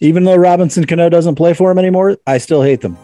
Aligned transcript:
Even 0.00 0.22
though 0.22 0.36
Robinson 0.36 0.86
Cano 0.86 1.08
doesn't 1.08 1.34
play 1.34 1.54
for 1.54 1.72
him 1.72 1.78
anymore, 1.78 2.18
I 2.24 2.38
still 2.38 2.62
hate 2.62 2.82
them. 2.82 2.96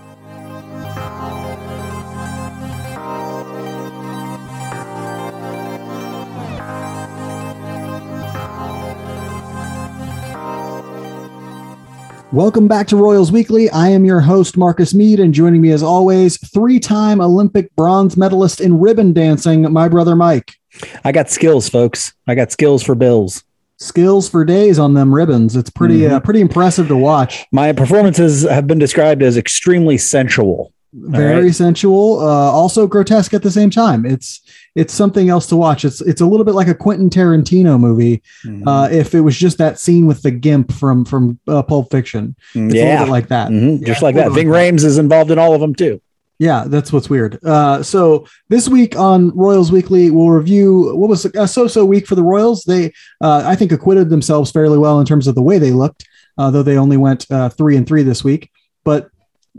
Welcome 12.33 12.69
back 12.69 12.87
to 12.88 12.97
Royals 12.97 13.33
Weekly. 13.33 13.69
I 13.71 13.88
am 13.88 14.04
your 14.04 14.21
host, 14.21 14.56
Marcus 14.56 14.95
Mead, 14.95 15.19
and 15.19 15.35
joining 15.35 15.63
me 15.63 15.72
as 15.72 15.83
always, 15.83 16.36
three 16.48 16.79
time 16.79 17.20
Olympic 17.20 17.74
bronze 17.74 18.16
medalist 18.16 18.61
in 18.61 18.79
ribbon 18.79 19.12
dancing, 19.12 19.72
my 19.72 19.88
brother 19.88 20.14
Mike. 20.14 20.54
I 21.02 21.11
got 21.11 21.29
skills, 21.29 21.68
folks. 21.68 22.12
I 22.29 22.36
got 22.36 22.52
skills 22.52 22.84
for 22.84 22.95
bills. 22.95 23.42
Skills 23.84 24.28
for 24.28 24.44
days 24.44 24.78
on 24.78 24.94
them 24.94 25.14
ribbons. 25.14 25.56
It's 25.56 25.70
pretty, 25.70 26.00
mm-hmm. 26.00 26.14
uh, 26.14 26.20
pretty 26.20 26.40
impressive 26.40 26.88
to 26.88 26.96
watch. 26.96 27.44
My 27.52 27.72
performances 27.72 28.42
have 28.42 28.66
been 28.66 28.78
described 28.78 29.22
as 29.22 29.36
extremely 29.36 29.98
sensual. 29.98 30.72
Very 30.96 31.46
right? 31.46 31.54
sensual, 31.54 32.20
uh, 32.20 32.52
also 32.52 32.87
grotesque 32.87 33.34
at 33.34 33.42
the 33.42 33.51
same 33.51 33.69
time. 33.69 34.06
It's 34.06 34.41
it's 34.77 34.95
something 34.95 35.28
else 35.28 35.48
to 35.48 35.56
watch. 35.56 35.84
It's 35.84 36.01
it's 36.01 36.20
a 36.20 36.27
little 36.27 36.45
bit 36.45 36.55
like 36.55 36.69
a 36.69 36.75
Quentin 36.75 37.11
Tarantino 37.11 37.80
movie. 37.80 38.23
Mm-hmm. 38.45 38.69
Uh, 38.69 38.89
if 38.91 39.12
it 39.12 39.20
was 39.20 39.37
just 39.37 39.59
that 39.59 39.80
scene 39.80 40.06
with 40.06 40.23
the 40.23 40.30
gimp 40.30 40.73
from 40.73 41.05
from 41.05 41.41
uh, 41.48 41.64
Pulp 41.64 41.91
Fiction, 41.91 42.37
it's 42.55 42.75
yeah, 42.77 43.03
like 43.05 43.27
that, 43.27 43.51
mm-hmm. 43.51 43.83
yeah, 43.83 43.87
just 43.89 44.03
like 44.03 44.14
that. 44.14 44.30
Ving 44.30 44.47
Rhames 44.47 44.84
is 44.84 44.97
involved 44.97 45.33
in 45.33 45.39
all 45.39 45.53
of 45.53 45.61
them 45.61 45.75
too. 45.75 46.01
Yeah, 46.38 46.65
that's 46.66 46.93
what's 46.93 47.09
weird. 47.09 47.43
Uh, 47.45 47.83
so 47.83 48.27
this 48.48 48.69
week 48.69 48.97
on 48.97 49.30
Royals 49.37 49.70
Weekly, 49.70 50.11
we'll 50.11 50.30
review 50.30 50.95
what 50.97 51.09
was 51.09 51.25
a 51.25 51.47
so-so 51.47 51.84
week 51.84 52.06
for 52.06 52.16
the 52.16 52.25
Royals. 52.25 52.65
They, 52.65 52.92
uh, 53.20 53.42
I 53.45 53.55
think, 53.55 53.70
acquitted 53.70 54.11
themselves 54.11 54.51
fairly 54.51 54.78
well 54.78 54.98
in 54.98 55.06
terms 55.06 55.27
of 55.27 55.37
the 55.37 55.42
way 55.42 55.59
they 55.59 55.70
looked, 55.70 56.05
uh, 56.37 56.51
though 56.51 56.65
they 56.65 56.77
only 56.77 56.97
went 56.97 57.30
uh, 57.30 57.51
three 57.51 57.77
and 57.77 57.87
three 57.87 58.02
this 58.02 58.25
week. 58.25 58.51
But 58.83 59.11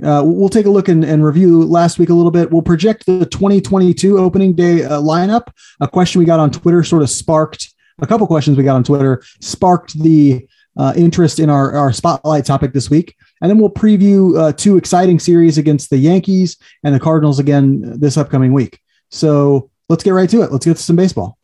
uh, 0.04 0.24
we'll 0.26 0.50
take 0.50 0.66
a 0.66 0.70
look 0.70 0.90
and, 0.90 1.06
and, 1.06 1.24
review 1.24 1.64
last 1.64 1.98
week 1.98 2.10
a 2.10 2.14
little 2.14 2.32
bit. 2.32 2.52
We'll 2.52 2.62
project 2.62 3.06
the 3.06 3.26
2022 3.26 4.18
opening 4.18 4.54
day 4.54 4.84
uh, 4.84 5.00
lineup. 5.00 5.48
A 5.80 5.88
question 5.88 6.20
we 6.20 6.26
got 6.26 6.42
on 6.42 6.52
Twitter 6.52 6.84
sort 6.84 7.02
of 7.02 7.10
sparked 7.10 7.74
a 8.02 8.08
couple 8.08 8.28
questions 8.28 8.58
we 8.58 8.64
got 8.64 8.76
on 8.76 8.84
Twitter 8.84 9.24
sparked 9.42 9.98
the 10.02 10.48
uh, 10.78 10.94
interest 10.96 11.40
in 11.40 11.50
our, 11.50 11.72
our 11.74 11.94
spotlight 11.94 12.46
topic 12.46 12.74
this 12.74 12.90
week. 12.90 13.16
And 13.42 13.50
then 13.50 13.58
we'll 13.60 13.70
preview 13.70 14.38
uh, 14.40 14.54
two 14.54 14.78
exciting 14.78 15.20
series 15.20 15.58
against 15.58 15.90
the 15.90 15.98
Yankees 15.98 16.58
and 16.84 16.96
the 16.96 17.00
Cardinals 17.00 17.40
again 17.40 18.00
this 18.00 18.18
upcoming 18.18 18.54
week. 18.54 18.80
So 19.12 19.70
let's 19.90 20.04
get 20.04 20.12
right 20.12 20.30
to 20.30 20.42
it. 20.42 20.52
Let's 20.52 20.66
get 20.66 20.78
to 20.78 20.84
some 20.84 20.96
baseball. 20.96 21.38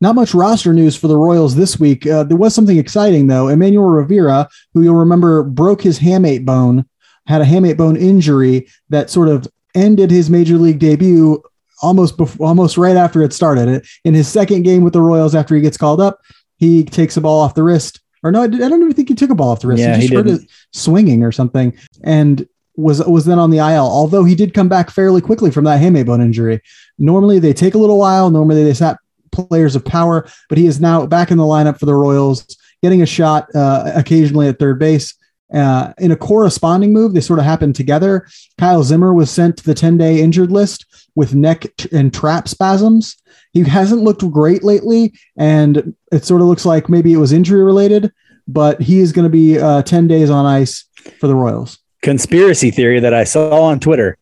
Not 0.00 0.16
much 0.16 0.34
roster 0.34 0.72
news 0.72 0.96
for 0.96 1.06
the 1.06 1.16
Royals 1.16 1.54
this 1.54 1.78
week. 1.78 2.06
Uh, 2.08 2.24
there 2.24 2.36
was 2.36 2.54
something 2.54 2.76
exciting 2.76 3.28
though. 3.28 3.46
Emmanuel 3.48 3.84
Rivera, 3.84 4.48
who 4.74 4.82
you'll 4.82 4.96
remember 4.96 5.44
broke 5.44 5.80
his 5.80 6.00
hamate 6.00 6.44
bone, 6.44 6.84
had 7.28 7.40
a 7.40 7.44
hamate 7.44 7.76
bone 7.76 7.96
injury 7.96 8.66
that 8.88 9.10
sort 9.10 9.28
of 9.28 9.46
ended 9.76 10.10
his 10.10 10.28
major 10.28 10.56
league 10.56 10.80
debut 10.80 11.40
almost 11.82 12.16
before, 12.16 12.48
almost 12.48 12.76
right 12.76 12.96
after 12.96 13.22
it 13.22 13.32
started. 13.32 13.86
In 14.04 14.12
his 14.12 14.26
second 14.26 14.64
game 14.64 14.82
with 14.82 14.92
the 14.92 15.00
Royals, 15.00 15.36
after 15.36 15.54
he 15.54 15.60
gets 15.60 15.76
called 15.76 16.00
up, 16.00 16.20
he 16.56 16.84
takes 16.84 17.16
a 17.16 17.20
ball 17.20 17.40
off 17.40 17.54
the 17.54 17.62
wrist. 17.62 18.00
Or 18.22 18.30
no, 18.30 18.42
I 18.42 18.46
don't 18.46 18.82
even 18.82 18.92
think 18.92 19.08
he 19.08 19.14
took 19.14 19.30
a 19.30 19.34
ball 19.34 19.50
off 19.50 19.60
the 19.60 19.68
wrist. 19.68 19.80
Yeah, 19.80 19.94
he 19.96 20.02
just 20.02 20.10
he 20.10 20.16
heard 20.16 20.28
it 20.28 20.42
swinging 20.72 21.24
or 21.24 21.32
something, 21.32 21.76
and 22.04 22.46
was 22.76 23.04
was 23.04 23.24
then 23.24 23.38
on 23.38 23.50
the 23.50 23.58
IL. 23.58 23.84
Although 23.84 24.24
he 24.24 24.34
did 24.34 24.54
come 24.54 24.68
back 24.68 24.90
fairly 24.90 25.20
quickly 25.20 25.50
from 25.50 25.64
that 25.64 25.80
hamate 25.80 26.06
bone 26.06 26.20
injury. 26.20 26.60
Normally 26.98 27.38
they 27.38 27.52
take 27.52 27.74
a 27.74 27.78
little 27.78 27.98
while. 27.98 28.30
Normally 28.30 28.64
they 28.64 28.74
sat 28.74 28.98
players 29.32 29.74
of 29.74 29.84
power, 29.84 30.28
but 30.48 30.58
he 30.58 30.66
is 30.66 30.80
now 30.80 31.06
back 31.06 31.30
in 31.30 31.38
the 31.38 31.44
lineup 31.44 31.78
for 31.78 31.86
the 31.86 31.94
Royals, 31.94 32.56
getting 32.82 33.02
a 33.02 33.06
shot 33.06 33.52
uh, 33.54 33.90
occasionally 33.94 34.48
at 34.48 34.58
third 34.58 34.78
base. 34.78 35.14
Uh, 35.52 35.92
in 35.98 36.10
a 36.10 36.16
corresponding 36.16 36.92
move, 36.92 37.14
they 37.14 37.20
sort 37.20 37.38
of 37.38 37.44
happened 37.44 37.74
together. 37.74 38.26
Kyle 38.58 38.82
Zimmer 38.82 39.12
was 39.12 39.30
sent 39.30 39.56
to 39.58 39.64
the 39.64 39.74
10 39.74 39.98
day 39.98 40.20
injured 40.20 40.50
list 40.50 40.86
with 41.14 41.34
neck 41.34 41.66
and 41.92 42.12
trap 42.12 42.48
spasms. 42.48 43.16
He 43.52 43.62
hasn't 43.62 44.02
looked 44.02 44.28
great 44.30 44.64
lately, 44.64 45.12
and 45.36 45.94
it 46.10 46.24
sort 46.24 46.40
of 46.40 46.46
looks 46.46 46.64
like 46.64 46.88
maybe 46.88 47.12
it 47.12 47.18
was 47.18 47.32
injury 47.32 47.62
related, 47.62 48.12
but 48.48 48.80
he 48.80 49.00
is 49.00 49.12
going 49.12 49.24
to 49.24 49.30
be 49.30 49.58
uh, 49.58 49.82
10 49.82 50.08
days 50.08 50.30
on 50.30 50.46
ice 50.46 50.86
for 51.20 51.26
the 51.26 51.34
Royals. 51.34 51.78
Conspiracy 52.00 52.70
theory 52.70 53.00
that 53.00 53.14
I 53.14 53.24
saw 53.24 53.62
on 53.62 53.78
Twitter 53.78 54.18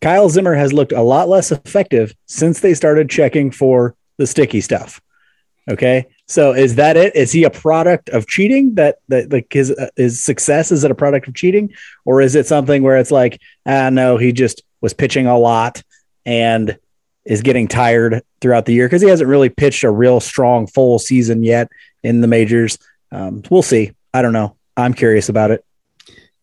Kyle 0.00 0.28
Zimmer 0.28 0.54
has 0.54 0.72
looked 0.72 0.92
a 0.92 1.02
lot 1.02 1.28
less 1.28 1.50
effective 1.50 2.14
since 2.26 2.60
they 2.60 2.74
started 2.74 3.10
checking 3.10 3.50
for 3.50 3.96
the 4.16 4.26
sticky 4.26 4.60
stuff. 4.60 5.00
Okay. 5.68 6.06
So 6.26 6.52
is 6.52 6.76
that 6.76 6.96
it? 6.96 7.14
Is 7.14 7.30
he 7.30 7.44
a 7.44 7.50
product 7.50 8.08
of 8.10 8.26
cheating 8.26 8.74
that, 8.76 8.98
that 9.08 9.30
like 9.30 9.52
his, 9.52 9.70
uh, 9.70 9.88
his 9.96 10.22
success? 10.22 10.72
Is 10.72 10.82
it 10.82 10.90
a 10.90 10.94
product 10.94 11.28
of 11.28 11.34
cheating 11.34 11.74
or 12.04 12.20
is 12.20 12.34
it 12.34 12.46
something 12.46 12.82
where 12.82 12.96
it's 12.96 13.10
like, 13.10 13.40
ah, 13.66 13.90
no, 13.90 14.16
he 14.16 14.32
just 14.32 14.62
was 14.80 14.94
pitching 14.94 15.26
a 15.26 15.38
lot 15.38 15.82
and 16.24 16.78
is 17.24 17.42
getting 17.42 17.68
tired 17.68 18.22
throughout 18.40 18.64
the 18.64 18.72
year 18.72 18.86
because 18.86 19.02
he 19.02 19.08
hasn't 19.08 19.28
really 19.28 19.50
pitched 19.50 19.84
a 19.84 19.90
real 19.90 20.20
strong 20.20 20.66
full 20.66 20.98
season 20.98 21.42
yet 21.42 21.68
in 22.02 22.22
the 22.22 22.28
majors. 22.28 22.78
Um, 23.12 23.42
we'll 23.50 23.62
see. 23.62 23.92
I 24.14 24.22
don't 24.22 24.32
know. 24.32 24.56
I'm 24.76 24.94
curious 24.94 25.28
about 25.28 25.50
it 25.50 25.64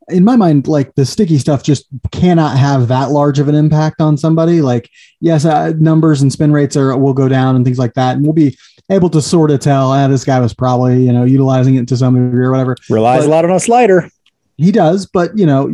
in 0.09 0.23
my 0.23 0.35
mind, 0.35 0.67
like 0.67 0.93
the 0.95 1.05
sticky 1.05 1.37
stuff 1.37 1.63
just 1.63 1.87
cannot 2.11 2.57
have 2.57 2.87
that 2.89 3.11
large 3.11 3.39
of 3.39 3.47
an 3.47 3.55
impact 3.55 4.01
on 4.01 4.17
somebody. 4.17 4.61
Like, 4.61 4.89
yes, 5.19 5.45
uh, 5.45 5.73
numbers 5.77 6.21
and 6.21 6.31
spin 6.31 6.51
rates 6.51 6.77
are 6.77 6.95
will 6.97 7.13
go 7.13 7.27
down 7.27 7.55
and 7.55 7.65
things 7.65 7.79
like 7.79 7.93
that, 7.95 8.15
and 8.15 8.23
we'll 8.23 8.33
be 8.33 8.57
able 8.89 9.09
to 9.09 9.21
sort 9.21 9.51
of 9.51 9.59
tell, 9.59 9.91
ah, 9.91 10.07
this 10.07 10.23
guy 10.23 10.39
was 10.39 10.53
probably 10.53 11.03
you 11.03 11.11
know 11.11 11.23
utilizing 11.23 11.75
it 11.75 11.87
to 11.87 11.97
some 11.97 12.13
degree 12.13 12.45
or 12.45 12.51
whatever. 12.51 12.75
Relies 12.89 13.21
but 13.21 13.27
a 13.27 13.31
lot 13.31 13.45
on 13.45 13.51
a 13.51 13.59
slider. 13.59 14.09
He 14.57 14.71
does, 14.71 15.05
but 15.05 15.37
you 15.37 15.45
know, 15.45 15.67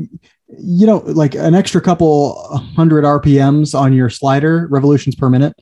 you 0.57 0.87
know, 0.87 0.97
like 1.05 1.35
an 1.35 1.53
extra 1.53 1.81
couple 1.81 2.57
hundred 2.75 3.03
RPMs 3.03 3.77
on 3.77 3.93
your 3.93 4.09
slider, 4.09 4.67
revolutions 4.69 5.15
per 5.15 5.29
minute, 5.29 5.53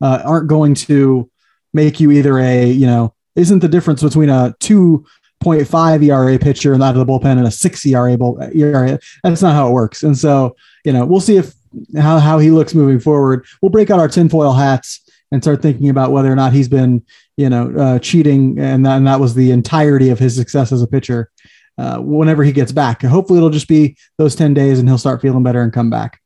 uh, 0.00 0.22
aren't 0.24 0.48
going 0.48 0.74
to 0.74 1.30
make 1.72 2.00
you 2.00 2.10
either 2.10 2.38
a 2.38 2.66
you 2.66 2.86
know 2.86 3.14
isn't 3.36 3.58
the 3.58 3.68
difference 3.68 4.02
between 4.02 4.30
a 4.30 4.54
two 4.60 5.04
0.5 5.44 6.02
ERA 6.02 6.38
pitcher 6.38 6.72
and 6.72 6.82
out 6.82 6.96
of 6.96 7.06
the 7.06 7.12
bullpen 7.12 7.38
and 7.38 7.46
a 7.46 7.50
six 7.50 7.84
ERA, 7.86 8.16
ERA. 8.54 8.98
That's 9.22 9.42
not 9.42 9.54
how 9.54 9.68
it 9.68 9.72
works. 9.72 10.02
And 10.02 10.16
so, 10.16 10.56
you 10.84 10.92
know, 10.92 11.04
we'll 11.04 11.20
see 11.20 11.36
if 11.36 11.54
how, 11.96 12.18
how 12.18 12.38
he 12.38 12.50
looks 12.50 12.74
moving 12.74 13.00
forward. 13.00 13.44
We'll 13.60 13.70
break 13.70 13.90
out 13.90 14.00
our 14.00 14.08
tinfoil 14.08 14.52
hats 14.52 15.00
and 15.30 15.42
start 15.42 15.62
thinking 15.62 15.88
about 15.88 16.12
whether 16.12 16.30
or 16.30 16.36
not 16.36 16.52
he's 16.52 16.68
been, 16.68 17.04
you 17.36 17.50
know, 17.50 17.74
uh, 17.76 17.98
cheating. 17.98 18.58
And 18.58 18.86
that, 18.86 18.96
and 18.96 19.06
that 19.06 19.20
was 19.20 19.34
the 19.34 19.50
entirety 19.50 20.10
of 20.10 20.18
his 20.18 20.36
success 20.36 20.72
as 20.72 20.82
a 20.82 20.86
pitcher 20.86 21.30
uh, 21.78 21.98
whenever 21.98 22.44
he 22.44 22.52
gets 22.52 22.72
back. 22.72 23.02
Hopefully 23.02 23.38
it'll 23.38 23.50
just 23.50 23.68
be 23.68 23.96
those 24.18 24.34
10 24.36 24.54
days 24.54 24.78
and 24.78 24.88
he'll 24.88 24.98
start 24.98 25.20
feeling 25.20 25.42
better 25.42 25.62
and 25.62 25.72
come 25.72 25.90
back. 25.90 26.20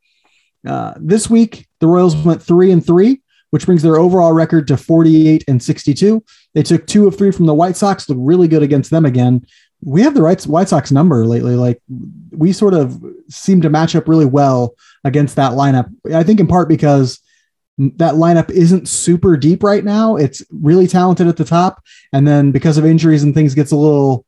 Uh, 0.67 0.95
this 0.97 1.31
week, 1.31 1.67
the 1.81 1.87
Royals 1.87 2.17
went 2.17 2.43
three 2.43 2.71
and 2.71 2.84
three 2.84 3.23
which 3.50 3.66
brings 3.66 3.82
their 3.82 3.97
overall 3.97 4.32
record 4.32 4.66
to 4.69 4.76
48 4.76 5.44
and 5.48 5.62
62. 5.62 6.22
They 6.54 6.62
took 6.62 6.86
two 6.86 7.06
of 7.06 7.16
three 7.16 7.31
from 7.31 7.47
the 7.47 7.54
White 7.54 7.76
Sox, 7.76 8.09
looked 8.09 8.20
really 8.22 8.48
good 8.48 8.62
against 8.62 8.91
them 8.91 9.04
again. 9.04 9.47
We 9.82 10.03
have 10.03 10.14
the 10.14 10.22
right 10.22 10.42
White 10.44 10.69
Sox 10.69 10.91
number 10.91 11.25
lately. 11.25 11.54
Like 11.54 11.81
we 12.31 12.53
sort 12.53 12.75
of 12.75 13.03
seem 13.28 13.62
to 13.62 13.70
match 13.70 13.94
up 13.94 14.09
really 14.09 14.26
well 14.26 14.75
against 15.04 15.36
that 15.36 15.53
lineup. 15.53 15.92
I 16.12 16.25
think 16.25 16.41
in 16.41 16.47
part 16.47 16.69
because 16.69 17.20
that 17.78 18.14
lineup 18.14 18.50
isn't 18.50 18.88
super 18.88 19.36
deep 19.36 19.62
right 19.62 19.84
now. 19.84 20.16
It's 20.16 20.42
really 20.50 20.88
talented 20.88 21.28
at 21.28 21.36
the 21.36 21.44
top, 21.44 21.80
and 22.12 22.26
then 22.26 22.50
because 22.50 22.76
of 22.76 22.84
injuries 22.84 23.22
and 23.22 23.32
things, 23.32 23.54
gets 23.54 23.70
a 23.70 23.76
little 23.76 24.26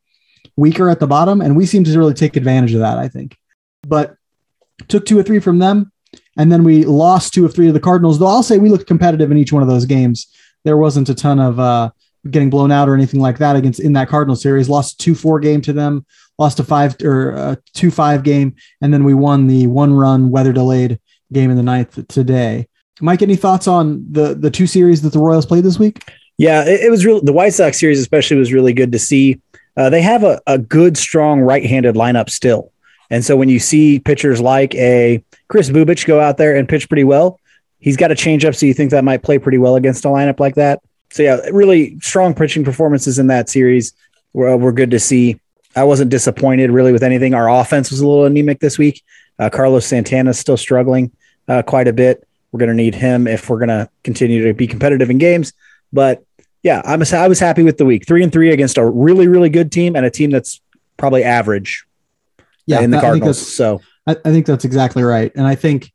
weaker 0.56 0.88
at 0.88 1.00
the 1.00 1.08
bottom. 1.08 1.40
And 1.40 1.56
we 1.56 1.66
seem 1.66 1.82
to 1.82 1.98
really 1.98 2.14
take 2.14 2.36
advantage 2.36 2.74
of 2.74 2.80
that. 2.80 2.98
I 2.98 3.08
think, 3.08 3.36
but 3.82 4.14
took 4.86 5.04
two 5.04 5.18
or 5.18 5.24
three 5.24 5.40
from 5.40 5.58
them 5.58 5.90
and 6.40 6.50
then 6.50 6.64
we 6.64 6.86
lost 6.86 7.34
two 7.34 7.44
of 7.44 7.54
three 7.54 7.68
of 7.68 7.74
the 7.74 7.80
Cardinals. 7.80 8.18
Though 8.18 8.26
I'll 8.26 8.42
say 8.42 8.56
we 8.56 8.70
looked 8.70 8.86
competitive 8.86 9.30
in 9.30 9.36
each 9.36 9.52
one 9.52 9.62
of 9.62 9.68
those 9.68 9.84
games. 9.84 10.26
There 10.64 10.78
wasn't 10.78 11.10
a 11.10 11.14
ton 11.14 11.38
of 11.38 11.60
uh, 11.60 11.90
getting 12.30 12.48
blown 12.48 12.72
out 12.72 12.88
or 12.88 12.94
anything 12.94 13.20
like 13.20 13.36
that 13.38 13.56
against 13.56 13.78
in 13.78 13.92
that 13.92 14.08
Cardinal 14.08 14.36
series. 14.36 14.66
Lost 14.66 14.98
two 14.98 15.14
four 15.14 15.38
game 15.38 15.60
to 15.60 15.74
them. 15.74 16.06
Lost 16.38 16.58
a 16.58 16.64
five 16.64 16.96
or 17.02 17.32
a 17.32 17.58
two 17.74 17.90
five 17.90 18.22
game, 18.22 18.54
and 18.80 18.90
then 18.92 19.04
we 19.04 19.12
won 19.12 19.48
the 19.48 19.66
one 19.66 19.92
run 19.92 20.30
weather 20.30 20.54
delayed 20.54 20.98
game 21.30 21.50
in 21.50 21.58
the 21.58 21.62
ninth 21.62 22.08
today. 22.08 22.66
Mike, 23.02 23.20
any 23.20 23.36
thoughts 23.36 23.68
on 23.68 24.06
the 24.10 24.34
the 24.34 24.50
two 24.50 24.66
series 24.66 25.02
that 25.02 25.12
the 25.12 25.18
Royals 25.18 25.44
played 25.44 25.64
this 25.64 25.78
week? 25.78 26.02
Yeah, 26.38 26.64
it, 26.64 26.80
it 26.80 26.90
was 26.90 27.04
real. 27.04 27.22
The 27.22 27.34
White 27.34 27.52
Sox 27.52 27.78
series, 27.78 28.00
especially, 28.00 28.38
was 28.38 28.50
really 28.50 28.72
good 28.72 28.92
to 28.92 28.98
see. 28.98 29.42
Uh, 29.76 29.90
they 29.90 30.00
have 30.00 30.24
a, 30.24 30.40
a 30.46 30.56
good, 30.56 30.96
strong 30.96 31.42
right-handed 31.42 31.96
lineup 31.96 32.30
still, 32.30 32.72
and 33.10 33.22
so 33.22 33.36
when 33.36 33.50
you 33.50 33.58
see 33.58 33.98
pitchers 33.98 34.40
like 34.40 34.74
a 34.74 35.22
Kris 35.50 35.68
Bubic 35.68 36.06
go 36.06 36.20
out 36.20 36.36
there 36.36 36.56
and 36.56 36.68
pitch 36.68 36.88
pretty 36.88 37.02
well. 37.02 37.40
He's 37.80 37.96
got 37.96 38.12
a 38.12 38.14
changeup, 38.14 38.54
so 38.54 38.66
you 38.66 38.72
think 38.72 38.92
that 38.92 39.02
might 39.02 39.24
play 39.24 39.36
pretty 39.38 39.58
well 39.58 39.74
against 39.74 40.04
a 40.04 40.08
lineup 40.08 40.38
like 40.38 40.54
that. 40.54 40.80
So 41.10 41.24
yeah, 41.24 41.40
really 41.50 41.98
strong 42.00 42.34
pitching 42.34 42.64
performances 42.64 43.18
in 43.18 43.26
that 43.26 43.50
series. 43.50 43.92
Were, 44.32 44.56
were 44.56 44.72
good 44.72 44.92
to 44.92 45.00
see. 45.00 45.40
I 45.74 45.82
wasn't 45.82 46.10
disappointed 46.10 46.70
really 46.70 46.92
with 46.92 47.02
anything. 47.02 47.34
Our 47.34 47.50
offense 47.50 47.90
was 47.90 48.00
a 48.00 48.06
little 48.06 48.26
anemic 48.26 48.60
this 48.60 48.78
week. 48.78 49.02
Uh, 49.40 49.50
Carlos 49.50 49.84
Santana 49.84 50.30
is 50.30 50.38
still 50.38 50.56
struggling 50.56 51.10
uh, 51.48 51.62
quite 51.62 51.88
a 51.88 51.92
bit. 51.92 52.26
We're 52.52 52.58
going 52.58 52.68
to 52.68 52.74
need 52.74 52.94
him 52.94 53.26
if 53.26 53.50
we're 53.50 53.58
going 53.58 53.70
to 53.70 53.88
continue 54.04 54.46
to 54.46 54.54
be 54.54 54.68
competitive 54.68 55.10
in 55.10 55.18
games. 55.18 55.52
But 55.92 56.22
yeah, 56.62 56.80
I'm 56.84 57.02
I 57.12 57.26
was 57.26 57.40
happy 57.40 57.64
with 57.64 57.76
the 57.76 57.84
week. 57.84 58.06
Three 58.06 58.22
and 58.22 58.32
three 58.32 58.52
against 58.52 58.78
a 58.78 58.88
really 58.88 59.26
really 59.26 59.48
good 59.48 59.72
team 59.72 59.96
and 59.96 60.06
a 60.06 60.10
team 60.10 60.30
that's 60.30 60.60
probably 60.96 61.24
average. 61.24 61.86
Yeah, 62.66 62.82
in 62.82 62.90
the 62.92 63.00
Cardinals. 63.00 63.44
So 63.52 63.80
I, 64.10 64.28
I 64.28 64.32
think 64.32 64.46
that's 64.46 64.64
exactly 64.64 65.02
right. 65.02 65.32
And 65.34 65.46
I 65.46 65.54
think 65.54 65.92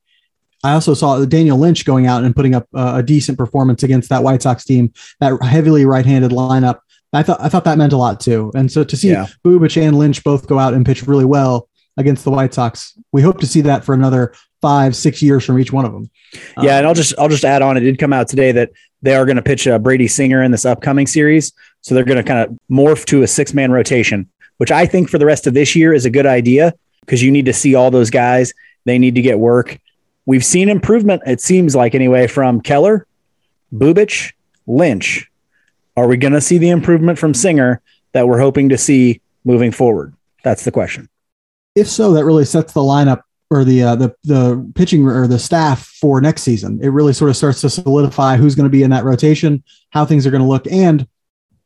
I 0.63 0.73
also 0.73 0.93
saw 0.93 1.23
Daniel 1.25 1.57
Lynch 1.57 1.85
going 1.85 2.07
out 2.07 2.23
and 2.23 2.35
putting 2.35 2.55
up 2.55 2.67
uh, 2.73 2.93
a 2.97 3.03
decent 3.03 3.37
performance 3.37 3.83
against 3.83 4.09
that 4.09 4.23
White 4.23 4.41
Sox 4.41 4.65
team, 4.65 4.93
that 5.19 5.41
heavily 5.43 5.85
right-handed 5.85 6.31
lineup. 6.31 6.79
I 7.13 7.23
thought 7.23 7.39
I 7.39 7.49
thought 7.49 7.63
that 7.65 7.77
meant 7.77 7.93
a 7.93 7.97
lot 7.97 8.19
too. 8.19 8.51
And 8.55 8.71
so 8.71 8.83
to 8.83 8.97
see 8.97 9.11
Yeah. 9.11 9.27
Bubic 9.45 9.81
and 9.81 9.97
Lynch 9.97 10.23
both 10.23 10.47
go 10.47 10.59
out 10.59 10.73
and 10.73 10.85
pitch 10.85 11.07
really 11.07 11.23
well 11.23 11.69
against 11.97 12.25
the 12.25 12.31
White 12.31 12.53
Sox, 12.53 12.97
we 13.13 13.21
hope 13.21 13.39
to 13.39 13.47
see 13.47 13.61
that 13.61 13.85
for 13.85 13.93
another 13.93 14.33
five, 14.61 14.95
six 14.95 15.21
years 15.21 15.45
from 15.45 15.59
each 15.59 15.71
one 15.71 15.85
of 15.85 15.93
them. 15.93 16.09
yeah, 16.61 16.77
and 16.77 16.87
I'll 16.87 16.93
just 16.93 17.13
I'll 17.17 17.29
just 17.29 17.45
add 17.45 17.61
on. 17.61 17.77
It 17.77 17.81
did 17.81 17.99
come 17.99 18.11
out 18.11 18.27
today 18.27 18.51
that 18.53 18.71
they 19.01 19.15
are 19.15 19.25
going 19.25 19.37
to 19.37 19.43
pitch 19.43 19.67
uh, 19.67 19.77
Brady 19.79 20.07
Singer 20.07 20.41
in 20.41 20.51
this 20.51 20.65
upcoming 20.65 21.07
series, 21.07 21.53
so 21.81 21.93
they're 21.93 22.03
going 22.03 22.17
to 22.17 22.23
kind 22.23 22.39
of 22.49 22.57
morph 22.69 23.05
to 23.05 23.21
a 23.21 23.27
six 23.27 23.53
man 23.53 23.71
rotation, 23.71 24.29
which 24.57 24.71
I 24.71 24.85
think 24.87 25.09
for 25.09 25.17
the 25.19 25.25
rest 25.25 25.47
of 25.47 25.53
this 25.53 25.75
year 25.75 25.93
is 25.93 26.05
a 26.05 26.09
good 26.09 26.25
idea 26.25 26.73
because 27.05 27.21
you 27.21 27.31
need 27.31 27.45
to 27.45 27.53
see 27.53 27.75
all 27.75 27.91
those 27.91 28.09
guys. 28.09 28.53
They 28.85 28.97
need 28.97 29.15
to 29.15 29.21
get 29.21 29.39
work. 29.39 29.79
We've 30.25 30.45
seen 30.45 30.69
improvement. 30.69 31.21
It 31.25 31.39
seems 31.41 31.75
like 31.75 31.93
anyway 31.95 32.27
from 32.27 32.61
Keller, 32.61 33.05
Bubic, 33.73 34.33
Lynch. 34.67 35.29
Are 35.95 36.07
we 36.07 36.17
going 36.17 36.33
to 36.33 36.41
see 36.41 36.57
the 36.57 36.69
improvement 36.69 37.17
from 37.19 37.33
Singer 37.33 37.81
that 38.13 38.27
we're 38.27 38.39
hoping 38.39 38.69
to 38.69 38.77
see 38.77 39.21
moving 39.43 39.71
forward? 39.71 40.13
That's 40.43 40.65
the 40.65 40.71
question. 40.71 41.09
if 41.75 41.87
so, 41.87 42.13
that 42.13 42.25
really 42.25 42.45
sets 42.45 42.73
the 42.73 42.81
lineup 42.81 43.21
or 43.51 43.63
the 43.63 43.83
uh, 43.83 43.95
the 43.95 44.15
the 44.23 44.71
pitching 44.75 45.07
or 45.07 45.27
the 45.27 45.39
staff 45.39 45.85
for 45.85 46.19
next 46.19 46.41
season. 46.41 46.79
It 46.81 46.89
really 46.89 47.13
sort 47.13 47.29
of 47.29 47.37
starts 47.37 47.61
to 47.61 47.69
solidify 47.69 48.37
who's 48.37 48.55
going 48.55 48.65
to 48.65 48.69
be 48.69 48.83
in 48.83 48.89
that 48.89 49.05
rotation, 49.05 49.63
how 49.91 50.05
things 50.05 50.25
are 50.25 50.31
going 50.31 50.41
to 50.41 50.47
look, 50.47 50.65
and 50.71 51.07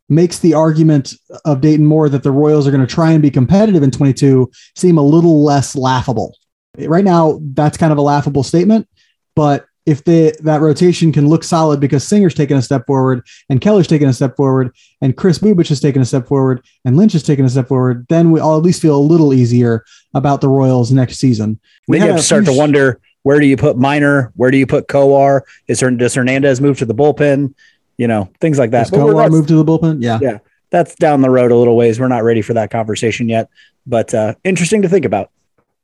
makes 0.09 0.39
the 0.39 0.53
argument 0.53 1.13
of 1.45 1.61
Dayton 1.61 1.85
Moore 1.85 2.09
that 2.09 2.23
the 2.23 2.31
Royals 2.31 2.67
are 2.67 2.71
going 2.71 2.85
to 2.85 2.93
try 2.93 3.11
and 3.11 3.21
be 3.21 3.31
competitive 3.31 3.83
in 3.83 3.91
22 3.91 4.49
seem 4.75 4.97
a 4.97 5.03
little 5.03 5.43
less 5.43 5.75
laughable. 5.75 6.35
Right 6.77 7.03
now, 7.03 7.39
that's 7.53 7.77
kind 7.77 7.91
of 7.91 7.97
a 7.97 8.01
laughable 8.01 8.43
statement, 8.43 8.87
but 9.35 9.65
if 9.85 10.03
they, 10.03 10.31
that 10.41 10.61
rotation 10.61 11.11
can 11.11 11.27
look 11.27 11.43
solid 11.43 11.79
because 11.79 12.03
Singer's 12.03 12.35
taken 12.35 12.57
a 12.57 12.61
step 12.61 12.85
forward 12.85 13.25
and 13.49 13.59
Keller's 13.59 13.87
taken 13.87 14.07
a 14.07 14.13
step 14.13 14.35
forward 14.35 14.75
and 15.01 15.17
Kris 15.17 15.39
Bubic 15.39 15.67
has 15.69 15.79
taken 15.79 16.01
a 16.01 16.05
step 16.05 16.27
forward 16.27 16.63
and 16.85 16.95
Lynch 16.95 17.13
has 17.13 17.23
taken 17.23 17.43
a 17.43 17.49
step 17.49 17.67
forward, 17.67 18.05
then 18.07 18.29
we, 18.29 18.39
I'll 18.39 18.55
at 18.55 18.63
least 18.63 18.83
feel 18.83 18.95
a 18.95 19.01
little 19.01 19.33
easier 19.33 19.83
about 20.13 20.41
the 20.41 20.47
Royals 20.47 20.91
next 20.91 21.17
season. 21.17 21.59
We 21.87 21.97
Then 21.97 22.05
you 22.05 22.11
have 22.11 22.21
to 22.21 22.25
start 22.25 22.45
few 22.45 22.53
to 22.53 22.59
wonder 22.59 23.01
where 23.23 23.39
do 23.39 23.47
you 23.47 23.57
put 23.57 23.77
Minor? 23.77 24.31
Where 24.35 24.51
do 24.51 24.57
you 24.57 24.67
put 24.67 24.87
Kowar? 24.87 25.41
Is 25.67 25.79
does 25.79 26.13
Hernandez 26.13 26.61
move 26.61 26.77
to 26.79 26.85
the 26.85 26.95
bullpen? 26.95 27.53
You 27.99 28.07
know, 28.07 28.31
things 28.39 28.57
like 28.57 28.71
that. 28.71 28.89
Does 28.89 28.91
But 28.91 29.29
move 29.29 29.45
to 29.47 29.55
the 29.55 29.65
bullpen? 29.65 30.01
Yeah. 30.01 30.19
Yeah. 30.21 30.37
that's 30.71 30.95
down 30.95 31.19
the 31.21 31.29
road 31.29 31.51
a 31.51 31.55
little 31.55 31.75
ways. 31.75 31.99
We're 31.99 32.07
not 32.07 32.23
ready 32.23 32.41
for 32.41 32.53
that 32.53 32.71
conversation 32.71 33.27
yet, 33.27 33.49
but 33.85 34.13
uh, 34.13 34.35
interesting 34.45 34.81
to 34.83 34.89
think 34.89 35.03
about. 35.03 35.31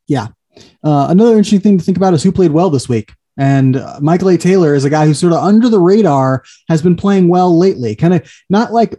Yeah. 0.07 0.27
Uh, 0.81 1.07
another 1.09 1.31
interesting 1.31 1.59
thing 1.59 1.77
to 1.77 1.83
think 1.83 1.97
about 1.97 2.13
is 2.13 2.23
who 2.23 2.31
played 2.31 2.51
well 2.51 2.69
this 2.69 2.87
week. 2.87 3.11
And 3.37 3.75
uh, 3.75 3.99
Michael 4.01 4.29
A. 4.29 4.37
Taylor 4.37 4.75
is 4.75 4.85
a 4.85 4.89
guy 4.89 5.05
who's 5.05 5.19
sort 5.19 5.33
of 5.33 5.43
under 5.43 5.67
the 5.67 5.79
radar, 5.79 6.45
has 6.69 6.81
been 6.81 6.95
playing 6.95 7.27
well 7.27 7.57
lately. 7.59 7.97
Kind 7.97 8.13
of 8.13 8.31
not 8.49 8.71
like 8.71 8.97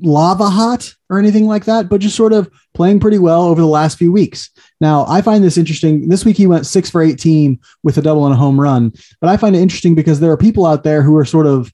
lava 0.00 0.50
hot 0.50 0.92
or 1.10 1.20
anything 1.20 1.46
like 1.46 1.66
that, 1.66 1.88
but 1.88 2.00
just 2.00 2.16
sort 2.16 2.32
of 2.32 2.50
playing 2.74 2.98
pretty 2.98 3.18
well 3.18 3.42
over 3.42 3.60
the 3.60 3.68
last 3.68 3.98
few 3.98 4.10
weeks. 4.10 4.50
Now, 4.80 5.06
I 5.06 5.22
find 5.22 5.44
this 5.44 5.56
interesting. 5.56 6.08
This 6.08 6.24
week 6.24 6.36
he 6.36 6.48
went 6.48 6.66
six 6.66 6.90
for 6.90 7.02
18 7.02 7.60
with 7.84 7.98
a 7.98 8.02
double 8.02 8.24
and 8.26 8.34
a 8.34 8.36
home 8.36 8.60
run. 8.60 8.92
But 9.20 9.30
I 9.30 9.36
find 9.36 9.54
it 9.54 9.60
interesting 9.60 9.94
because 9.94 10.18
there 10.18 10.32
are 10.32 10.36
people 10.36 10.66
out 10.66 10.82
there 10.82 11.02
who 11.02 11.16
are 11.16 11.24
sort 11.24 11.46
of 11.46 11.72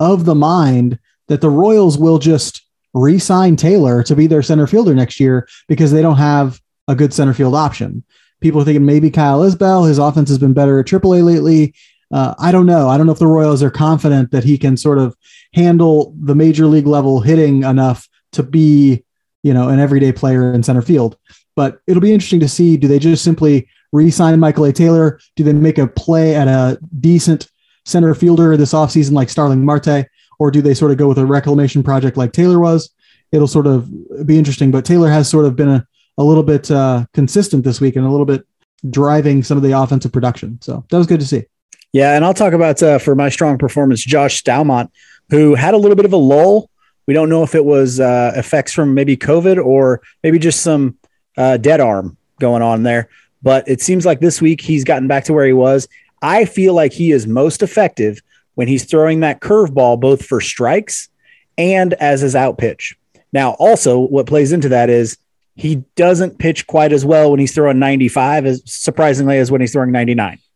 of 0.00 0.24
the 0.24 0.34
mind 0.34 0.98
that 1.28 1.40
the 1.40 1.50
Royals 1.50 1.96
will 1.96 2.18
just 2.18 2.62
re 2.92 3.18
sign 3.18 3.54
Taylor 3.54 4.02
to 4.02 4.16
be 4.16 4.26
their 4.26 4.42
center 4.42 4.66
fielder 4.66 4.94
next 4.94 5.20
year 5.20 5.46
because 5.68 5.92
they 5.92 6.02
don't 6.02 6.16
have 6.16 6.60
a 6.88 6.96
good 6.96 7.14
center 7.14 7.32
field 7.32 7.54
option. 7.54 8.02
People 8.40 8.62
are 8.62 8.64
thinking 8.64 8.86
maybe 8.86 9.10
Kyle 9.10 9.42
Isbel. 9.42 9.86
His 9.86 9.98
offense 9.98 10.28
has 10.30 10.38
been 10.38 10.54
better 10.54 10.80
at 10.80 10.86
AAA 10.86 11.22
lately. 11.22 11.74
Uh, 12.12 12.34
I 12.38 12.50
don't 12.50 12.66
know. 12.66 12.88
I 12.88 12.96
don't 12.96 13.06
know 13.06 13.12
if 13.12 13.18
the 13.18 13.26
Royals 13.26 13.62
are 13.62 13.70
confident 13.70 14.32
that 14.32 14.42
he 14.42 14.58
can 14.58 14.76
sort 14.76 14.98
of 14.98 15.16
handle 15.54 16.14
the 16.20 16.34
major 16.34 16.66
league 16.66 16.86
level 16.86 17.20
hitting 17.20 17.62
enough 17.62 18.08
to 18.32 18.42
be, 18.42 19.04
you 19.42 19.54
know, 19.54 19.68
an 19.68 19.78
everyday 19.78 20.10
player 20.10 20.52
in 20.52 20.62
center 20.62 20.82
field. 20.82 21.16
But 21.54 21.80
it'll 21.86 22.00
be 22.00 22.12
interesting 22.12 22.40
to 22.40 22.48
see. 22.48 22.76
Do 22.76 22.88
they 22.88 22.98
just 22.98 23.22
simply 23.22 23.68
re-sign 23.92 24.40
Michael 24.40 24.64
A. 24.64 24.72
Taylor? 24.72 25.20
Do 25.36 25.44
they 25.44 25.52
make 25.52 25.78
a 25.78 25.86
play 25.86 26.34
at 26.34 26.48
a 26.48 26.78
decent 26.98 27.48
center 27.90 28.14
fielder 28.14 28.56
this 28.56 28.72
offseason 28.72 29.12
like 29.12 29.28
Starling 29.28 29.64
Marte? 29.64 30.06
Or 30.38 30.50
do 30.50 30.62
they 30.62 30.72
sort 30.72 30.90
of 30.90 30.96
go 30.96 31.08
with 31.08 31.18
a 31.18 31.26
reclamation 31.26 31.82
project 31.82 32.16
like 32.16 32.32
Taylor 32.32 32.58
was? 32.58 32.90
It'll 33.30 33.46
sort 33.46 33.66
of 33.66 33.90
be 34.26 34.38
interesting. 34.38 34.70
But 34.70 34.84
Taylor 34.84 35.10
has 35.10 35.28
sort 35.28 35.44
of 35.44 35.54
been 35.54 35.68
a, 35.68 35.86
a 36.16 36.24
little 36.24 36.42
bit 36.42 36.70
uh, 36.70 37.04
consistent 37.12 37.62
this 37.62 37.80
week 37.80 37.96
and 37.96 38.06
a 38.06 38.10
little 38.10 38.24
bit 38.24 38.46
driving 38.88 39.42
some 39.42 39.58
of 39.58 39.62
the 39.62 39.78
offensive 39.78 40.12
production. 40.12 40.58
So 40.62 40.84
that 40.88 40.96
was 40.96 41.06
good 41.06 41.20
to 41.20 41.26
see. 41.26 41.44
Yeah, 41.92 42.14
and 42.14 42.24
I'll 42.24 42.34
talk 42.34 42.52
about 42.52 42.82
uh, 42.82 42.98
for 42.98 43.14
my 43.14 43.28
strong 43.28 43.58
performance, 43.58 44.02
Josh 44.02 44.42
Staumont, 44.42 44.90
who 45.28 45.54
had 45.54 45.74
a 45.74 45.76
little 45.76 45.96
bit 45.96 46.04
of 46.04 46.12
a 46.12 46.16
lull. 46.16 46.70
We 47.06 47.14
don't 47.14 47.28
know 47.28 47.42
if 47.42 47.54
it 47.54 47.64
was 47.64 47.98
uh, 47.98 48.32
effects 48.36 48.72
from 48.72 48.94
maybe 48.94 49.16
COVID 49.16 49.62
or 49.62 50.00
maybe 50.22 50.38
just 50.38 50.62
some 50.62 50.96
uh, 51.36 51.56
dead 51.56 51.80
arm 51.80 52.16
going 52.38 52.62
on 52.62 52.82
there. 52.84 53.08
But 53.42 53.68
it 53.68 53.80
seems 53.80 54.06
like 54.06 54.20
this 54.20 54.40
week 54.40 54.60
he's 54.60 54.84
gotten 54.84 55.08
back 55.08 55.24
to 55.24 55.32
where 55.32 55.46
he 55.46 55.52
was. 55.52 55.88
I 56.22 56.44
feel 56.44 56.74
like 56.74 56.92
he 56.92 57.12
is 57.12 57.26
most 57.26 57.62
effective 57.62 58.20
when 58.54 58.68
he's 58.68 58.84
throwing 58.84 59.20
that 59.20 59.40
curveball 59.40 60.00
both 60.00 60.24
for 60.24 60.40
strikes 60.40 61.08
and 61.56 61.94
as 61.94 62.20
his 62.20 62.34
out 62.36 62.58
pitch. 62.58 62.96
Now, 63.32 63.52
also, 63.52 63.98
what 64.00 64.26
plays 64.26 64.52
into 64.52 64.68
that 64.70 64.90
is 64.90 65.16
he 65.54 65.84
doesn't 65.94 66.38
pitch 66.38 66.66
quite 66.66 66.92
as 66.92 67.04
well 67.04 67.30
when 67.30 67.40
he's 67.40 67.54
throwing 67.54 67.78
95 67.78 68.46
as 68.46 68.62
surprisingly 68.66 69.38
as 69.38 69.50
when 69.50 69.60
he's 69.60 69.72
throwing 69.72 69.92
99. 69.92 70.38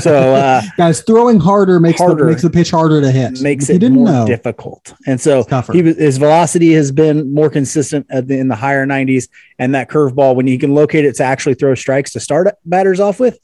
So 0.00 0.34
uh, 0.34 0.62
Guys, 0.78 1.02
throwing 1.02 1.38
harder 1.38 1.78
makes 1.78 2.00
Harder. 2.00 2.24
the 2.24 2.30
makes 2.30 2.40
the 2.42 2.48
pitch 2.48 2.70
harder 2.70 3.02
to 3.02 3.10
hit. 3.10 3.42
makes 3.42 3.68
If 3.68 3.76
it 3.76 3.78
didn't 3.80 3.98
more 3.98 4.06
know. 4.06 4.26
difficult. 4.26 4.94
And 5.06 5.20
so 5.20 5.44
he 5.70 5.82
his 5.82 6.16
velocity 6.16 6.72
has 6.72 6.90
been 6.90 7.32
more 7.34 7.50
consistent 7.50 8.06
at 8.10 8.26
the, 8.26 8.38
in 8.38 8.48
the 8.48 8.56
higher 8.56 8.86
90s. 8.86 9.28
And 9.58 9.74
that 9.74 9.90
curveball, 9.90 10.34
when 10.34 10.46
you 10.46 10.58
can 10.58 10.74
locate 10.74 11.04
it 11.04 11.14
to 11.16 11.24
actually 11.24 11.54
throw 11.56 11.74
strikes 11.74 12.12
to 12.14 12.20
start 12.20 12.48
batters 12.64 13.00
off 13.00 13.20
with, 13.20 13.38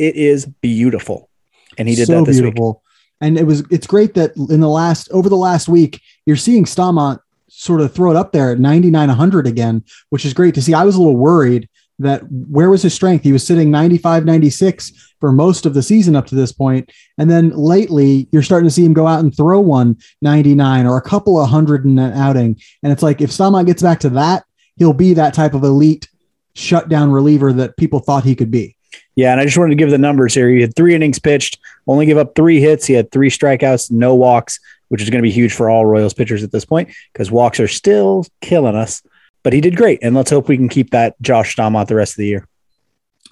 it 0.00 0.16
is 0.16 0.46
beautiful. 0.46 1.28
And 1.76 1.86
he 1.86 1.94
did 1.94 2.06
so 2.06 2.20
that 2.20 2.26
this 2.26 2.36
week. 2.36 2.54
beautiful. 2.54 2.82
And 3.20 3.38
it 3.38 3.44
was 3.44 3.62
it's 3.70 3.86
great 3.86 4.14
that 4.14 4.34
in 4.36 4.60
the 4.60 4.68
last 4.68 5.10
over 5.12 5.28
the 5.28 5.36
last 5.36 5.68
week, 5.68 6.00
you're 6.24 6.36
seeing 6.36 6.64
Staumont 6.64 7.20
sort 7.48 7.82
of 7.82 7.92
throw 7.92 8.10
it 8.10 8.16
up 8.16 8.32
there 8.32 8.52
at 8.52 8.58
9900 8.58 9.46
again, 9.46 9.84
which 10.08 10.24
is 10.24 10.32
great 10.32 10.54
to 10.54 10.62
see. 10.62 10.72
I 10.72 10.84
was 10.84 10.96
a 10.96 10.98
little 10.98 11.18
worried 11.18 11.68
that 11.98 12.22
where 12.30 12.70
was 12.70 12.80
his 12.80 12.94
strength? 12.94 13.22
He 13.22 13.32
was 13.32 13.46
sitting 13.46 13.70
95 13.70 14.24
96 14.24 15.14
for 15.20 15.32
most 15.32 15.66
of 15.66 15.74
the 15.74 15.82
season 15.82 16.16
up 16.16 16.26
to 16.28 16.34
this 16.34 16.50
point. 16.50 16.90
And 17.18 17.30
then 17.30 17.50
lately, 17.50 18.26
you're 18.32 18.42
starting 18.42 18.68
to 18.68 18.74
see 18.74 18.86
him 18.86 18.94
go 18.94 19.06
out 19.06 19.20
and 19.20 19.36
throw 19.36 19.60
one 19.60 19.98
99 20.22 20.86
or 20.86 20.96
a 20.96 21.02
couple 21.02 21.38
of 21.38 21.50
hundred 21.50 21.84
in 21.84 21.98
an 21.98 22.14
outing. 22.14 22.58
And 22.82 22.90
it's 22.90 23.02
like 23.02 23.20
if 23.20 23.30
Staumont 23.30 23.66
gets 23.66 23.82
back 23.82 24.00
to 24.00 24.10
that, 24.10 24.44
he'll 24.76 24.94
be 24.94 25.12
that 25.12 25.34
type 25.34 25.52
of 25.52 25.62
elite 25.62 26.08
shutdown 26.54 27.10
reliever 27.10 27.52
that 27.52 27.76
people 27.76 28.00
thought 28.00 28.24
he 28.24 28.34
could 28.34 28.50
be. 28.50 28.76
Yeah, 29.16 29.32
and 29.32 29.40
I 29.40 29.44
just 29.44 29.58
wanted 29.58 29.70
to 29.70 29.76
give 29.76 29.90
the 29.90 29.98
numbers 29.98 30.34
here. 30.34 30.48
He 30.48 30.60
had 30.60 30.74
three 30.74 30.94
innings 30.94 31.18
pitched, 31.18 31.58
only 31.86 32.06
give 32.06 32.18
up 32.18 32.34
three 32.34 32.60
hits. 32.60 32.86
He 32.86 32.94
had 32.94 33.10
three 33.10 33.30
strikeouts, 33.30 33.90
no 33.90 34.14
walks, 34.14 34.58
which 34.88 35.02
is 35.02 35.10
going 35.10 35.22
to 35.22 35.26
be 35.26 35.30
huge 35.30 35.52
for 35.52 35.68
all 35.68 35.86
Royals 35.86 36.14
pitchers 36.14 36.42
at 36.42 36.52
this 36.52 36.64
point 36.64 36.90
because 37.12 37.30
walks 37.30 37.60
are 37.60 37.68
still 37.68 38.24
killing 38.40 38.76
us. 38.76 39.02
But 39.42 39.52
he 39.52 39.60
did 39.60 39.76
great, 39.76 40.00
and 40.02 40.14
let's 40.14 40.30
hope 40.30 40.48
we 40.48 40.56
can 40.56 40.68
keep 40.68 40.90
that 40.90 41.20
Josh 41.22 41.56
Staumont 41.56 41.88
the 41.88 41.94
rest 41.94 42.12
of 42.12 42.18
the 42.18 42.26
year. 42.26 42.46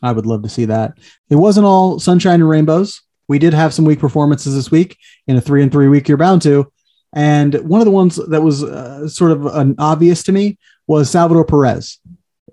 I 0.03 0.12
would 0.12 0.27
love 0.27 0.43
to 0.43 0.49
see 0.49 0.65
that. 0.67 0.95
It 1.29 1.37
wasn't 1.37 1.67
all 1.67 1.99
sunshine 1.99 2.41
and 2.41 2.49
rainbows. 2.49 3.03
We 3.27 3.38
did 3.38 3.53
have 3.53 3.75
some 3.75 3.85
weak 3.85 3.99
performances 3.99 4.55
this 4.55 4.71
week 4.71 4.97
in 5.27 5.37
a 5.37 5.41
three 5.41 5.62
and 5.62 5.71
three 5.71 5.88
week. 5.88 6.09
You're 6.09 6.17
bound 6.17 6.43
to. 6.43 6.73
And 7.15 7.55
one 7.69 7.81
of 7.81 7.85
the 7.85 7.91
ones 7.91 8.17
that 8.17 8.43
was 8.43 8.65
uh, 8.65 9.09
sort 9.09 9.33
of 9.33 9.47
an 9.47 9.75
obvious 9.79 10.23
to 10.25 10.33
me 10.33 10.59
was 10.87 11.11
Salvador 11.11 11.45
Perez. 11.45 11.99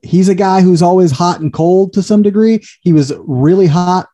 He's 0.06 0.30
a 0.30 0.36
guy 0.36 0.62
who's 0.62 0.82
always 0.82 1.12
hot 1.12 1.40
and 1.42 1.52
cold 1.52 1.94
to 1.94 2.04
some 2.04 2.22
degree. 2.22 2.64
He 2.82 2.94
was 2.94 3.14
really 3.20 3.68
hot 3.68 4.08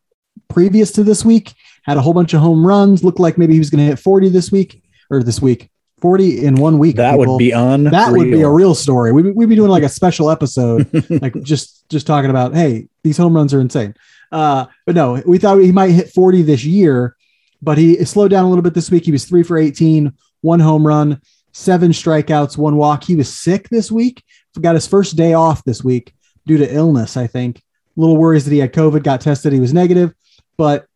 previous 0.48 0.92
to 0.92 1.04
this 1.04 1.24
week, 1.24 1.52
had 1.84 1.96
a 1.96 2.00
whole 2.00 2.14
bunch 2.14 2.34
of 2.34 2.40
home 2.40 2.66
runs, 2.66 3.04
looked 3.04 3.20
like 3.20 3.38
maybe 3.38 3.52
he 3.52 3.58
was 3.58 3.70
going 3.70 3.78
to 3.80 3.84
hit 3.84 3.98
40 3.98 4.28
this 4.30 4.50
week 4.50 4.82
or 5.10 5.22
this 5.22 5.40
week, 5.40 5.70
40 6.00 6.44
in 6.44 6.56
one 6.56 6.78
week. 6.78 6.96
That 6.96 7.18
people. 7.18 7.34
would 7.34 7.38
be 7.38 7.52
on. 7.52 7.84
that 7.84 8.12
would 8.12 8.30
be 8.30 8.42
a 8.42 8.48
real 8.48 8.74
story. 8.74 9.12
We'd, 9.12 9.22
be- 9.22 9.30
we'd 9.32 9.48
be 9.48 9.54
doing 9.56 9.70
like 9.70 9.82
a 9.82 9.88
special 10.00 10.30
episode 10.30 10.88
like 11.10 11.40
just 11.42 11.88
just 11.88 12.06
talking 12.06 12.30
about 12.30 12.54
hey 12.54 12.88
these 13.04 13.18
home 13.18 13.36
runs 13.36 13.52
are 13.52 13.60
insane 13.60 13.94
uh 14.32 14.64
but 14.86 14.94
no 14.94 15.22
we 15.26 15.36
thought 15.38 15.58
he 15.58 15.72
might 15.72 15.90
hit 15.90 16.08
40 16.10 16.42
this 16.42 16.64
year 16.64 17.16
but 17.60 17.76
he 17.76 18.02
slowed 18.04 18.30
down 18.30 18.44
a 18.44 18.48
little 18.48 18.62
bit 18.62 18.72
this 18.74 18.90
week 18.90 19.04
he 19.04 19.12
was 19.12 19.26
three 19.26 19.42
for 19.42 19.58
18 19.58 20.12
one 20.40 20.60
home 20.60 20.86
run 20.86 21.20
seven 21.52 21.90
strikeouts 21.90 22.56
one 22.56 22.76
walk 22.76 23.04
he 23.04 23.14
was 23.14 23.32
sick 23.32 23.68
this 23.68 23.92
week 23.92 24.24
got 24.60 24.74
his 24.74 24.86
first 24.86 25.16
day 25.16 25.34
off 25.34 25.64
this 25.64 25.82
week 25.82 26.12
due 26.46 26.58
to 26.58 26.74
illness 26.74 27.16
i 27.16 27.26
think 27.26 27.62
little 27.96 28.16
worries 28.16 28.44
that 28.44 28.52
he 28.52 28.58
had 28.58 28.72
covid 28.72 29.02
got 29.02 29.20
tested 29.20 29.52
he 29.52 29.60
was 29.60 29.72
negative 29.72 30.14
but 30.56 30.86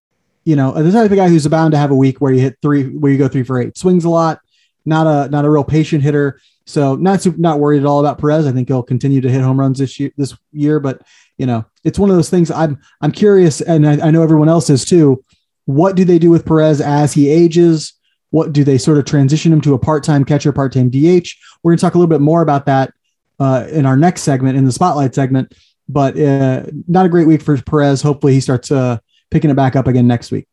you 0.45 0.57
know 0.57 0.73
the 0.73 0.93
type 0.93 1.11
of 1.11 1.17
guy 1.17 1.29
who's 1.29 1.47
bound 1.47 1.73
to 1.73 1.79
have 1.79 1.91
a 1.91 1.97
week 1.97 2.21
where 2.21 2.33
you 2.33 2.41
hit 2.41 2.57
three 2.63 2.85
where 2.85 3.11
you 3.11 3.19
go 3.19 3.29
three 3.29 3.43
for 3.43 3.61
eight 3.61 3.77
swings 3.77 4.05
a 4.05 4.09
lot 4.09 4.41
not 4.87 5.07
a 5.07 5.29
not 5.29 5.45
a 5.45 5.51
real 5.51 5.65
patient 5.65 6.03
hitter. 6.03 6.41
So 6.65 6.97
not 6.97 7.21
super, 7.21 7.39
not 7.39 7.61
worried 7.61 7.81
at 7.81 7.87
all 7.87 8.01
about 8.01 8.19
Perez. 8.19 8.47
I 8.47 8.53
think 8.53 8.69
he'll 8.69 8.83
continue 8.83 9.21
to 9.21 9.31
hit 9.31 9.43
home 9.43 9.61
runs 9.61 9.79
this 9.79 10.01
year. 10.01 10.11
This 10.17 10.35
year, 10.53 10.81
but 10.81 11.03
you 11.37 11.47
know, 11.47 11.65
it's 11.85 11.99
one 11.99 12.09
of 12.09 12.17
those 12.17 12.31
things. 12.31 12.51
I'm 12.51 12.79
I'm 13.01 13.13
curious, 13.13 13.61
and 13.61 13.87
I, 13.87 14.07
I 14.07 14.11
know 14.11 14.23
everyone 14.23 14.49
else 14.49 14.71
is 14.71 14.85
too. 14.85 15.23
What 15.67 15.97
do 15.97 16.05
they 16.05 16.19
do 16.19 16.31
with 16.31 16.47
Perez 16.47 16.81
as 16.81 17.13
he 17.13 17.29
ages? 17.29 17.93
What 18.31 18.53
do 18.53 18.65
they 18.65 18.79
sort 18.79 18.99
of 18.99 19.05
transition 19.05 19.53
him 19.53 19.61
to 19.63 19.75
a 19.75 19.79
part-time 19.79 20.25
catcher, 20.25 20.53
part-time 20.53 20.91
DH? 20.91 21.29
We're 21.63 21.73
going 21.73 21.79
to 21.79 21.81
talk 21.81 21.95
a 21.95 21.99
little 21.99 22.09
bit 22.09 22.21
more 22.21 22.43
about 22.43 22.67
that 22.67 22.93
uh, 23.39 23.67
in 23.71 23.87
our 23.87 23.97
next 23.97 24.23
segment, 24.23 24.57
in 24.57 24.65
the 24.65 24.73
spotlight 24.73 25.15
segment. 25.15 25.55
But 25.89 26.19
uh, 26.19 26.65
not 26.89 27.07
a 27.07 27.09
great 27.09 27.27
week 27.27 27.43
for 27.43 27.57
Perez. 27.61 28.03
Hopefully, 28.03 28.35
he 28.35 28.41
starts 28.41 28.73
uh, 28.73 28.99
picking 29.31 29.51
it 29.51 29.55
back 29.55 29.77
up 29.77 29.87
again 29.87 30.07
next 30.07 30.33
week. 30.33 30.49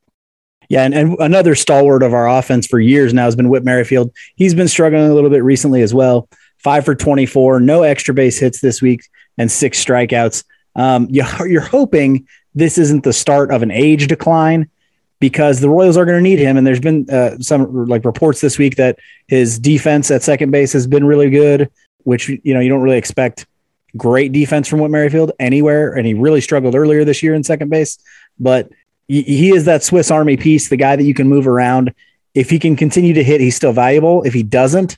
Yeah, 0.70 0.84
and, 0.84 0.94
and 0.94 1.18
another 1.20 1.56
stalwart 1.56 2.04
of 2.04 2.14
our 2.14 2.28
offense 2.28 2.68
for 2.68 2.80
years 2.80 3.14
now 3.14 3.26
has 3.26 3.36
been 3.36 3.50
Whit 3.50 3.64
Merrifield. 3.64 4.12
He's 4.36 4.54
been 4.54 4.68
struggling 4.68 5.10
a 5.10 5.14
little 5.14 5.30
bit 5.30 5.44
recently 5.44 5.82
as 5.82 5.94
well. 5.94 6.30
Five 6.60 6.86
for 6.86 6.96
24, 6.96 7.60
no 7.60 7.84
extra 7.84 8.14
base 8.14 8.40
hits 8.40 8.62
this 8.62 8.82
week, 8.82 9.02
and 9.38 9.52
six 9.52 9.84
strikeouts. 9.84 10.46
Um, 10.76 11.08
you, 11.10 11.24
you're 11.46 11.62
hoping 11.62 12.28
this 12.56 12.78
isn't 12.78 13.04
the 13.04 13.14
start 13.14 13.52
of 13.52 13.64
an 13.64 13.72
age 13.72 14.08
decline 14.08 14.70
because 15.20 15.60
the 15.60 15.70
Royals 15.70 15.96
are 15.96 16.06
going 16.06 16.18
to 16.18 16.22
need 16.22 16.40
him. 16.40 16.58
And 16.58 16.68
there's 16.68 16.80
been 16.80 17.10
uh, 17.10 17.38
some 17.40 17.86
like 17.86 18.04
reports 18.04 18.42
this 18.42 18.58
week 18.58 18.76
that 18.76 19.00
his 19.28 19.58
defense 19.58 20.12
at 20.12 20.22
second 20.22 20.52
base 20.52 20.74
has 20.74 20.86
been 20.86 21.06
really 21.06 21.30
good, 21.30 21.70
which 22.04 22.30
you 22.30 22.54
know 22.54 22.60
you 22.60 22.70
don't 22.70 22.82
really 22.82 22.98
expect 22.98 23.46
great 23.96 24.32
defense 24.32 24.68
from 24.68 24.80
Whit 24.80 24.92
Merrifield 24.92 25.32
anywhere. 25.40 25.94
And 25.94 26.06
he 26.06 26.14
really 26.14 26.42
struggled 26.42 26.76
earlier 26.76 27.06
this 27.06 27.22
year 27.22 27.34
in 27.34 27.44
second 27.44 27.70
base, 27.70 28.00
but 28.40 28.70
he 29.08 29.54
is 29.54 29.66
that 29.66 29.84
Swiss 29.84 30.10
Army 30.10 30.38
piece, 30.38 30.70
the 30.70 30.78
guy 30.78 30.96
that 30.96 31.04
you 31.04 31.14
can 31.14 31.28
move 31.28 31.48
around. 31.48 31.94
If 32.34 32.50
he 32.50 32.58
can 32.58 32.76
continue 32.76 33.14
to 33.14 33.24
hit, 33.24 33.42
he's 33.42 33.56
still 33.56 33.74
valuable. 33.74 34.24
If 34.24 34.34
he 34.34 34.42
doesn't, 34.42 34.98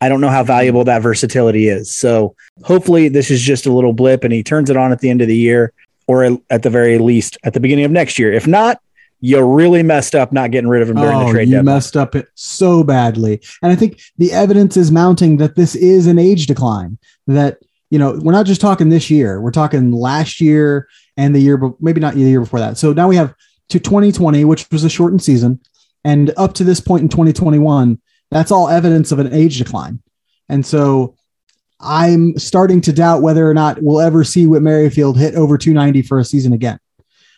I 0.00 0.08
don't 0.08 0.20
know 0.20 0.28
how 0.28 0.44
valuable 0.44 0.84
that 0.84 1.02
versatility 1.02 1.68
is. 1.68 1.92
So 1.92 2.36
hopefully, 2.62 3.08
this 3.08 3.30
is 3.30 3.40
just 3.40 3.66
a 3.66 3.72
little 3.72 3.92
blip 3.92 4.22
and 4.22 4.32
he 4.32 4.42
turns 4.42 4.70
it 4.70 4.76
on 4.76 4.92
at 4.92 5.00
the 5.00 5.10
end 5.10 5.22
of 5.22 5.28
the 5.28 5.36
year 5.36 5.72
or 6.06 6.38
at 6.50 6.62
the 6.62 6.70
very 6.70 6.98
least 6.98 7.36
at 7.42 7.52
the 7.52 7.60
beginning 7.60 7.84
of 7.84 7.90
next 7.90 8.18
year. 8.18 8.32
If 8.32 8.46
not, 8.46 8.80
you 9.20 9.42
really 9.42 9.82
messed 9.82 10.14
up 10.14 10.32
not 10.32 10.50
getting 10.50 10.68
rid 10.68 10.82
of 10.82 10.90
him 10.90 10.96
during 10.96 11.16
oh, 11.16 11.26
the 11.26 11.32
trade 11.32 11.48
you 11.48 11.56
deadline. 11.56 11.74
messed 11.74 11.96
up 11.96 12.14
it 12.14 12.28
so 12.34 12.84
badly. 12.84 13.40
And 13.62 13.72
I 13.72 13.76
think 13.76 14.00
the 14.16 14.32
evidence 14.32 14.76
is 14.76 14.92
mounting 14.92 15.38
that 15.38 15.56
this 15.56 15.74
is 15.74 16.06
an 16.06 16.18
age 16.18 16.46
decline. 16.46 16.98
That 17.26 17.58
you 17.90 17.98
know 17.98 18.18
we're 18.22 18.32
not 18.32 18.46
just 18.46 18.60
talking 18.60 18.88
this 18.88 19.10
year; 19.10 19.40
we're 19.40 19.50
talking 19.50 19.92
last 19.92 20.40
year 20.40 20.88
and 21.16 21.34
the 21.34 21.40
year, 21.40 21.56
but 21.56 21.74
maybe 21.80 22.00
not 22.00 22.14
the 22.14 22.20
year 22.20 22.40
before 22.40 22.60
that. 22.60 22.78
So 22.78 22.92
now 22.92 23.08
we 23.08 23.16
have 23.16 23.34
to 23.70 23.80
2020, 23.80 24.44
which 24.44 24.70
was 24.70 24.84
a 24.84 24.90
shortened 24.90 25.22
season, 25.22 25.60
and 26.04 26.32
up 26.36 26.54
to 26.54 26.64
this 26.64 26.80
point 26.80 27.02
in 27.02 27.08
2021, 27.08 28.00
that's 28.30 28.50
all 28.50 28.68
evidence 28.68 29.12
of 29.12 29.18
an 29.18 29.32
age 29.32 29.58
decline. 29.58 30.00
And 30.48 30.64
so 30.64 31.16
I'm 31.80 32.38
starting 32.38 32.80
to 32.82 32.92
doubt 32.92 33.22
whether 33.22 33.48
or 33.48 33.54
not 33.54 33.82
we'll 33.82 34.00
ever 34.00 34.24
see 34.24 34.46
Whit 34.46 34.62
Merrifield 34.62 35.18
hit 35.18 35.34
over 35.34 35.58
290 35.58 36.02
for 36.02 36.18
a 36.18 36.24
season 36.24 36.52
again. 36.52 36.78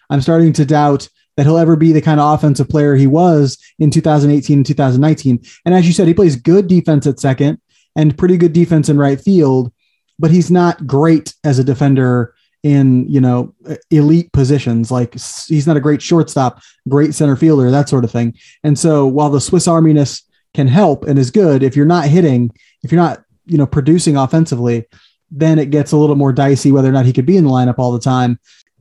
I'm 0.08 0.20
starting 0.20 0.52
to 0.54 0.64
doubt 0.64 1.08
that 1.40 1.46
he'll 1.46 1.56
ever 1.56 1.74
be 1.74 1.90
the 1.90 2.02
kind 2.02 2.20
of 2.20 2.34
offensive 2.34 2.68
player 2.68 2.94
he 2.94 3.06
was 3.06 3.56
in 3.78 3.90
2018 3.90 4.58
and 4.58 4.66
2019. 4.66 5.42
And 5.64 5.74
as 5.74 5.86
you 5.86 5.94
said, 5.94 6.06
he 6.06 6.12
plays 6.12 6.36
good 6.36 6.66
defense 6.66 7.06
at 7.06 7.18
second 7.18 7.58
and 7.96 8.18
pretty 8.18 8.36
good 8.36 8.52
defense 8.52 8.90
in 8.90 8.98
right 8.98 9.18
field, 9.18 9.72
but 10.18 10.30
he's 10.30 10.50
not 10.50 10.86
great 10.86 11.34
as 11.42 11.58
a 11.58 11.64
defender 11.64 12.34
in 12.62 13.08
you 13.08 13.22
know 13.22 13.54
elite 13.90 14.30
positions. 14.32 14.90
Like 14.90 15.14
he's 15.14 15.66
not 15.66 15.78
a 15.78 15.80
great 15.80 16.02
shortstop 16.02 16.60
great 16.90 17.14
center 17.14 17.36
fielder 17.36 17.70
that 17.70 17.88
sort 17.88 18.04
of 18.04 18.10
thing. 18.10 18.34
And 18.62 18.78
so 18.78 19.06
while 19.06 19.30
the 19.30 19.40
swiss 19.40 19.66
arminess 19.66 20.22
can 20.52 20.68
help 20.68 21.04
and 21.04 21.18
is 21.18 21.30
good 21.30 21.62
if 21.62 21.74
you're 21.74 21.86
not 21.86 22.04
hitting 22.04 22.50
if 22.82 22.92
you're 22.92 23.00
not 23.00 23.24
you 23.46 23.56
know 23.56 23.66
producing 23.66 24.18
offensively 24.18 24.84
then 25.30 25.58
it 25.58 25.70
gets 25.70 25.92
a 25.92 25.96
little 25.96 26.16
more 26.16 26.34
dicey 26.34 26.70
whether 26.70 26.90
or 26.90 26.92
not 26.92 27.06
he 27.06 27.14
could 27.14 27.24
be 27.24 27.38
in 27.38 27.44
the 27.44 27.50
lineup 27.50 27.78
all 27.78 27.92
the 27.92 27.98
time. 27.98 28.38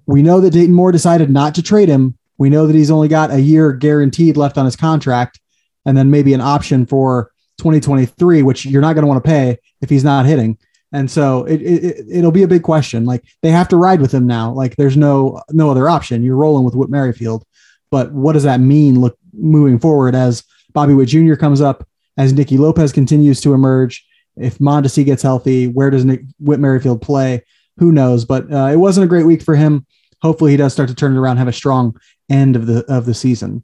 We 0.07 0.23
know 0.23 0.41
that 0.41 0.51
dayton 0.51 0.75
moore 0.75 0.91
decided 0.91 1.29
not 1.29 1.55
to 1.55 1.63
trade 1.63 1.87
him 1.87 2.18
we 2.39 2.49
know 2.49 2.65
that 2.65 2.75
he's 2.75 2.89
only 2.89 3.07
got 3.07 3.31
a 3.31 3.39
year 3.39 3.71
guaranteed 3.71 4.37
left 4.37 4.57
on 4.57 4.65
his 4.65 4.75
contract 4.75 5.39
and 5.85 5.95
then 5.95 6.09
maybe 6.09 6.33
an 6.33 6.41
option 6.41 6.87
for 6.87 7.31
2023 7.59 8.41
which 8.41 8.65
you're 8.65 8.81
not 8.81 8.93
going 8.93 9.03
to 9.03 9.07
want 9.07 9.23
to 9.23 9.29
pay 9.29 9.57
if 9.81 9.89
he's 9.89 10.03
not 10.03 10.25
hitting 10.25 10.57
and 10.91 11.09
so 11.09 11.45
it, 11.45 11.61
it 11.61 12.05
it'll 12.11 12.31
be 12.31 12.43
a 12.43 12.47
big 12.47 12.63
question. 12.63 13.05
Like 13.05 13.23
they 13.41 13.51
have 13.51 13.67
to 13.69 13.77
ride 13.77 14.01
with 14.01 14.11
him 14.11 14.25
now. 14.25 14.51
Like 14.51 14.75
there's 14.75 14.97
no 14.97 15.41
no 15.51 15.69
other 15.69 15.87
option. 15.87 16.23
You're 16.23 16.35
rolling 16.35 16.63
with 16.63 16.75
Whit 16.75 16.89
Merrifield, 16.89 17.45
but 17.91 18.11
what 18.11 18.33
does 18.33 18.43
that 18.43 18.59
mean? 18.59 18.99
Look 18.99 19.17
moving 19.33 19.79
forward 19.79 20.15
as 20.15 20.43
Bobby 20.73 20.93
Witt 20.93 21.09
Jr. 21.09 21.35
comes 21.35 21.61
up, 21.61 21.87
as 22.17 22.33
Nicky 22.33 22.57
Lopez 22.57 22.91
continues 22.91 23.41
to 23.41 23.53
emerge. 23.53 24.05
If 24.35 24.57
Mondesi 24.59 25.05
gets 25.05 25.21
healthy, 25.21 25.67
where 25.67 25.89
does 25.89 26.05
Nick, 26.05 26.21
Whit 26.39 26.59
Merrifield 26.59 27.01
play? 27.01 27.43
Who 27.77 27.91
knows? 27.91 28.25
But 28.25 28.51
uh, 28.51 28.69
it 28.71 28.77
wasn't 28.77 29.05
a 29.05 29.09
great 29.09 29.25
week 29.25 29.41
for 29.41 29.55
him. 29.55 29.85
Hopefully, 30.21 30.51
he 30.51 30.57
does 30.57 30.73
start 30.73 30.89
to 30.89 30.95
turn 30.95 31.15
it 31.15 31.19
around, 31.19 31.37
have 31.37 31.47
a 31.47 31.53
strong 31.53 31.95
end 32.29 32.55
of 32.55 32.65
the 32.67 32.83
of 32.91 33.05
the 33.05 33.13
season. 33.13 33.63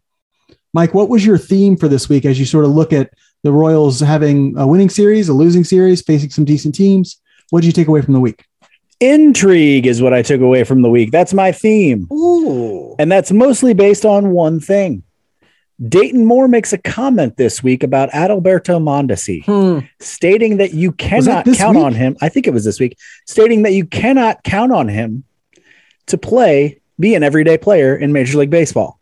Mike, 0.73 0.93
what 0.93 1.09
was 1.09 1.25
your 1.25 1.37
theme 1.37 1.77
for 1.77 1.87
this 1.87 2.09
week 2.09 2.25
as 2.25 2.37
you 2.39 2.45
sort 2.45 2.65
of 2.65 2.71
look 2.71 2.91
at 2.91 3.11
the 3.43 3.51
Royals 3.51 3.99
having 3.99 4.57
a 4.57 4.65
winning 4.65 4.89
series, 4.89 5.29
a 5.29 5.33
losing 5.33 5.63
series, 5.63 6.01
facing 6.01 6.31
some 6.31 6.45
decent 6.45 6.73
teams. 6.73 7.21
What 7.51 7.61
did 7.61 7.67
you 7.67 7.73
take 7.73 7.87
away 7.87 8.01
from 8.01 8.15
the 8.15 8.19
week? 8.19 8.43
Intrigue 8.99 9.85
is 9.85 10.01
what 10.01 10.13
I 10.13 10.21
took 10.23 10.41
away 10.41 10.63
from 10.63 10.81
the 10.81 10.89
week. 10.89 11.11
That's 11.11 11.33
my 11.33 11.51
theme. 11.51 12.07
Ooh. 12.11 12.95
And 12.97 13.11
that's 13.11 13.31
mostly 13.31 13.73
based 13.73 14.03
on 14.03 14.31
one 14.31 14.59
thing. 14.59 15.03
Dayton 15.89 16.25
Moore 16.25 16.47
makes 16.47 16.71
a 16.73 16.77
comment 16.77 17.35
this 17.37 17.61
week 17.61 17.83
about 17.83 18.09
Adalberto 18.11 18.79
Mondesi, 18.81 19.43
Hmm. 19.45 19.85
stating 19.99 20.57
that 20.57 20.73
you 20.73 20.93
cannot 20.93 21.43
this 21.45 21.57
count 21.57 21.75
week? 21.75 21.85
on 21.85 21.93
him. 21.93 22.17
I 22.21 22.29
think 22.29 22.47
it 22.47 22.53
was 22.53 22.63
this 22.63 22.79
week, 22.79 22.97
stating 23.27 23.61
that 23.63 23.73
you 23.73 23.85
cannot 23.85 24.41
count 24.43 24.71
on 24.71 24.87
him 24.87 25.23
to 26.07 26.17
play, 26.17 26.79
be 26.99 27.15
an 27.15 27.23
everyday 27.23 27.57
player 27.57 27.95
in 27.95 28.13
Major 28.13 28.37
League 28.37 28.49
Baseball. 28.49 28.99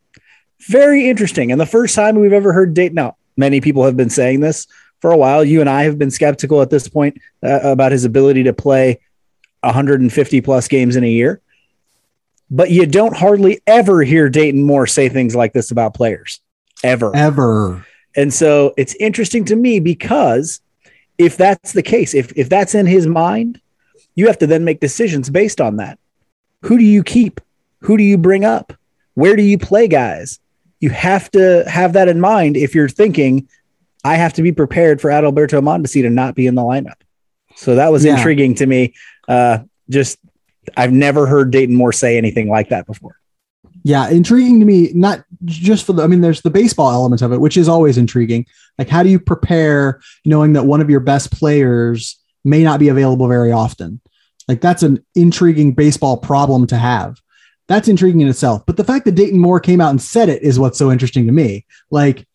Very 0.67 1.09
interesting. 1.09 1.51
And 1.51 1.59
the 1.59 1.65
first 1.65 1.95
time 1.95 2.15
we've 2.15 2.33
ever 2.33 2.53
heard 2.53 2.73
Dayton 2.73 2.97
out, 2.97 3.15
many 3.35 3.61
people 3.61 3.83
have 3.85 3.97
been 3.97 4.09
saying 4.09 4.39
this 4.39 4.67
for 5.01 5.11
a 5.11 5.17
while. 5.17 5.43
You 5.43 5.61
and 5.61 5.69
I 5.69 5.83
have 5.83 5.97
been 5.97 6.11
skeptical 6.11 6.61
at 6.61 6.69
this 6.69 6.87
point 6.87 7.19
uh, 7.43 7.59
about 7.63 7.91
his 7.91 8.05
ability 8.05 8.43
to 8.43 8.53
play 8.53 8.99
150 9.61 10.41
plus 10.41 10.67
games 10.67 10.95
in 10.95 11.03
a 11.03 11.09
year. 11.09 11.41
But 12.49 12.69
you 12.69 12.85
don't 12.85 13.15
hardly 13.15 13.61
ever 13.65 14.03
hear 14.03 14.29
Dayton 14.29 14.63
Moore 14.63 14.87
say 14.87 15.09
things 15.09 15.35
like 15.35 15.53
this 15.53 15.71
about 15.71 15.93
players, 15.93 16.39
ever. 16.83 17.15
Ever. 17.15 17.85
And 18.15 18.33
so 18.33 18.73
it's 18.77 18.95
interesting 18.95 19.45
to 19.45 19.55
me 19.55 19.79
because 19.79 20.61
if 21.17 21.35
that's 21.35 21.73
the 21.73 21.81
case, 21.81 22.13
if 22.13 22.31
if 22.35 22.49
that's 22.49 22.75
in 22.75 22.85
his 22.85 23.07
mind, 23.07 23.59
you 24.15 24.27
have 24.27 24.37
to 24.39 24.47
then 24.47 24.63
make 24.63 24.79
decisions 24.79 25.29
based 25.29 25.59
on 25.59 25.77
that. 25.77 25.97
Who 26.63 26.77
do 26.77 26.83
you 26.83 27.03
keep? 27.03 27.41
Who 27.81 27.97
do 27.97 28.03
you 28.03 28.17
bring 28.17 28.45
up? 28.45 28.73
Where 29.15 29.35
do 29.35 29.43
you 29.43 29.57
play 29.57 29.87
guys? 29.87 30.39
You 30.79 30.89
have 30.89 31.29
to 31.31 31.63
have 31.67 31.93
that 31.93 32.07
in 32.07 32.19
mind 32.19 32.57
if 32.57 32.73
you're 32.75 32.89
thinking, 32.89 33.47
I 34.03 34.15
have 34.15 34.33
to 34.33 34.41
be 34.41 34.51
prepared 34.51 34.99
for 34.99 35.09
Adalberto 35.09 35.61
Mondesi 35.61 36.01
to 36.01 36.09
not 36.09 36.35
be 36.35 36.47
in 36.47 36.55
the 36.55 36.61
lineup. 36.61 37.01
So 37.55 37.75
that 37.75 37.91
was 37.91 38.03
Yeah. 38.03 38.15
intriguing 38.17 38.55
to 38.55 38.65
me. 38.65 38.93
Uh, 39.27 39.59
just 39.89 40.17
I've 40.77 40.93
never 40.93 41.27
heard 41.27 41.51
Dayton 41.51 41.75
Moore 41.75 41.91
say 41.91 42.17
anything 42.17 42.47
like 42.49 42.69
that 42.69 42.85
before. 42.85 43.17
Yeah, 43.83 44.09
intriguing 44.09 44.61
to 44.61 44.65
me, 44.65 44.91
not 44.95 45.25
just 45.43 45.85
for 45.85 45.91
the, 45.91 46.03
I 46.03 46.07
mean, 46.07 46.21
there's 46.21 46.41
the 46.41 46.49
baseball 46.49 46.89
element 46.91 47.21
of 47.21 47.33
it, 47.33 47.41
which 47.41 47.57
is 47.57 47.67
always 47.67 47.97
intriguing. 47.97 48.45
Like, 48.79 48.87
how 48.87 49.03
do 49.03 49.09
you 49.09 49.19
prepare 49.19 49.99
knowing 50.25 50.53
that 50.53 50.65
one 50.65 50.79
of 50.79 50.89
your 50.89 51.01
best 51.01 51.31
players 51.31 52.17
may 52.45 52.63
not 52.63 52.79
be 52.79 52.87
available 52.87 53.27
very 53.27 53.51
often? 53.51 53.99
Like, 54.47 54.61
that's 54.61 54.83
an 54.83 55.03
intriguing 55.15 55.73
baseball 55.73 56.17
problem 56.17 56.67
to 56.67 56.77
have. 56.77 57.21
That's 57.67 57.87
intriguing 57.87 58.21
in 58.21 58.27
itself. 58.27 58.65
But 58.65 58.77
the 58.77 58.83
fact 58.83 59.05
that 59.05 59.15
Dayton 59.15 59.39
Moore 59.39 59.59
came 59.59 59.79
out 59.79 59.91
and 59.91 60.01
said 60.01 60.29
it 60.29 60.41
is 60.43 60.59
what's 60.59 60.77
so 60.77 60.91
interesting 60.91 61.25
to 61.27 61.31
me. 61.31 61.65
Like, 61.89 62.27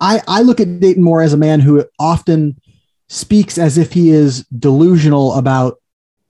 I, 0.00 0.22
I 0.26 0.42
look 0.42 0.60
at 0.60 0.80
Dayton 0.80 1.02
Moore 1.02 1.22
as 1.22 1.32
a 1.32 1.38
man 1.38 1.60
who 1.60 1.84
often 1.98 2.60
speaks 3.08 3.58
as 3.58 3.78
if 3.78 3.92
he 3.92 4.10
is 4.10 4.44
delusional 4.46 5.34
about 5.34 5.80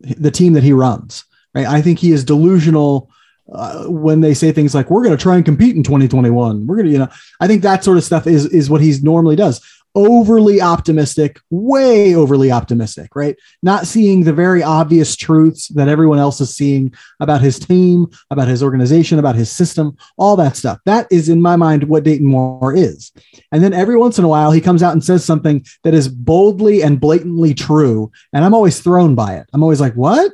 the 0.01 0.31
team 0.31 0.53
that 0.55 0.63
he 0.63 0.73
runs. 0.73 1.25
Right? 1.55 1.67
I 1.67 1.81
think 1.81 1.99
he 1.99 2.13
is 2.13 2.25
delusional 2.25 3.11
uh, 3.51 3.85
when 3.85 4.21
they 4.21 4.35
say 4.35 4.53
things 4.53 4.75
like 4.75 4.91
"We're 4.91 5.05
going 5.05 5.17
to 5.17 5.23
try 5.23 5.37
and 5.37 5.45
compete 5.45 5.77
in 5.77 5.83
2021." 5.83 6.67
We're 6.67 6.77
going 6.77 6.87
to, 6.87 6.93
you 6.93 6.99
know, 6.99 7.09
I 7.41 7.47
think 7.47 7.63
that 7.63 7.85
sort 7.85 7.97
of 7.97 8.05
stuff 8.05 8.27
is 8.27 8.47
is 8.47 8.69
what 8.69 8.81
he 8.81 8.95
normally 9.03 9.37
does. 9.37 9.65
Overly 9.97 10.61
optimistic, 10.61 11.41
way 11.51 12.15
overly 12.15 12.53
optimistic, 12.53 13.17
right? 13.17 13.35
Not 13.63 13.87
seeing 13.87 14.23
the 14.23 14.33
very 14.33 14.63
obvious 14.63 15.17
truths 15.17 15.69
that 15.69 15.89
everyone 15.89 16.19
else 16.19 16.41
is 16.41 16.55
seeing 16.55 16.95
about 17.19 17.41
his 17.41 17.59
team, 17.59 18.07
about 18.31 18.47
his 18.47 18.63
organization, 18.63 19.19
about 19.19 19.35
his 19.35 19.51
system, 19.51 19.97
all 20.19 20.37
that 20.37 20.57
stuff. 20.57 20.79
That 20.85 21.07
is, 21.11 21.29
in 21.29 21.43
my 21.43 21.57
mind, 21.57 21.85
what 21.85 22.05
Dayton 22.05 22.27
Moore 22.27 22.75
is. 22.77 23.11
And 23.51 23.65
then 23.65 23.73
every 23.73 23.97
once 23.97 24.19
in 24.19 24.25
a 24.25 24.29
while, 24.29 24.53
he 24.53 24.61
comes 24.61 24.83
out 24.83 24.93
and 24.93 25.03
says 25.03 25.25
something 25.25 25.65
that 25.83 25.95
is 25.95 26.09
boldly 26.09 26.83
and 26.83 27.01
blatantly 27.01 27.55
true. 27.55 28.13
And 28.33 28.45
I'm 28.45 28.55
always 28.55 28.81
thrown 28.81 29.15
by 29.15 29.37
it. 29.37 29.49
I'm 29.53 29.63
always 29.63 29.81
like, 29.81 29.95
what? 29.95 30.31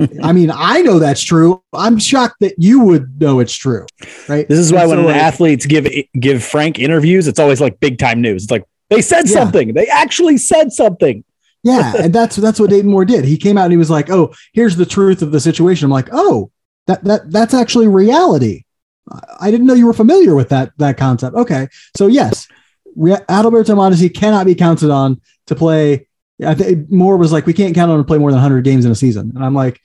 I 0.22 0.32
mean, 0.32 0.50
I 0.54 0.82
know 0.82 0.98
that's 0.98 1.22
true. 1.22 1.62
I'm 1.72 1.98
shocked 1.98 2.36
that 2.40 2.54
you 2.58 2.80
would 2.80 3.20
know 3.20 3.40
it's 3.40 3.54
true. 3.54 3.86
Right. 4.28 4.48
This 4.48 4.58
is 4.58 4.72
why 4.72 4.82
And 4.82 4.90
when 4.90 5.04
so, 5.04 5.10
athletes 5.10 5.66
give 5.66 5.88
give 6.18 6.44
Frank 6.44 6.78
interviews, 6.78 7.26
it's 7.26 7.40
always 7.40 7.60
like 7.60 7.80
big 7.80 7.98
time 7.98 8.20
news. 8.20 8.44
It's 8.44 8.50
like 8.50 8.64
They 8.90 9.02
said 9.02 9.26
Yeah. 9.28 9.34
something. 9.34 9.74
They 9.74 9.86
actually 9.86 10.38
said 10.38 10.72
something. 10.72 11.24
Yeah, 11.62 11.92
and 12.00 12.12
that's 12.12 12.36
that's 12.36 12.58
what 12.60 12.70
Dayton 12.70 12.90
Moore 12.90 13.04
did. 13.04 13.24
He 13.24 13.36
came 13.36 13.58
out 13.58 13.64
and 13.64 13.72
he 13.72 13.76
was 13.78 13.90
like, 13.90 14.10
"Oh, 14.10 14.32
here's 14.52 14.76
the 14.76 14.86
truth 14.86 15.22
of 15.22 15.32
the 15.32 15.40
situation." 15.40 15.84
I'm 15.86 15.90
like, 15.90 16.08
"Oh, 16.12 16.50
that 16.86 17.04
that 17.04 17.30
that's 17.30 17.54
actually 17.54 17.88
reality." 17.88 18.64
I- 19.40 19.50
didn't 19.50 19.66
know 19.66 19.74
you 19.74 19.86
were 19.86 19.92
familiar 19.94 20.34
with 20.34 20.50
that 20.50 20.72
that 20.78 20.96
concept. 20.96 21.34
Okay, 21.36 21.68
so 21.96 22.06
yes, 22.06 22.46
Re- 22.96 23.16
Adalberto 23.28 23.74
Mondesi 23.74 24.12
cannot 24.14 24.46
be 24.46 24.54
counted 24.54 24.90
on 24.90 25.20
to 25.46 25.54
play. 25.54 26.06
I 26.46 26.54
think 26.54 26.90
Moore 26.90 27.16
was 27.16 27.32
like, 27.32 27.44
"We 27.46 27.52
can't 27.54 27.74
count 27.74 27.90
on 27.90 27.98
him 27.98 28.04
to 28.04 28.06
play 28.06 28.18
more 28.18 28.30
than 28.30 28.36
100 28.38 28.62
games 28.64 28.84
in 28.84 28.92
a 28.92 28.94
season," 28.94 29.32
and 29.34 29.44
I'm 29.44 29.54
like, 29.54 29.80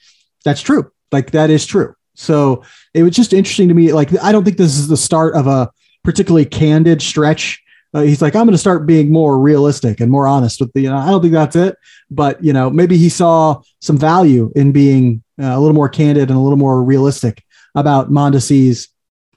"That's 0.45 0.61
true. 0.61 0.91
Like 1.11 1.31
that 1.31 1.49
is 1.49 1.65
true." 1.65 1.95
So 2.15 2.63
it 2.93 3.01
was 3.01 3.15
just 3.15 3.33
interesting 3.33 3.69
to 3.69 3.73
me. 3.73 3.91
Like 3.93 4.11
I 4.21 4.31
don't 4.31 4.43
think 4.43 4.57
this 4.57 4.77
is 4.77 4.87
the 4.87 4.97
start 4.97 5.35
of 5.35 5.47
a 5.47 5.71
particularly 6.03 6.45
candid 6.45 7.01
stretch. 7.01 7.62
Uh, 7.93 8.01
he's 8.01 8.21
like, 8.21 8.35
I'm 8.35 8.45
going 8.45 8.53
to 8.53 8.57
start 8.57 8.85
being 8.87 9.11
more 9.11 9.39
realistic 9.39 9.99
and 9.99 10.11
more 10.11 10.27
honest 10.27 10.59
with 10.59 10.73
the. 10.73 10.81
You 10.81 10.89
know, 10.89 10.97
I 10.97 11.07
don't 11.07 11.21
think 11.21 11.33
that's 11.33 11.55
it, 11.55 11.77
but 12.09 12.43
you 12.43 12.53
know, 12.53 12.69
maybe 12.69 12.97
he 12.97 13.09
saw 13.09 13.61
some 13.81 13.97
value 13.97 14.51
in 14.55 14.71
being 14.71 15.23
uh, 15.41 15.57
a 15.57 15.59
little 15.59 15.75
more 15.75 15.89
candid 15.89 16.29
and 16.29 16.37
a 16.37 16.41
little 16.41 16.57
more 16.57 16.83
realistic 16.83 17.43
about 17.75 18.11
Mondesi's 18.11 18.89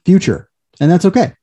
future, 0.05 0.49
and 0.79 0.89
that's 0.89 1.05
okay. 1.05 1.33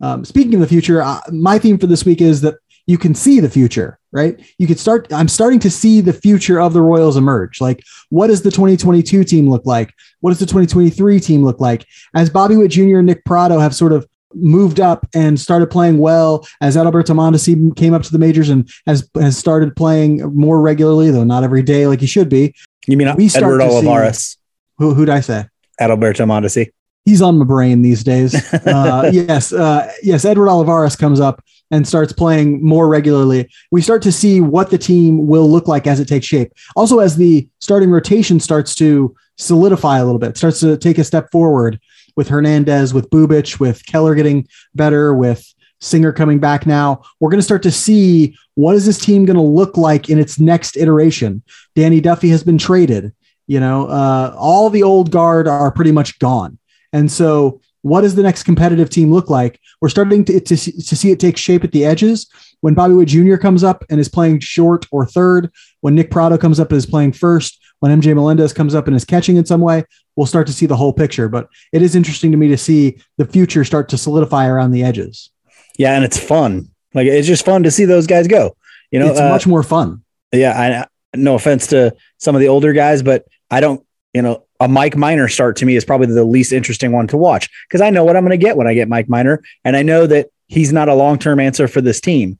Um, 0.00 0.24
speaking 0.24 0.54
of 0.54 0.60
the 0.60 0.66
future, 0.66 1.02
uh, 1.02 1.20
my 1.30 1.58
theme 1.58 1.78
for 1.78 1.86
this 1.86 2.04
week 2.04 2.20
is 2.20 2.40
that 2.42 2.56
you 2.86 2.98
can 2.98 3.14
see 3.14 3.40
the 3.40 3.50
future, 3.50 3.98
right? 4.12 4.40
You 4.58 4.66
could 4.66 4.78
start. 4.78 5.12
I'm 5.12 5.28
starting 5.28 5.58
to 5.60 5.70
see 5.70 6.00
the 6.00 6.12
future 6.12 6.60
of 6.60 6.72
the 6.72 6.82
Royals 6.82 7.16
emerge. 7.16 7.60
Like, 7.60 7.82
what 8.10 8.28
does 8.28 8.42
the 8.42 8.50
2022 8.50 9.24
team 9.24 9.50
look 9.50 9.66
like? 9.66 9.92
What 10.20 10.30
does 10.30 10.38
the 10.38 10.46
2023 10.46 11.20
team 11.20 11.44
look 11.44 11.60
like? 11.60 11.86
As 12.14 12.30
Bobby 12.30 12.56
Witt 12.56 12.70
Jr. 12.70 12.98
and 12.98 13.06
Nick 13.06 13.24
Pratto 13.24 13.58
have 13.58 13.74
sort 13.74 13.92
of 13.92 14.06
moved 14.34 14.80
up 14.80 15.06
and 15.14 15.38
started 15.38 15.70
playing 15.70 15.98
well, 15.98 16.46
as 16.60 16.76
Adalberto 16.76 17.14
Mondesi 17.14 17.74
came 17.76 17.94
up 17.94 18.02
to 18.02 18.12
the 18.12 18.18
majors 18.18 18.48
and 18.48 18.68
has 18.86 19.08
has 19.14 19.36
started 19.36 19.76
playing 19.76 20.22
more 20.34 20.60
regularly, 20.60 21.10
though 21.10 21.24
not 21.24 21.44
every 21.44 21.62
day 21.62 21.86
like 21.86 22.00
he 22.00 22.06
should 22.06 22.28
be. 22.28 22.54
You 22.86 22.96
mean 22.96 23.14
We 23.16 23.30
Edward 23.34 23.62
Olivares, 23.62 24.36
Who 24.78 24.94
who'd 24.94 25.08
I 25.08 25.20
say? 25.20 25.46
Adalberto 25.80 26.26
Mondesi? 26.26 26.70
He's 27.04 27.22
on 27.22 27.38
my 27.38 27.44
brain 27.44 27.82
these 27.82 28.02
days. 28.02 28.34
Uh, 28.66 29.10
yes, 29.12 29.52
uh, 29.52 29.90
yes. 30.02 30.24
Edward 30.24 30.48
Olivares 30.48 30.96
comes 30.96 31.20
up 31.20 31.42
and 31.70 31.86
starts 31.86 32.12
playing 32.12 32.64
more 32.64 32.88
regularly. 32.88 33.48
We 33.70 33.80
start 33.80 34.02
to 34.02 34.12
see 34.12 34.40
what 34.40 34.70
the 34.70 34.78
team 34.78 35.26
will 35.26 35.48
look 35.48 35.68
like 35.68 35.86
as 35.86 36.00
it 36.00 36.08
takes 36.08 36.26
shape. 36.26 36.52
Also, 36.74 36.98
as 36.98 37.16
the 37.16 37.48
starting 37.60 37.90
rotation 37.90 38.40
starts 38.40 38.74
to 38.76 39.14
solidify 39.36 39.98
a 39.98 40.04
little 40.04 40.18
bit, 40.18 40.36
starts 40.36 40.60
to 40.60 40.76
take 40.76 40.98
a 40.98 41.04
step 41.04 41.30
forward 41.30 41.80
with 42.16 42.28
Hernandez, 42.28 42.92
with 42.92 43.10
Bubic, 43.10 43.60
with 43.60 43.84
Keller 43.86 44.14
getting 44.14 44.48
better, 44.74 45.14
with 45.14 45.52
Singer 45.80 46.12
coming 46.12 46.38
back 46.38 46.66
now. 46.66 47.02
We're 47.20 47.30
going 47.30 47.38
to 47.38 47.44
start 47.44 47.62
to 47.64 47.70
see 47.70 48.36
what 48.54 48.74
is 48.74 48.86
this 48.86 48.98
team 48.98 49.26
going 49.26 49.36
to 49.36 49.42
look 49.42 49.76
like 49.76 50.08
in 50.08 50.18
its 50.18 50.40
next 50.40 50.76
iteration. 50.76 51.42
Danny 51.74 52.00
Duffy 52.00 52.30
has 52.30 52.42
been 52.42 52.58
traded. 52.58 53.12
You 53.46 53.60
know, 53.60 53.86
uh, 53.86 54.34
all 54.36 54.70
the 54.70 54.82
old 54.82 55.10
guard 55.10 55.46
are 55.46 55.70
pretty 55.70 55.92
much 55.92 56.18
gone. 56.18 56.58
And 56.92 57.12
so, 57.12 57.60
what 57.86 58.00
does 58.00 58.16
the 58.16 58.22
next 58.22 58.42
competitive 58.42 58.90
team 58.90 59.12
look 59.12 59.30
like? 59.30 59.60
We're 59.80 59.90
starting 59.90 60.24
to, 60.24 60.40
to, 60.40 60.56
see- 60.56 60.72
to 60.72 60.96
see 60.96 61.12
it 61.12 61.20
take 61.20 61.36
shape 61.36 61.62
at 61.62 61.70
the 61.70 61.84
edges. 61.84 62.28
When 62.60 62.74
Bobby 62.74 62.94
Witt 62.94 63.08
Jr. 63.08 63.36
comes 63.36 63.62
up 63.62 63.84
and 63.88 64.00
is 64.00 64.08
playing 64.08 64.40
short 64.40 64.86
or 64.90 65.06
third, 65.06 65.52
when 65.82 65.94
Nick 65.94 66.10
Pratto 66.10 66.36
comes 66.36 66.58
up 66.58 66.70
and 66.70 66.78
is 66.78 66.86
playing 66.86 67.12
first, 67.12 67.62
when 67.78 68.00
MJ 68.00 68.12
Melendez 68.12 68.52
comes 68.52 68.74
up 68.74 68.88
and 68.88 68.96
is 68.96 69.04
catching 69.04 69.36
in 69.36 69.46
some 69.46 69.60
way, 69.60 69.84
we'll 70.16 70.26
start 70.26 70.48
to 70.48 70.52
see 70.52 70.66
the 70.66 70.74
whole 70.76 70.92
picture. 70.92 71.28
But 71.28 71.48
it 71.72 71.80
is 71.80 71.94
interesting 71.94 72.32
to 72.32 72.36
me 72.36 72.48
to 72.48 72.56
see 72.56 72.98
the 73.18 73.24
future 73.26 73.64
start 73.64 73.88
to 73.90 73.98
solidify 73.98 74.48
around 74.48 74.72
the 74.72 74.82
edges. 74.82 75.30
Yeah, 75.78 75.94
and 75.94 76.04
it's 76.04 76.18
fun. 76.18 76.70
Like 76.92 77.06
it's 77.06 77.28
just 77.28 77.44
fun 77.44 77.62
to 77.62 77.70
see 77.70 77.84
those 77.84 78.08
guys 78.08 78.26
go. 78.26 78.56
You 78.90 78.98
know, 78.98 79.10
it's 79.10 79.20
uh, 79.20 79.28
much 79.28 79.46
more 79.46 79.62
fun. 79.62 80.02
yeah. 80.32 80.86
I 81.14 81.16
no 81.16 81.36
offense 81.36 81.68
to 81.68 81.94
some 82.18 82.34
of 82.34 82.40
the 82.40 82.48
older 82.48 82.72
guys, 82.72 83.02
but 83.02 83.26
I 83.48 83.60
don't. 83.60 83.86
You 84.12 84.22
know, 84.22 84.45
a 84.60 84.68
Mike 84.68 84.96
Minor 84.96 85.28
start 85.28 85.56
to 85.56 85.66
me 85.66 85.76
is 85.76 85.84
probably 85.84 86.06
the 86.06 86.24
least 86.24 86.52
interesting 86.52 86.92
one 86.92 87.06
to 87.08 87.16
watch 87.16 87.48
because 87.68 87.80
I 87.80 87.90
know 87.90 88.04
what 88.04 88.16
I'm 88.16 88.24
going 88.24 88.38
to 88.38 88.44
get 88.44 88.56
when 88.56 88.66
I 88.66 88.74
get 88.74 88.88
Mike 88.88 89.08
Minor, 89.08 89.42
and 89.64 89.76
I 89.76 89.82
know 89.82 90.06
that 90.06 90.30
he's 90.46 90.72
not 90.72 90.88
a 90.88 90.94
long 90.94 91.18
term 91.18 91.40
answer 91.40 91.68
for 91.68 91.80
this 91.80 92.00
team. 92.00 92.38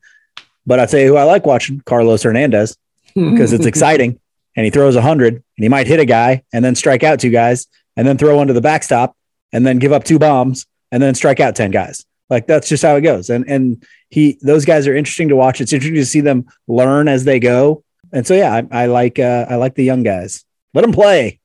But 0.67 0.81
I'll 0.81 0.87
tell 0.87 1.01
you 1.01 1.09
who 1.09 1.17
I 1.17 1.25
like 1.25 1.47
watching: 1.47 1.81
Carlos 1.87 2.23
Hernandez 2.23 2.77
because 3.15 3.53
it's 3.53 3.67
exciting 3.73 4.21
and 4.57 4.65
he 4.65 4.71
throws 4.71 4.97
a 4.97 5.03
hundred 5.03 5.35
and 5.35 5.43
he 5.57 5.69
might 5.69 5.87
hit 5.87 6.01
a 6.01 6.05
guy 6.05 6.43
and 6.53 6.65
then 6.65 6.75
strike 6.75 7.05
out 7.05 7.21
two 7.21 7.31
guys 7.31 7.67
and 7.97 8.07
then 8.07 8.19
throw 8.19 8.41
under 8.41 8.53
the 8.53 8.61
backstop 8.61 9.17
and 9.53 9.67
then 9.67 9.79
give 9.79 9.93
up 9.93 10.05
two 10.05 10.19
bombs 10.19 10.67
and 10.91 11.03
then 11.03 11.15
strike 11.15 11.41
out 11.41 11.55
10 11.55 11.71
guys. 11.71 12.05
Like 12.29 12.47
that's 12.47 12.69
just 12.69 12.83
how 12.83 12.97
it 12.97 13.03
goes. 13.03 13.31
And, 13.31 13.49
and 13.49 13.85
he, 14.09 14.39
those 14.43 14.65
guys 14.65 14.87
are 14.87 14.97
interesting 14.97 15.29
to 15.29 15.37
watch. 15.37 15.61
It's 15.61 15.73
interesting 15.73 15.97
to 15.97 16.07
see 16.07 16.21
them 16.21 16.47
learn 16.67 17.07
as 17.07 17.25
they 17.25 17.39
go. 17.39 17.85
And 18.13 18.27
so, 18.27 18.35
yeah, 18.35 18.53
I, 18.53 18.83
I 18.83 18.87
like, 18.87 19.19
uh, 19.19 19.47
I 19.49 19.57
like 19.57 19.75
the 19.75 19.85
young 19.85 20.03
guys. 20.03 20.45
Let 20.75 20.83
them 20.83 20.93
play. 20.93 21.39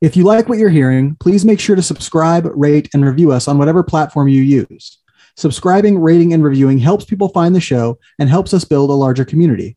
If 0.00 0.16
you 0.16 0.22
like 0.22 0.48
what 0.48 0.58
you're 0.58 0.70
hearing, 0.70 1.16
please 1.16 1.44
make 1.44 1.58
sure 1.58 1.74
to 1.74 1.82
subscribe, 1.82 2.48
rate, 2.54 2.88
and 2.94 3.04
review 3.04 3.32
us 3.32 3.48
on 3.48 3.58
whatever 3.58 3.82
platform 3.82 4.28
you 4.28 4.42
use. 4.42 4.98
Subscribing, 5.36 5.98
rating, 5.98 6.32
and 6.32 6.44
reviewing 6.44 6.78
helps 6.78 7.04
people 7.04 7.30
find 7.30 7.52
the 7.52 7.60
show 7.60 7.98
and 8.16 8.28
helps 8.28 8.54
us 8.54 8.64
build 8.64 8.90
a 8.90 8.92
larger 8.92 9.24
community. 9.24 9.76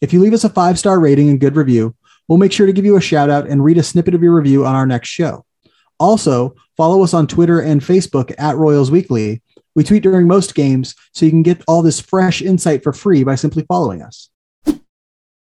If 0.00 0.12
you 0.12 0.20
leave 0.20 0.32
us 0.32 0.44
a 0.44 0.48
five 0.48 0.78
star 0.78 1.00
rating 1.00 1.28
and 1.28 1.40
good 1.40 1.56
review, 1.56 1.96
we'll 2.28 2.38
make 2.38 2.52
sure 2.52 2.66
to 2.66 2.72
give 2.72 2.84
you 2.84 2.96
a 2.96 3.00
shout 3.00 3.30
out 3.30 3.48
and 3.48 3.64
read 3.64 3.78
a 3.78 3.82
snippet 3.82 4.14
of 4.14 4.22
your 4.22 4.36
review 4.36 4.64
on 4.64 4.76
our 4.76 4.86
next 4.86 5.08
show. 5.08 5.44
Also, 5.98 6.54
follow 6.76 7.02
us 7.02 7.12
on 7.12 7.26
Twitter 7.26 7.58
and 7.58 7.80
Facebook 7.80 8.32
at 8.38 8.56
Royals 8.56 8.92
Weekly. 8.92 9.42
We 9.74 9.82
tweet 9.82 10.04
during 10.04 10.28
most 10.28 10.54
games, 10.54 10.94
so 11.14 11.24
you 11.24 11.32
can 11.32 11.42
get 11.42 11.64
all 11.66 11.82
this 11.82 11.98
fresh 12.00 12.42
insight 12.42 12.84
for 12.84 12.92
free 12.92 13.24
by 13.24 13.34
simply 13.34 13.64
following 13.64 14.02
us. 14.02 14.30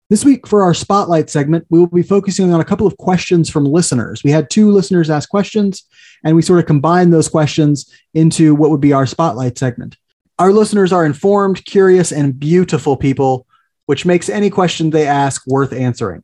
This 0.09 0.25
week, 0.25 0.47
for 0.47 0.63
our 0.63 0.73
spotlight 0.73 1.29
segment, 1.29 1.67
we 1.69 1.81
will 1.81 1.89
be 1.89 2.05
focusing 2.05 2.53
on 2.53 2.61
a 2.61 2.65
couple 2.65 2.87
of 2.87 2.97
questions 2.97 3.51
from 3.51 3.65
listeners. 3.65 4.23
We 4.23 4.31
had 4.31 4.49
two 4.49 4.71
listeners 4.71 5.11
ask 5.11 5.29
questions, 5.29 5.83
and 6.23 6.37
we 6.37 6.43
sort 6.43 6.61
of 6.61 6.67
combined 6.67 7.13
those 7.13 7.29
questions 7.29 7.93
into 8.15 8.55
what 8.55 8.71
would 8.71 8.81
be 8.81 8.93
our 8.93 9.07
spotlight 9.07 9.59
segment. 9.59 9.97
Our 10.39 10.53
listeners 10.53 10.93
are 10.93 11.05
informed, 11.05 11.65
curious, 11.65 12.13
and 12.13 12.39
beautiful 12.39 12.97
people, 12.97 13.49
which 13.87 14.07
makes 14.07 14.29
any 14.29 14.49
question 14.49 14.91
they 14.91 15.09
ask 15.09 15.45
worth 15.49 15.73
answering. 15.73 16.23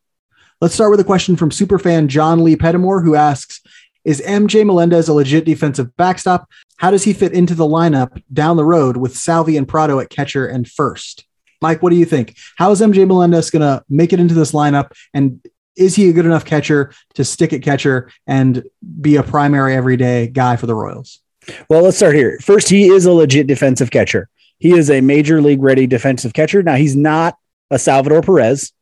Let's 0.61 0.75
start 0.75 0.93
with 0.93 1.01
a 1.01 1.05
question 1.05 1.35
from 1.35 1.51
superfan 1.51 2.07
John 2.07 2.45
Lee 2.45 2.55
Pettimore, 2.55 3.03
who 3.03 3.17
asks 3.17 3.61
Is 4.05 4.21
MJ 4.21 4.65
Melendez 4.65 5.09
a 5.09 5.13
legit 5.13 5.45
defensive 5.45 5.97
backstop? 5.97 6.49
How 6.77 6.93
does 6.93 7.03
he 7.03 7.13
fit 7.13 7.33
into 7.33 7.57
the 7.57 7.67
lineup 7.67 8.23
down 8.33 8.57
the 8.57 8.65
road 8.65 8.97
with 8.97 9.17
Salvi 9.17 9.57
and 9.57 9.67
Pratto 9.67 9.99
at 9.99 10.09
catcher 10.09 10.47
and 10.47 10.69
first? 10.71 11.25
Mike, 11.63 11.83
what 11.83 11.91
do 11.91 11.97
you 11.97 12.05
think? 12.05 12.37
How 12.57 12.71
is 12.73 12.81
MJ 12.81 13.07
Melendez 13.07 13.51
going 13.51 13.63
to 13.63 13.85
make 13.89 14.13
it 14.13 14.21
into 14.21 14.35
this 14.35 14.53
lineup? 14.53 14.93
And 15.15 15.41
is 15.77 15.97
he 15.97 16.11
a 16.11 16.13
good 16.13 16.27
enough 16.27 16.45
catcher 16.45 16.93
to 17.15 17.25
stick 17.25 17.53
at 17.53 17.63
catcher 17.63 18.11
and 18.27 18.65
be 19.01 19.17
a 19.17 19.23
primary 19.23 19.75
everyday 19.75 20.27
guy 20.27 20.57
for 20.57 20.67
the 20.67 20.75
Royals? 20.75 21.21
Well, 21.69 21.83
let's 21.83 21.97
start 21.97 22.15
here. 22.15 22.39
First, 22.41 22.69
he 22.69 22.89
is 22.89 23.07
a 23.07 23.13
legit 23.13 23.47
defensive 23.47 23.91
catcher. 23.91 24.29
He 24.59 24.77
is 24.77 24.91
a 24.91 25.01
major 25.01 25.41
league 25.41 25.63
ready 25.63 25.87
defensive 25.87 26.35
catcher. 26.35 26.63
Now, 26.63 26.77
he's 26.77 26.95
not 26.95 27.37
a 27.71 27.79
Salvador 27.79 28.23
Perez 28.23 28.73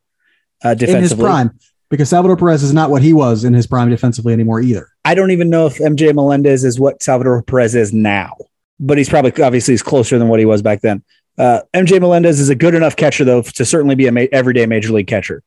uh, 0.63 0.75
In 0.79 1.01
his 1.01 1.13
prime, 1.13 1.57
because 1.89 2.09
Salvador 2.09 2.37
Perez 2.37 2.61
is 2.61 2.73
not 2.73 2.91
what 2.91 3.01
he 3.01 3.13
was 3.13 3.43
in 3.43 3.53
his 3.53 3.65
prime 3.65 3.89
defensively 3.89 4.33
anymore 4.33 4.61
either. 4.61 4.87
I 5.03 5.15
don't 5.15 5.31
even 5.31 5.49
know 5.49 5.65
if 5.65 5.77
MJ 5.77 6.13
Melendez 6.13 6.63
is 6.63 6.79
what 6.79 7.01
Salvador 7.01 7.41
Perez 7.41 7.73
is 7.73 7.93
now, 7.93 8.35
but 8.79 8.97
he's 8.97 9.09
probably 9.09 9.31
obviously 9.43 9.73
he's 9.73 9.81
closer 9.81 10.19
than 10.19 10.27
what 10.27 10.39
he 10.39 10.45
was 10.45 10.61
back 10.61 10.81
then. 10.81 11.03
Uh, 11.37 11.61
MJ 11.73 11.99
Melendez 11.99 12.39
is 12.39 12.49
a 12.49 12.55
good 12.55 12.75
enough 12.75 12.95
catcher 12.95 13.23
though 13.23 13.41
to 13.41 13.65
certainly 13.65 13.95
be 13.95 14.07
a 14.07 14.11
ma- 14.11 14.25
everyday 14.31 14.65
major 14.65 14.93
league 14.93 15.07
catcher. 15.07 15.43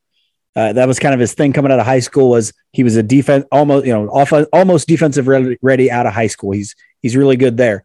Uh, 0.55 0.71
that 0.73 0.87
was 0.87 0.99
kind 0.99 1.13
of 1.13 1.19
his 1.19 1.33
thing 1.33 1.51
coming 1.51 1.71
out 1.71 1.79
of 1.79 1.85
high 1.85 1.99
school 1.99 2.29
was 2.29 2.53
he 2.71 2.83
was 2.83 2.95
a 2.95 3.03
defense 3.03 3.45
almost 3.51 3.85
you 3.85 3.93
know 3.93 4.07
off, 4.09 4.31
almost 4.53 4.87
defensive 4.87 5.27
ready, 5.27 5.57
ready 5.61 5.91
out 5.91 6.05
of 6.05 6.13
high 6.13 6.27
school. 6.27 6.51
He's 6.51 6.75
he's 7.01 7.15
really 7.15 7.35
good 7.35 7.57
there. 7.57 7.83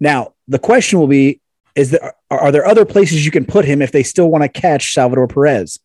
Now 0.00 0.34
the 0.48 0.58
question 0.58 0.98
will 0.98 1.06
be: 1.06 1.40
Is 1.76 1.92
there 1.92 2.14
are, 2.30 2.50
there 2.50 2.66
other 2.66 2.84
places 2.84 3.24
you 3.24 3.30
can 3.30 3.44
put 3.44 3.64
him 3.64 3.80
if 3.80 3.92
they 3.92 4.02
still 4.02 4.28
want 4.28 4.42
to 4.42 4.48
catch 4.48 4.92
Salvador 4.92 5.28
Perez? 5.28 5.78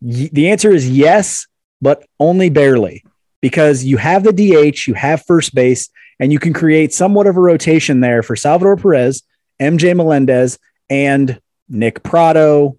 Y- 0.00 0.30
the 0.32 0.50
answer 0.50 0.70
is 0.70 0.88
yes, 0.88 1.46
but 1.82 2.04
only 2.18 2.48
barely 2.48 3.04
because 3.40 3.84
you 3.84 3.98
have 3.98 4.24
the 4.24 4.32
DH, 4.32 4.86
you 4.86 4.94
have 4.94 5.24
first 5.24 5.54
base, 5.54 5.90
and 6.18 6.32
you 6.32 6.38
can 6.38 6.52
create 6.52 6.92
somewhat 6.92 7.26
of 7.26 7.36
a 7.36 7.40
rotation 7.40 8.00
there 8.00 8.22
for 8.22 8.34
Salvador 8.34 8.76
Perez, 8.76 9.22
MJ 9.60 9.96
Melendez, 9.96 10.58
and 10.90 11.40
Nick 11.68 12.02
Pratto, 12.02 12.78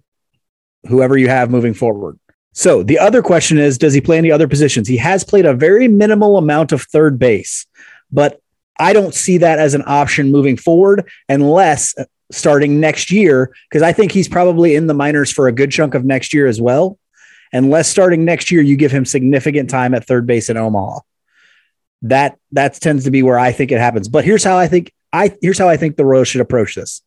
whoever 0.88 1.16
you 1.16 1.28
have 1.28 1.50
moving 1.50 1.74
forward. 1.74 2.18
So 2.52 2.82
the 2.82 2.98
other 2.98 3.22
question 3.22 3.58
is 3.58 3.78
Does 3.78 3.94
he 3.94 4.00
play 4.00 4.18
any 4.18 4.30
other 4.30 4.48
positions? 4.48 4.88
He 4.88 4.96
has 4.96 5.24
played 5.24 5.46
a 5.46 5.54
very 5.54 5.88
minimal 5.88 6.36
amount 6.36 6.72
of 6.72 6.82
third 6.82 7.18
base, 7.18 7.66
but 8.10 8.40
I 8.78 8.92
don't 8.92 9.14
see 9.14 9.38
that 9.38 9.58
as 9.58 9.74
an 9.74 9.84
option 9.86 10.32
moving 10.32 10.56
forward 10.56 11.08
unless 11.28 11.96
uh, 11.98 12.04
starting 12.32 12.80
next 12.80 13.10
year, 13.10 13.54
because 13.68 13.82
I 13.82 13.92
think 13.92 14.12
he's 14.12 14.28
probably 14.28 14.74
in 14.74 14.86
the 14.86 14.94
minors 14.94 15.30
for 15.30 15.48
a 15.48 15.52
good 15.52 15.70
chunk 15.70 15.94
of 15.94 16.04
next 16.04 16.32
year 16.32 16.46
as 16.46 16.60
well 16.60 16.98
unless 17.52 17.88
starting 17.88 18.24
next 18.24 18.50
year 18.50 18.62
you 18.62 18.76
give 18.76 18.92
him 18.92 19.04
significant 19.04 19.70
time 19.70 19.94
at 19.94 20.06
third 20.06 20.26
base 20.26 20.50
in 20.50 20.56
Omaha. 20.56 21.00
That 22.02 22.38
that 22.52 22.74
tends 22.74 23.04
to 23.04 23.10
be 23.10 23.22
where 23.22 23.38
I 23.38 23.52
think 23.52 23.72
it 23.72 23.78
happens. 23.78 24.08
But 24.08 24.24
here's 24.24 24.44
how 24.44 24.56
I 24.56 24.68
think 24.68 24.92
I 25.12 25.36
here's 25.40 25.58
how 25.58 25.68
I 25.68 25.76
think 25.76 25.96
the 25.96 26.04
Royals 26.04 26.28
should 26.28 26.40
approach 26.40 26.74
this. 26.74 27.02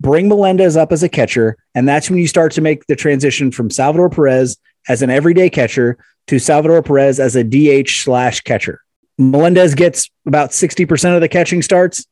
bring 0.00 0.28
Melendez 0.28 0.76
up 0.76 0.92
as 0.92 1.02
a 1.02 1.08
catcher, 1.08 1.56
and 1.74 1.88
that's 1.88 2.10
when 2.10 2.18
you 2.18 2.26
start 2.26 2.52
to 2.52 2.60
make 2.60 2.86
the 2.86 2.96
transition 2.96 3.50
from 3.50 3.70
Salvador 3.70 4.08
Perez 4.08 4.56
as 4.88 5.02
an 5.02 5.10
everyday 5.10 5.50
catcher 5.50 5.98
to 6.26 6.38
Salvador 6.38 6.82
Perez 6.82 7.20
as 7.20 7.36
a 7.36 7.44
DH 7.44 7.90
slash 7.90 8.40
catcher. 8.40 8.80
Melendez 9.18 9.74
gets 9.74 10.10
about 10.26 10.50
60% 10.50 11.14
of 11.14 11.20
the 11.20 11.28
catching 11.28 11.60
starts. 11.60 12.06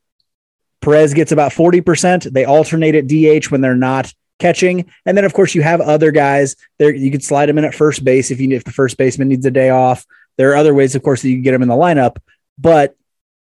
Perez 0.80 1.14
gets 1.14 1.32
about 1.32 1.52
40%. 1.52 2.30
They 2.32 2.44
alternate 2.44 2.94
at 2.94 3.06
DH 3.06 3.50
when 3.50 3.60
they're 3.62 3.74
not 3.74 4.12
catching. 4.38 4.90
And 5.06 5.16
then 5.16 5.24
of 5.24 5.32
course 5.32 5.54
you 5.54 5.62
have 5.62 5.80
other 5.80 6.10
guys 6.10 6.54
there. 6.78 6.94
You 6.94 7.10
could 7.10 7.24
slide 7.24 7.46
them 7.46 7.58
in 7.58 7.64
at 7.64 7.74
first 7.74 8.04
base 8.04 8.30
if 8.30 8.40
you 8.40 8.50
if 8.50 8.64
the 8.64 8.72
first 8.72 8.96
baseman 8.96 9.28
needs 9.28 9.46
a 9.46 9.50
day 9.50 9.70
off. 9.70 10.06
There 10.36 10.52
are 10.52 10.56
other 10.56 10.74
ways, 10.74 10.94
of 10.94 11.02
course, 11.02 11.22
that 11.22 11.28
you 11.28 11.36
can 11.36 11.42
get 11.42 11.52
them 11.52 11.62
in 11.62 11.68
the 11.68 11.74
lineup, 11.74 12.18
but 12.58 12.94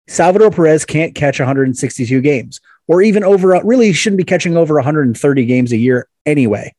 Salvador 0.07 0.51
Perez 0.51 0.85
can't 0.85 1.14
catch 1.14 1.38
162 1.38 2.21
games 2.21 2.61
or 2.87 3.03
even 3.03 3.25
over 3.25 3.61
really 3.64 3.93
shouldn't 3.93 4.19
be 4.19 4.25
catching 4.25 4.57
over 4.57 4.75
130 4.75 5.47
games 5.47 5.73
a 5.73 5.77
year 5.77 6.09
anyway. 6.27 6.75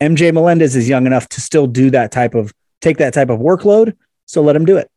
MJ 0.00 0.32
Melendez 0.32 0.74
is 0.74 0.88
young 0.88 1.06
enough 1.06 1.28
to 1.28 1.40
still 1.40 1.66
do 1.66 1.90
that 1.90 2.10
type 2.10 2.34
of 2.34 2.52
take 2.80 2.98
that 2.98 3.14
type 3.14 3.30
of 3.30 3.38
workload. 3.38 3.96
So 4.26 4.42
let 4.42 4.56
him 4.56 4.64
do 4.64 4.76
it. 4.76 4.90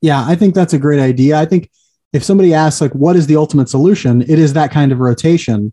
Yeah, 0.00 0.24
I 0.26 0.34
think 0.34 0.54
that's 0.54 0.72
a 0.72 0.78
great 0.78 1.00
idea. 1.00 1.38
I 1.38 1.46
think 1.46 1.70
if 2.12 2.24
somebody 2.24 2.52
asks 2.52 2.80
like 2.80 2.92
what 2.92 3.16
is 3.16 3.26
the 3.26 3.36
ultimate 3.36 3.68
solution, 3.68 4.22
it 4.22 4.38
is 4.38 4.52
that 4.54 4.72
kind 4.72 4.92
of 4.92 4.98
rotation. 4.98 5.72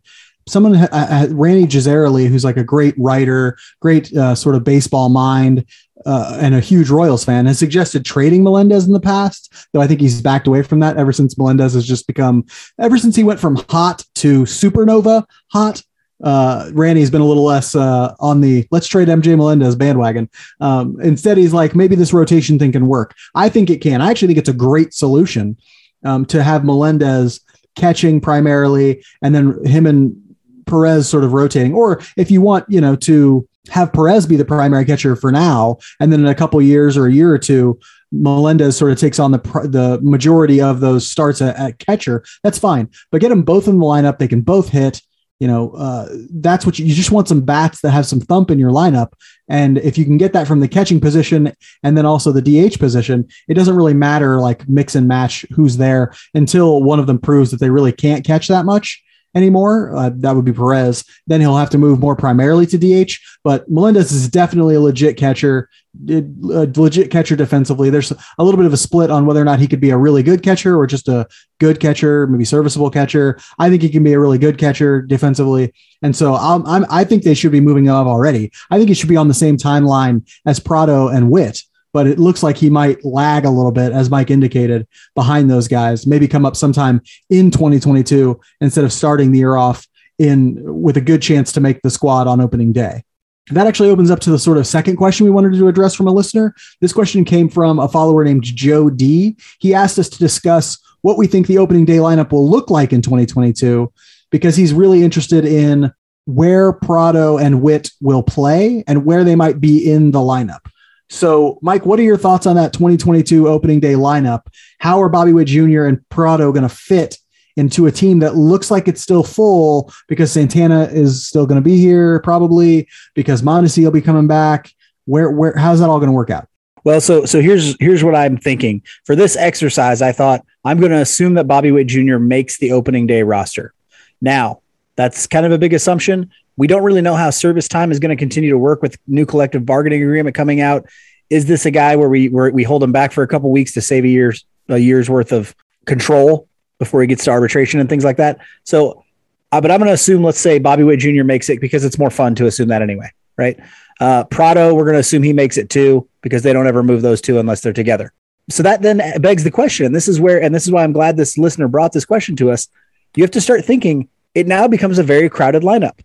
Someone, 0.49 0.75
uh, 0.75 1.27
Randy 1.31 1.65
Jazzarelli, 1.65 2.27
who's 2.27 2.43
like 2.43 2.57
a 2.57 2.63
great 2.63 2.95
writer, 2.97 3.57
great 3.79 4.11
uh, 4.15 4.35
sort 4.35 4.55
of 4.55 4.63
baseball 4.63 5.09
mind, 5.09 5.65
uh, 6.05 6.37
and 6.41 6.55
a 6.55 6.59
huge 6.59 6.89
Royals 6.89 7.23
fan, 7.23 7.45
has 7.45 7.59
suggested 7.59 8.05
trading 8.05 8.43
Melendez 8.43 8.87
in 8.87 8.93
the 8.93 8.99
past, 8.99 9.53
though 9.73 9.81
I 9.81 9.87
think 9.87 10.01
he's 10.01 10.21
backed 10.21 10.47
away 10.47 10.63
from 10.63 10.79
that 10.79 10.97
ever 10.97 11.11
since 11.11 11.37
Melendez 11.37 11.73
has 11.73 11.85
just 11.85 12.07
become, 12.07 12.45
ever 12.79 12.97
since 12.97 13.15
he 13.15 13.23
went 13.23 13.39
from 13.39 13.57
hot 13.69 14.03
to 14.15 14.43
supernova 14.43 15.25
hot. 15.51 15.83
Uh, 16.21 16.69
Randy's 16.73 17.09
been 17.09 17.21
a 17.21 17.25
little 17.25 17.45
less 17.45 17.75
uh, 17.75 18.13
on 18.19 18.41
the 18.41 18.67
let's 18.71 18.87
trade 18.87 19.07
MJ 19.07 19.37
Melendez 19.37 19.75
bandwagon. 19.75 20.29
Um, 20.59 20.99
instead, 21.01 21.37
he's 21.37 21.53
like, 21.53 21.75
maybe 21.75 21.95
this 21.95 22.11
rotation 22.11 22.59
thing 22.59 22.73
can 22.73 22.87
work. 22.87 23.15
I 23.35 23.47
think 23.47 23.69
it 23.69 23.79
can. 23.81 24.01
I 24.01 24.09
actually 24.09 24.27
think 24.27 24.39
it's 24.39 24.49
a 24.49 24.53
great 24.53 24.93
solution 24.93 25.57
um, 26.03 26.25
to 26.25 26.43
have 26.43 26.65
Melendez 26.65 27.39
catching 27.75 28.19
primarily, 28.19 29.03
and 29.21 29.33
then 29.33 29.65
him 29.65 29.85
and 29.85 30.28
Perez 30.69 31.09
sort 31.09 31.23
of 31.23 31.33
rotating. 31.33 31.73
Or 31.73 32.01
if 32.15 32.31
you 32.31 32.41
want, 32.41 32.65
you 32.69 32.79
know, 32.79 32.95
to 32.97 33.47
have 33.69 33.91
Perez 33.91 34.25
be 34.25 34.35
the 34.35 34.45
primary 34.45 34.85
catcher 34.85 35.15
for 35.15 35.31
now, 35.31 35.77
and 35.99 36.11
then 36.11 36.21
in 36.21 36.27
a 36.27 36.35
couple 36.35 36.61
years 36.61 36.95
or 36.95 37.07
a 37.07 37.11
year 37.11 37.31
or 37.31 37.37
two, 37.37 37.79
Melendez 38.11 38.77
sort 38.77 38.91
of 38.91 38.99
takes 38.99 39.19
on 39.19 39.31
the 39.31 39.37
the 39.37 39.99
majority 40.01 40.61
of 40.61 40.79
those 40.79 41.09
starts 41.09 41.41
at, 41.41 41.55
at, 41.57 41.79
catcher. 41.79 42.23
That's 42.43 42.57
fine, 42.57 42.89
but 43.11 43.21
get 43.21 43.29
them 43.29 43.43
both 43.43 43.67
in 43.67 43.79
the 43.79 43.85
lineup. 43.85 44.17
They 44.17 44.27
can 44.27 44.41
both 44.41 44.69
hit. 44.69 45.01
You 45.39 45.47
know, 45.47 45.71
uh, 45.71 46.09
that's 46.31 46.65
what 46.65 46.79
you, 46.79 46.85
you 46.85 46.93
just 46.93 47.11
want 47.11 47.29
some 47.29 47.39
bats 47.39 47.79
that 47.79 47.91
have 47.91 48.05
some 48.05 48.19
thump 48.19 48.51
in 48.51 48.59
your 48.59 48.71
lineup. 48.71 49.13
And 49.47 49.77
if 49.77 49.97
you 49.97 50.03
can 50.03 50.17
get 50.17 50.33
that 50.33 50.47
from 50.47 50.59
the 50.59 50.67
catching 50.67 50.99
position 50.99 51.53
and 51.81 51.97
then 51.97 52.05
also 52.05 52.33
the 52.33 52.41
DH 52.41 52.77
position, 52.77 53.25
it 53.47 53.53
doesn't 53.53 53.77
really 53.77 53.93
matter 53.93 54.41
like 54.41 54.67
mix 54.67 54.95
and 54.95 55.07
match 55.07 55.45
who's 55.55 55.77
there 55.77 56.13
until 56.33 56.83
one 56.83 56.99
of 56.99 57.07
them 57.07 57.19
proves 57.19 57.51
that 57.51 57.61
they 57.61 57.69
really 57.69 57.93
can't 57.93 58.25
catch 58.25 58.49
that 58.49 58.65
much 58.65 59.01
anymore. 59.35 59.95
Uh, 59.95 60.11
that 60.15 60.35
would 60.35 60.45
be 60.45 60.53
Perez. 60.53 61.03
Then 61.27 61.41
he'll 61.41 61.57
have 61.57 61.69
to 61.71 61.77
move 61.77 61.99
more 61.99 62.15
primarily 62.15 62.65
to 62.67 62.77
DH. 62.77 63.13
But 63.43 63.69
Melendez 63.69 64.11
is 64.11 64.29
definitely 64.29 64.75
a 64.75 64.81
legit 64.81 65.17
catcher, 65.17 65.69
a 66.09 66.67
legit 66.75 67.11
catcher 67.11 67.35
defensively. 67.35 67.89
There's 67.89 68.11
a 68.11 68.43
little 68.43 68.57
bit 68.57 68.65
of 68.65 68.73
a 68.73 68.77
split 68.77 69.11
on 69.11 69.25
whether 69.25 69.41
or 69.41 69.45
not 69.45 69.59
he 69.59 69.67
could 69.67 69.81
be 69.81 69.91
a 69.91 69.97
really 69.97 70.23
good 70.23 70.43
catcher 70.43 70.77
or 70.77 70.87
just 70.87 71.07
a 71.07 71.27
good 71.59 71.79
catcher, 71.79 72.27
maybe 72.27 72.45
serviceable 72.45 72.89
catcher. 72.89 73.39
I 73.57 73.69
think 73.69 73.81
he 73.81 73.89
can 73.89 74.03
be 74.03 74.13
a 74.13 74.19
really 74.19 74.37
good 74.37 74.57
catcher 74.57 75.01
defensively. 75.01 75.73
And 76.01 76.15
so 76.15 76.35
I'm, 76.35 76.65
I'm, 76.65 76.85
i 76.89 77.03
think 77.03 77.23
they 77.23 77.33
should 77.33 77.51
be 77.51 77.59
moving 77.59 77.89
up 77.89 78.07
already. 78.07 78.51
I 78.71 78.77
think 78.77 78.89
he 78.89 78.95
should 78.95 79.09
be 79.09 79.17
on 79.17 79.27
the 79.27 79.33
same 79.33 79.57
timeline 79.57 80.27
as 80.45 80.59
Pratto 80.59 81.07
and 81.07 81.29
Witt 81.29 81.63
but 81.93 82.07
it 82.07 82.19
looks 82.19 82.43
like 82.43 82.57
he 82.57 82.69
might 82.69 83.03
lag 83.03 83.45
a 83.45 83.49
little 83.49 83.71
bit, 83.71 83.91
as 83.91 84.09
Mike 84.09 84.29
indicated, 84.29 84.87
behind 85.15 85.49
those 85.49 85.67
guys. 85.67 86.05
Maybe 86.05 86.27
come 86.27 86.45
up 86.45 86.55
sometime 86.55 87.01
in 87.29 87.51
2022 87.51 88.39
instead 88.61 88.83
of 88.83 88.93
starting 88.93 89.31
the 89.31 89.39
year 89.39 89.55
off 89.55 89.87
in 90.17 90.81
with 90.81 90.97
a 90.97 91.01
good 91.01 91.21
chance 91.21 91.51
to 91.53 91.61
make 91.61 91.81
the 91.81 91.89
squad 91.89 92.27
on 92.27 92.41
opening 92.41 92.73
day. 92.73 93.03
That 93.51 93.65
actually 93.65 93.89
opens 93.89 94.11
up 94.11 94.19
to 94.21 94.29
the 94.29 94.37
sort 94.37 94.57
of 94.57 94.67
second 94.67 94.97
question 94.97 95.25
we 95.25 95.31
wanted 95.31 95.53
to 95.53 95.67
address 95.67 95.95
from 95.95 96.07
a 96.07 96.11
listener. 96.11 96.53
This 96.81 96.93
question 96.93 97.25
came 97.25 97.49
from 97.49 97.79
a 97.79 97.87
follower 97.87 98.23
named 98.23 98.43
Joe 98.43 98.89
D. 98.89 99.37
He 99.59 99.73
asked 99.73 99.97
us 99.97 100.09
to 100.09 100.19
discuss 100.19 100.77
what 101.01 101.17
we 101.17 101.25
think 101.25 101.47
the 101.47 101.57
opening 101.57 101.85
day 101.85 101.97
lineup 101.97 102.31
will 102.31 102.47
look 102.47 102.69
like 102.69 102.93
in 102.93 103.01
2022 103.01 103.91
because 104.29 104.55
he's 104.55 104.73
really 104.73 105.03
interested 105.03 105.45
in 105.45 105.91
where 106.25 106.73
Pratto 106.73 107.39
and 107.39 107.61
Witt 107.61 107.89
will 108.01 108.21
play 108.21 108.83
and 108.85 109.05
where 109.05 109.23
they 109.23 109.35
might 109.35 109.59
be 109.59 109.89
in 109.89 110.11
the 110.11 110.19
lineup. 110.19 110.69
So, 111.09 111.57
Mike, 111.61 111.85
what 111.85 111.99
are 111.99 112.03
your 112.03 112.17
thoughts 112.17 112.45
on 112.45 112.55
that 112.55 112.71
2022 112.73 113.47
opening 113.47 113.79
day 113.79 113.93
lineup? 113.93 114.43
How 114.77 115.01
are 115.01 115.09
Bobby 115.09 115.33
Witt 115.33 115.47
Jr. 115.47 115.85
and 115.85 116.07
Pratto 116.09 116.51
going 116.51 116.67
to 116.67 116.69
fit 116.69 117.17
into 117.57 117.87
a 117.87 117.91
team 117.91 118.19
that 118.19 118.35
looks 118.35 118.69
like 118.71 118.87
it's 118.87 119.01
still 119.01 119.23
full 119.23 119.91
because 120.07 120.31
Santana 120.31 120.83
is 120.83 121.27
still 121.27 121.45
going 121.45 121.61
to 121.61 121.67
be 121.67 121.77
here, 121.77 122.19
probably 122.21 122.87
because 123.15 123.41
Mondesi 123.41 123.83
will 123.83 123.91
be 123.91 124.01
coming 124.01 124.27
back? 124.27 124.71
Where, 125.05 125.31
where, 125.31 125.57
how's 125.57 125.79
that 125.79 125.89
all 125.89 125.99
going 125.99 126.09
to 126.09 126.13
work 126.13 126.29
out? 126.29 126.47
Well, 126.85 127.01
so 127.01 127.25
so 127.25 127.41
here's 127.41 127.75
here's 127.79 128.05
what 128.05 128.15
I'm 128.15 128.37
thinking 128.37 128.83
for 129.03 129.15
this 129.15 129.35
exercise. 129.35 130.01
I 130.01 130.13
thought 130.13 130.45
I'm 130.63 130.79
going 130.79 130.91
to 130.91 130.99
assume 130.99 131.33
that 131.33 131.47
Bobby 131.47 131.71
Witt 131.71 131.87
Jr. 131.87 132.17
makes 132.17 132.57
the 132.57 132.71
opening 132.71 133.05
day 133.05 133.23
roster. 133.23 133.73
Now, 134.21 134.61
that's 134.95 135.27
kind 135.27 135.45
of 135.45 135.51
a 135.51 135.57
big 135.57 135.73
assumption. 135.73 136.31
We 136.59 136.67
don't 136.67 136.83
really 136.83 137.01
know 137.01 137.15
how 137.15 137.29
service 137.29 137.69
time 137.69 137.89
is 137.89 137.99
going 137.99 138.09
to 138.09 138.17
continue 138.17 138.49
to 138.49 138.57
work 138.57 138.81
with 138.81 138.97
new 139.07 139.25
collective 139.25 139.65
bargaining 139.65 140.03
agreement 140.03 140.35
coming 140.35 140.59
out. 140.59 140.85
Is 141.29 141.45
this 141.45 141.65
a 141.65 141.71
guy 141.71 141.95
where 141.95 142.09
we 142.09 142.27
where 142.27 142.51
we 142.51 142.63
hold 142.63 142.83
him 142.83 142.91
back 142.91 143.13
for 143.13 143.23
a 143.23 143.29
couple 143.29 143.49
weeks 143.49 143.71
to 143.75 143.81
save 143.81 144.03
a 144.03 144.09
year's 144.09 144.43
a 144.67 144.77
year's 144.77 145.09
worth 145.09 145.31
of 145.31 145.55
control 145.85 146.49
before 146.77 146.99
he 146.99 147.07
gets 147.07 147.23
to 147.23 147.31
arbitration 147.31 147.79
and 147.79 147.87
things 147.87 148.03
like 148.03 148.17
that? 148.17 148.39
So, 148.65 149.05
uh, 149.53 149.61
but 149.61 149.71
I'm 149.71 149.79
going 149.79 149.87
to 149.87 149.93
assume, 149.93 150.21
let's 150.21 150.41
say 150.41 150.59
Bobby 150.59 150.83
Witt 150.83 150.99
Jr. 150.99 151.23
makes 151.23 151.49
it 151.49 151.61
because 151.61 151.85
it's 151.85 151.97
more 151.97 152.09
fun 152.09 152.35
to 152.35 152.45
assume 152.45 152.67
that 152.67 152.81
anyway, 152.81 153.09
right? 153.37 153.57
Uh, 154.01 154.25
Pratto, 154.25 154.73
we're 154.73 154.83
going 154.83 154.95
to 154.95 154.99
assume 154.99 155.23
he 155.23 155.31
makes 155.31 155.57
it 155.57 155.69
too 155.69 156.09
because 156.21 156.43
they 156.43 156.51
don't 156.51 156.67
ever 156.67 156.83
move 156.83 157.01
those 157.01 157.21
two 157.21 157.39
unless 157.39 157.61
they're 157.61 157.71
together. 157.71 158.11
So 158.49 158.63
that 158.63 158.81
then 158.81 159.01
begs 159.21 159.45
the 159.45 159.51
question, 159.51 159.85
and 159.85 159.95
this 159.95 160.09
is 160.09 160.19
where, 160.19 160.41
and 160.41 160.53
this 160.53 160.65
is 160.65 160.71
why 160.71 160.83
I'm 160.83 160.91
glad 160.91 161.15
this 161.15 161.37
listener 161.37 161.69
brought 161.69 161.93
this 161.93 162.03
question 162.03 162.35
to 162.35 162.51
us. 162.51 162.67
You 163.15 163.23
have 163.23 163.31
to 163.31 163.41
start 163.41 163.63
thinking 163.63 164.09
it 164.35 164.45
now 164.45 164.67
becomes 164.67 164.99
a 164.99 165.03
very 165.03 165.29
crowded 165.29 165.63
lineup 165.63 165.99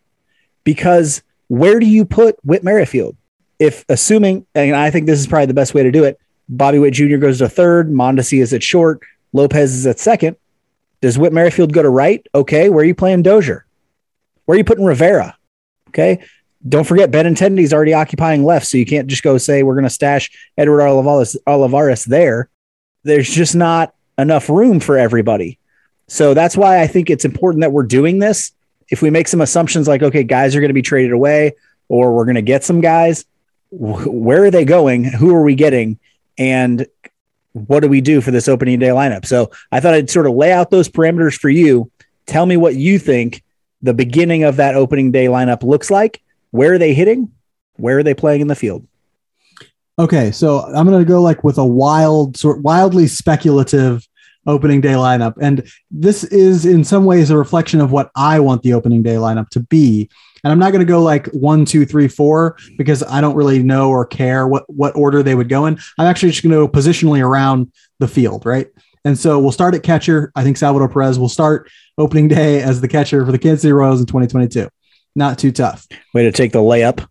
because 0.65 1.23
where 1.49 1.79
do 1.79 1.87
you 1.87 2.05
put 2.05 2.37
Whit 2.45 2.65
Merrifield? 2.65 3.17
If 3.59 3.85
assuming, 3.89 4.47
and 4.55 4.75
I 4.75 4.91
think 4.91 5.07
this 5.07 5.21
is 5.21 5.27
probably 5.27 5.47
the 5.47 5.55
best 5.55 5.75
way 5.75 5.83
to 5.83 5.93
do 5.93 6.05
it, 6.05 6.19
Bobby 6.49 6.79
Witt 6.79 6.95
Jr. 6.95 7.17
goes 7.17 7.39
to 7.39 7.49
third, 7.49 7.91
Mondesi 7.91 8.43
is 8.43 8.53
at 8.53 8.63
short, 8.63 9.03
Lopez 9.33 9.75
is 9.75 9.87
at 9.87 9.99
second. 9.99 10.37
Does 11.01 11.19
Whit 11.19 11.33
Merrifield 11.33 11.73
go 11.73 11.83
to 11.83 11.89
right? 11.89 12.27
Okay, 12.35 12.71
where 12.71 12.83
are 12.83 12.87
you 12.87 12.95
playing 12.95 13.23
Dozier? 13.23 13.67
Where 14.45 14.55
are 14.55 14.59
you 14.59 14.65
putting 14.65 14.85
Rivera? 14.85 15.37
Okay, 15.89 16.25
don't 16.67 16.87
forget 16.87 17.11
Benintendi 17.11 17.61
is 17.61 17.73
already 17.73 17.95
occupying 17.95 18.45
left, 18.45 18.67
so 18.67 18.79
you 18.79 18.87
can't 18.87 19.07
just 19.07 19.23
go 19.23 19.39
say 19.39 19.63
we're 19.63 19.75
going 19.75 19.85
to 19.85 19.91
stash 19.91 20.31
Edward 20.57 20.83
Olivares, 20.83 22.05
there. 22.05 22.49
There's 23.03 23.31
just 23.31 23.55
not 23.55 23.95
enough 24.19 24.49
room 24.49 24.81
for 24.81 24.99
everybody. 24.99 25.59
So 26.09 26.35
that's 26.35 26.57
why 26.57 26.81
I 26.81 26.87
think 26.87 27.11
it's 27.11 27.25
important 27.25 27.61
that 27.61 27.73
we're 27.73 27.83
doing 27.83 28.19
this 28.19 28.53
if 28.91 29.03
we 29.03 29.11
make 29.11 29.29
some 29.29 29.41
assumptions 29.41 29.89
like, 29.89 30.03
okay, 30.03 30.23
guys 30.23 30.55
are 30.55 30.61
going 30.61 30.71
to 30.71 30.75
be 30.75 30.83
traded 30.83 31.13
away 31.13 31.55
or 31.89 32.15
we're 32.15 32.25
going 32.25 32.35
to 32.37 32.43
get 32.43 32.65
some 32.65 32.81
guys, 32.81 33.25
where 33.71 34.45
are 34.45 34.51
they 34.51 34.65
going? 34.65 35.05
Who 35.05 35.35
are 35.35 35.43
we 35.43 35.55
getting? 35.55 35.99
And 36.39 36.87
what 37.53 37.81
do 37.81 37.89
we 37.89 38.01
do 38.01 38.21
for 38.21 38.31
this 38.31 38.49
opening 38.49 38.79
day 38.79 38.89
lineup? 38.89 39.27
So 39.27 39.51
I 39.71 39.81
thought 39.81 39.95
I'd 39.95 40.11
sort 40.11 40.27
of 40.27 40.35
lay 40.35 40.53
out 40.53 40.71
those 40.71 40.89
parameters 40.89 41.39
for 41.39 41.49
you. 41.49 41.91
Tell 42.27 42.47
me 42.47 42.57
what 42.57 42.75
you 42.75 42.99
think 42.99 43.43
the 43.83 43.95
beginning 43.95 44.45
of 44.45 44.57
that 44.57 44.75
opening 44.75 45.13
day 45.13 45.27
lineup 45.27 45.63
looks 45.63 45.91
like. 45.91 46.23
Where 46.51 46.75
are 46.75 46.79
they 46.79 46.95
hitting? 46.95 47.31
Where 47.77 47.99
are 47.99 48.03
they 48.03 48.15
playing 48.15 48.41
in 48.41 48.49
the 48.49 48.55
field? 48.55 48.87
Okay, 49.99 50.33
so 50.33 50.61
I'm 50.61 50.89
going 50.89 50.99
to 50.99 51.09
go 51.09 51.23
like 51.23 51.45
with 51.45 51.59
a 51.59 51.65
wild, 51.65 52.37
sort 52.37 52.61
wildly 52.63 53.07
speculative 53.07 54.07
opening 54.47 54.81
day 54.81 54.93
lineup. 54.93 55.35
And 55.41 55.69
this 55.91 56.25
is 56.25 56.67
in 56.67 56.85
some 56.85 57.05
ways 57.05 57.31
a 57.31 57.37
reflection 57.37 57.81
of 57.81 57.93
what 57.93 58.11
I 58.15 58.41
want 58.41 58.63
the 58.63 58.75
opening 58.75 59.03
day 59.03 59.15
lineup 59.15 59.49
to 59.51 59.61
be. 59.61 60.09
And 60.43 60.53
I'm 60.53 60.59
not 60.59 60.73
going 60.73 60.85
to 60.85 60.91
go 60.91 61.03
like 61.03 61.27
one, 61.29 61.65
two, 61.65 61.87
three, 61.87 62.09
four 62.09 62.57
because 62.77 63.03
I 63.03 63.21
don't 63.21 63.35
really 63.35 63.63
know 63.63 63.91
or 63.91 64.05
care 64.05 64.47
what 64.47 64.65
what 64.69 64.95
order 64.95 65.23
they 65.23 65.35
would 65.35 65.49
go 65.49 65.67
in. 65.67 65.79
I'm 65.99 66.07
actually 66.07 66.31
just 66.31 66.43
going 66.43 66.53
to 66.53 66.67
go 66.67 66.69
positionally 66.69 67.25
around 67.25 67.73
the 67.99 68.09
field, 68.09 68.45
right? 68.45 68.69
And 69.05 69.19
so 69.19 69.39
we'll 69.39 69.53
start 69.53 69.75
at 69.75 69.83
catcher. 69.83 70.33
I 70.35 70.43
think 70.43 70.57
Salvador 70.57 70.89
Perez 70.89 71.19
will 71.19 71.29
start 71.29 71.71
opening 71.99 72.29
day 72.29 72.63
as 72.63 72.81
the 72.81 72.89
catcher 72.89 73.25
for 73.25 73.33
the 73.33 73.39
Kansas 73.39 73.63
City 73.63 73.73
Royals 73.73 74.01
in 74.01 74.07
2022. 74.07 74.69
Not 75.15 75.39
too 75.39 75.53
tough. 75.53 75.87
Way 76.13 76.25
to 76.25 76.33
take 76.33 76.53
the 76.53 76.59
layup. 76.59 77.07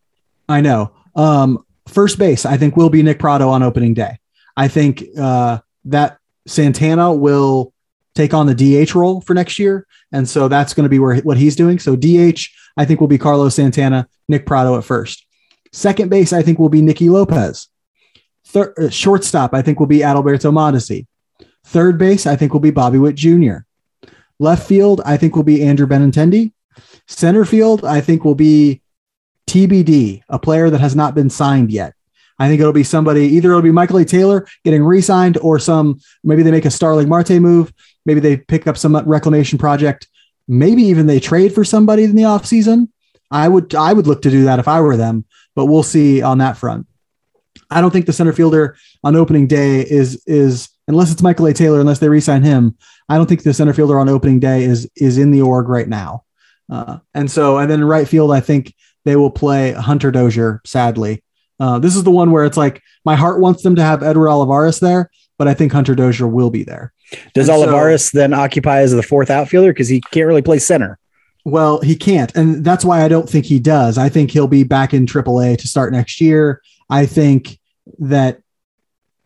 I 0.50 0.62
know. 0.62 0.92
Um, 1.16 1.66
first 1.88 2.18
base, 2.18 2.46
I 2.46 2.58
think 2.58 2.76
will 2.76 2.90
be 2.90 3.04
Nick 3.04 3.20
Pratto 3.20 3.50
on 3.50 3.64
opening 3.64 3.94
day. 3.94 4.18
I 4.58 4.68
think 4.68 5.04
uh, 5.18 5.60
that 5.86 6.18
Santana 6.46 7.14
will 7.14 7.74
take 8.16 8.34
on 8.34 8.46
the 8.46 8.56
DH 8.86 8.94
role 8.96 9.22
for 9.22 9.34
next 9.34 9.58
year. 9.58 9.88
And 10.12 10.28
so 10.28 10.48
that's 10.48 10.74
going 10.74 10.84
to 10.84 10.90
be 10.90 11.00
where 11.00 11.18
what 11.18 11.38
he's 11.38 11.56
doing. 11.56 11.80
So 11.80 11.96
DH, 11.96 12.48
I 12.78 12.86
think 12.86 13.00
will 13.00 13.08
be 13.08 13.18
Carlos 13.18 13.56
Santana, 13.56 14.08
Nick 14.28 14.46
Pratto 14.46 14.78
at 14.78 14.84
first. 14.84 15.26
Second 15.72 16.10
base, 16.10 16.34
I 16.34 16.44
think 16.44 16.60
will 16.60 16.70
be 16.70 16.82
Nicky 16.82 17.10
Lopez. 17.10 17.68
Third, 18.46 18.74
uh, 18.78 18.90
shortstop, 18.90 19.54
I 19.54 19.62
think 19.62 19.80
will 19.80 19.88
be 19.88 20.00
Adalberto 20.00 20.52
Mondesi. 20.52 21.08
Third 21.66 21.98
base, 21.98 22.28
I 22.28 22.36
think 22.36 22.54
will 22.54 22.60
be 22.60 22.72
Bobby 22.72 23.00
Witt 23.00 23.16
Jr. 23.16 23.60
Left 24.40 24.68
field, 24.68 25.02
I 25.06 25.18
think 25.18 25.36
will 25.36 25.44
be 25.44 25.64
Andrew 25.64 25.88
Benintendi. 25.88 26.52
Center 27.08 27.46
field, 27.46 27.86
I 27.86 28.02
think 28.02 28.24
will 28.24 28.36
be 28.36 28.82
TBD, 29.48 30.22
a 30.30 30.40
player 30.40 30.70
that 30.70 30.82
has 30.82 30.96
not 30.96 31.16
been 31.16 31.30
signed 31.30 31.72
yet. 31.72 31.94
I 32.44 32.50
think 32.50 32.60
it'll 32.60 32.74
be 32.74 32.84
somebody, 32.84 33.22
either 33.22 33.50
it'll 33.50 33.62
be 33.62 33.72
Michael 33.72 33.98
A. 33.98 34.06
Taylor 34.06 34.46
getting 34.66 34.84
re 34.84 35.00
signed 35.00 35.38
or 35.38 35.60
some, 35.60 36.02
maybe 36.24 36.44
they 36.44 36.52
make 36.52 36.66
a 36.66 36.72
Starling 36.72 37.08
Marte 37.08 37.40
move. 37.40 37.74
Maybe 38.06 38.20
they 38.20 38.36
pick 38.36 38.68
up 38.68 38.78
some 38.78 38.98
reclamation 38.98 39.58
project. 39.58 40.08
Maybe 40.48 40.84
even 40.84 41.08
they 41.08 41.22
trade 41.22 41.56
for 41.56 41.64
somebody 41.64 42.04
in 42.04 42.18
the 42.18 42.24
offseason. 42.24 42.90
I 43.32 43.48
would, 43.48 43.74
I 43.74 43.94
would 43.94 44.08
look 44.08 44.22
to 44.24 44.30
do 44.30 44.44
that 44.44 44.60
if 44.60 44.68
I 44.68 44.82
were 44.82 44.98
them, 44.98 45.26
but 45.56 45.68
we'll 45.68 45.84
see 45.84 46.22
on 46.22 46.40
that 46.40 46.58
front. 46.58 46.86
I 47.70 47.80
don't 47.80 47.92
think 47.92 48.08
the 48.08 48.14
center 48.14 48.34
fielder 48.34 48.76
on 49.04 49.16
opening 49.16 49.48
day 49.48 49.80
is, 49.80 50.22
is, 50.28 50.70
unless 50.88 51.12
it's 51.12 51.22
Michael 51.22 51.46
A. 51.46 51.54
Taylor, 51.54 51.80
unless 51.80 52.00
they 52.00 52.10
re-sign 52.10 52.44
him, 52.44 52.78
I 53.08 53.16
don't 53.16 53.28
think 53.28 53.44
the 53.44 53.54
center 53.54 53.74
fielder 53.74 53.98
on 53.98 54.10
opening 54.10 54.42
day 54.42 54.64
is, 54.64 54.90
is 54.98 55.18
in 55.18 55.32
the 55.32 55.42
org 55.42 55.70
right 55.70 55.88
now. 55.88 56.26
Uh, 56.70 57.00
and 57.14 57.32
so, 57.32 57.58
and 57.58 57.72
then 57.72 57.84
right 57.86 58.08
field, 58.08 58.34
I 58.34 58.42
think 58.42 58.76
they 59.06 59.16
will 59.16 59.32
play 59.32 59.72
Hunter 59.72 60.12
Dozier, 60.12 60.62
sadly. 60.66 61.23
Uh, 61.60 61.80
this 61.80 61.96
is 61.96 62.04
the 62.04 62.12
one 62.12 62.32
where 62.32 62.46
it's 62.46 62.58
like 62.58 62.82
my 63.06 63.16
heart 63.16 63.40
wants 63.40 63.64
them 63.64 63.76
to 63.76 63.84
have 63.84 64.04
Edward 64.04 64.30
Olivares 64.30 64.80
there, 64.80 65.12
but 65.38 65.48
I 65.48 65.54
think 65.54 65.72
Hunter 65.72 65.96
Dozier 65.96 66.28
will 66.28 66.50
be 66.50 66.64
there. 66.64 66.94
Does 67.34 67.50
and 67.50 67.58
Olivares 67.58 68.06
so, 68.06 68.18
then 68.18 68.34
occupy 68.34 68.80
as 68.80 68.92
the 68.92 69.04
fourth 69.04 69.30
outfielder 69.30 69.72
because 69.72 69.88
he 69.88 70.02
can't 70.02 70.28
really 70.28 70.42
play 70.42 70.60
center? 70.60 70.98
Well, 71.46 71.82
he 71.82 71.96
can't, 71.96 72.34
and 72.36 72.64
that's 72.64 72.86
why 72.86 73.04
I 73.04 73.08
don't 73.08 73.30
think 73.30 73.46
he 73.46 73.60
does. 73.60 73.98
I 73.98 74.10
think 74.10 74.32
he'll 74.32 74.48
be 74.48 74.64
back 74.64 74.94
in 74.94 75.06
AAA 75.06 75.58
to 75.60 75.68
start 75.68 75.92
next 75.92 76.22
year. 76.22 76.62
I 76.90 77.06
think 77.06 77.60
that 78.00 78.40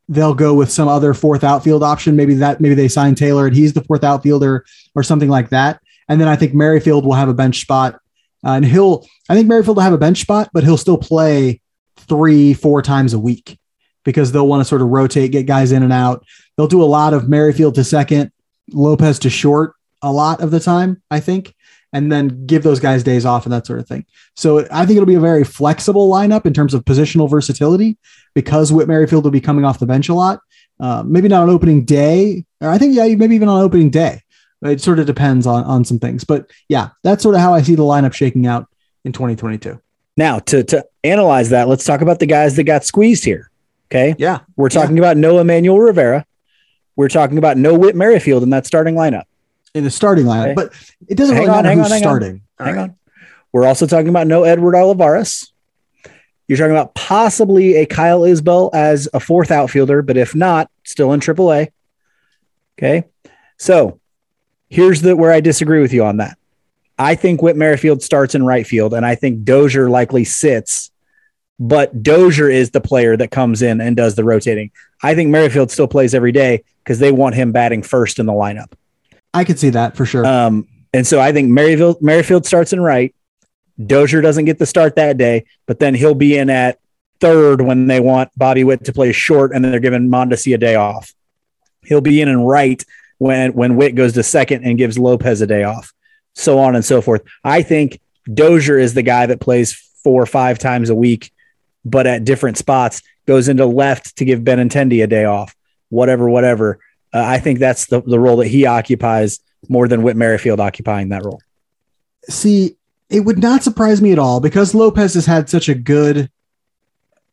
they'll 0.10 0.34
go 0.34 0.54
with 0.54 0.72
some 0.72 0.88
other 0.88 1.13
fourth 1.13 1.44
outfield 1.44 1.84
option. 1.84 2.16
Maybe 2.16 2.34
that 2.36 2.60
maybe 2.60 2.76
they 2.76 2.88
sign 2.88 3.13
Taylor 3.13 3.46
and 3.46 3.56
he's 3.56 3.74
the 3.74 3.84
fourth 3.84 4.04
outfielder 4.04 4.66
or 4.96 5.04
something 5.04 5.30
like 5.30 5.50
that. 5.50 5.80
And 6.10 6.20
then 6.20 6.28
I 6.28 6.36
think 6.36 6.54
Merrifield 6.54 7.06
will 7.06 7.13
have 7.13 7.30
a 7.30 7.34
bench 7.34 7.62
spot, 7.62 7.96
uh, 8.44 8.52
and 8.52 8.66
he'll 8.66 9.06
I 9.30 9.36
think 9.36 9.48
Merrifield 9.48 9.78
will 9.78 9.84
have 9.84 9.94
a 9.94 9.98
bench 9.98 10.22
spot, 10.22 10.50
but 10.54 10.63
he'll 10.63 10.78
still 10.78 10.98
play 10.98 11.62
three 12.08 12.54
four 12.54 12.82
times 12.82 13.13
a 13.13 13.20
week 13.20 13.60
because 14.04 14.32
they'll 14.32 14.48
want 14.48 14.62
to 14.62 14.65
sort 14.65 14.82
of 14.82 14.88
rotate, 14.88 15.32
get 15.32 15.46
guys 15.46 15.72
in 15.72 15.84
and 15.84 15.91
out. 15.91 16.26
They'll 16.56 16.67
do 16.67 16.82
a 16.82 16.86
lot 16.86 17.13
of 17.13 17.28
Merrifield 17.28 17.76
to 17.76 17.84
second, 17.84 18.32
Lopez 18.72 19.20
to 19.20 19.30
short 19.30 19.74
a 20.02 20.12
lot 20.12 20.41
of 20.41 20.52
the 20.52 20.60
time, 20.60 21.02
I 21.12 21.20
think, 21.20 21.54
and 21.91 22.12
then 22.12 22.46
give 22.46 22.63
those 22.63 22.80
guys 22.80 23.04
days 23.04 23.26
off 23.26 23.46
and 23.46 23.54
that 23.54 23.65
sort 23.65 23.80
of 23.80 23.88
thing. 23.88 24.06
So 24.36 24.65
I 24.72 24.86
think 24.86 24.98
it'll 24.98 25.06
be 25.06 25.15
a 25.15 25.20
very 25.20 25.43
flexible 25.43 26.10
lineup 26.10 26.46
in 26.46 26.54
terms 26.54 26.74
of 26.74 26.86
positional 26.86 27.30
versatility 27.30 27.98
because 28.34 28.72
Whit 28.72 28.88
Merrifield 28.88 29.24
will 29.24 29.32
be 29.32 29.41
coming 29.41 29.65
off 29.65 29.80
the 29.80 29.86
bench 29.86 30.10
a 30.10 30.13
lot. 30.13 30.39
Uh, 30.80 31.04
maybe 31.06 31.28
not 31.28 31.41
on 31.41 31.50
opening 31.50 31.84
day, 31.86 32.46
or 32.62 32.70
I 32.70 32.78
think 32.78 32.96
yeah, 32.96 33.08
maybe 33.15 33.36
even 33.36 33.50
on 33.50 33.62
opening 33.62 33.89
day. 33.89 34.22
It 34.62 34.80
sort 34.82 35.00
of 35.00 35.06
depends 35.06 35.46
on 35.46 35.63
on 35.65 35.84
some 35.86 36.00
things, 36.00 36.24
but 36.24 36.50
yeah, 36.70 36.89
that's 37.04 37.24
sort 37.24 37.36
of 37.36 37.41
how 37.41 37.54
I 37.54 37.62
see 37.62 37.76
the 37.76 37.84
lineup 37.84 38.13
shaking 38.13 38.48
out 38.48 38.67
in 39.04 39.12
2022. 39.12 39.82
Now 40.17 40.39
to 40.39 40.63
to 40.63 40.86
analyze 41.03 41.51
that, 41.51 41.67
let's 41.67 41.86
talk 41.86 42.01
about 42.01 42.19
the 42.19 42.25
guys 42.25 42.56
that 42.56 42.63
got 42.63 42.84
squeezed 42.84 43.23
here. 43.23 43.49
Okay. 43.89 44.15
Yeah. 44.17 44.39
We're 44.58 44.69
talking 44.69 44.97
yeah. 44.97 45.03
about 45.03 45.17
no 45.17 45.39
Emmanuel 45.39 45.80
Rivera. 45.80 46.25
We're 46.95 47.08
talking 47.08 47.38
about 47.38 47.58
no 47.58 47.75
Whit 47.75 47.95
Merrifield 47.95 48.43
in 48.43 48.49
that 48.49 48.65
starting 48.65 48.95
lineup. 48.95 49.23
In 49.73 49.84
the 49.84 49.91
starting 49.91 50.25
lineup, 50.25 50.45
okay. 50.45 50.53
but 50.56 50.73
it 51.08 51.15
doesn't 51.15 51.36
hang 51.36 51.45
really 51.45 51.58
on, 51.58 51.63
matter 51.63 51.82
who's 51.82 51.91
on, 51.91 51.99
starting. 51.99 52.41
On. 52.60 52.65
Hang 52.65 52.75
right. 52.75 52.82
on. 52.84 52.95
We're 53.53 53.67
also 53.67 53.86
talking 53.86 54.10
about 54.10 54.27
no 54.27 54.43
Edward 54.43 54.75
Olivares. 54.75 55.53
You're 56.47 56.58
talking 56.58 56.71
about 56.71 56.95
possibly 56.95 57.75
a 57.75 57.86
Kyle 57.86 58.21
Isbel 58.21 58.71
as 58.73 59.08
a 59.13 59.19
fourth 59.19 59.51
outfielder, 59.51 60.01
but 60.01 60.17
if 60.17 60.34
not, 60.34 60.71
still 60.84 61.13
in 61.13 61.19
AAA. 61.19 61.69
Okay. 62.77 63.03
So 63.58 63.99
here's 64.69 65.01
the 65.01 65.15
where 65.15 65.32
I 65.32 65.41
disagree 65.41 65.82
with 65.82 65.93
you 65.93 66.03
on 66.03 66.17
that. 66.17 66.38
I 66.97 67.15
think 67.15 67.41
Whit 67.41 67.55
Merrifield 67.55 68.01
starts 68.01 68.36
in 68.36 68.43
right 68.43 68.65
field, 68.65 68.93
and 68.93 69.05
I 69.05 69.15
think 69.15 69.43
Dozier 69.43 69.89
likely 69.89 70.23
sits 70.23 70.91
but 71.60 72.03
Dozier 72.03 72.49
is 72.49 72.71
the 72.71 72.81
player 72.81 73.17
that 73.17 73.31
comes 73.31 73.62
in 73.62 73.81
and 73.81 73.95
does 73.95 74.15
the 74.15 74.23
rotating. 74.23 74.71
I 75.01 75.15
think 75.15 75.29
Merrifield 75.29 75.71
still 75.71 75.88
plays 75.88 76.13
every 76.13 76.31
day 76.31 76.63
because 76.83 76.99
they 76.99 77.12
want 77.12 77.36
him 77.36 77.51
batting 77.51 77.83
first 77.83 78.19
in 78.19 78.25
the 78.25 78.33
lineup. 78.33 78.73
I 79.33 79.43
could 79.43 79.60
see 79.60 79.71
that 79.71 79.95
for 79.95 80.05
sure. 80.05 80.25
Um, 80.25 80.67
and 80.93 81.05
so 81.05 81.19
I 81.19 81.31
think 81.31 81.49
Merrifield, 81.49 82.01
Merrifield 82.01 82.45
starts 82.45 82.73
in 82.73 82.79
right. 82.79 83.13
Dozier 83.83 84.21
doesn't 84.21 84.45
get 84.45 84.60
the 84.60 84.65
start 84.65 84.95
that 84.95 85.17
day, 85.17 85.45
but 85.65 85.79
then 85.79 85.93
he'll 85.93 86.15
be 86.15 86.38
in 86.38 86.49
at 86.49 86.79
third 87.19 87.62
when 87.62 87.88
they 87.88 87.99
want 87.99 88.31
Bobby 88.38 88.63
Witt 88.63 88.86
to 88.86 88.93
play 88.93 89.12
short 89.12 89.51
and 89.51 89.63
then 89.63 89.71
they're 89.71 89.79
giving 89.79 90.10
Mondesi 90.10 90.53
a 90.53 90.57
day 90.57 90.75
off. 90.75 91.13
He'll 91.83 92.01
be 92.01 92.21
in 92.21 92.29
and 92.29 92.47
right 92.47 92.83
when 93.17 93.53
when 93.53 93.75
Witt 93.75 93.95
goes 93.95 94.13
to 94.13 94.23
second 94.23 94.63
and 94.63 94.77
gives 94.77 94.97
Lopez 94.97 95.41
a 95.41 95.47
day 95.47 95.63
off, 95.63 95.93
so 96.38 96.60
on 96.60 96.76
and 96.76 96.86
so 96.86 97.02
forth. 97.02 97.23
I 97.43 97.62
think 97.62 98.00
Dozier 98.34 98.78
is 98.78 98.93
the 98.93 99.04
guy 99.04 99.26
that 99.26 99.39
plays 99.39 99.73
four 100.04 100.21
or 100.21 100.28
five 100.28 100.60
times 100.60 100.89
a 100.89 100.95
week 100.95 101.32
but 101.89 102.06
at 102.06 102.26
different 102.26 102.58
spots, 102.58 103.02
goes 103.26 103.47
into 103.47 103.65
left 103.65 104.17
to 104.17 104.26
give 104.26 104.41
Benintendi 104.41 105.04
a 105.04 105.08
day 105.08 105.26
off, 105.26 105.56
whatever, 105.89 106.30
whatever. 106.30 106.80
Uh, 107.13 107.23
I 107.23 107.39
think 107.39 107.60
that's 107.60 107.88
the, 107.88 108.02
the 108.02 108.19
role 108.19 108.38
that 108.38 108.47
he 108.47 108.65
occupies 108.65 109.39
more 109.69 109.88
than 109.88 110.04
Whit 110.04 110.17
Merrifield 110.17 110.60
occupying 110.60 111.10
that 111.10 111.26
role. 111.26 111.41
See, 112.30 112.76
it 113.10 113.21
would 113.21 113.39
not 113.39 113.63
surprise 113.63 114.02
me 114.02 114.12
at 114.12 114.19
all 114.19 114.39
because 114.39 114.76
Lopez 114.76 115.13
has 115.13 115.26
had 115.26 115.50
such 115.50 115.69
a 115.69 115.76
good 115.76 116.30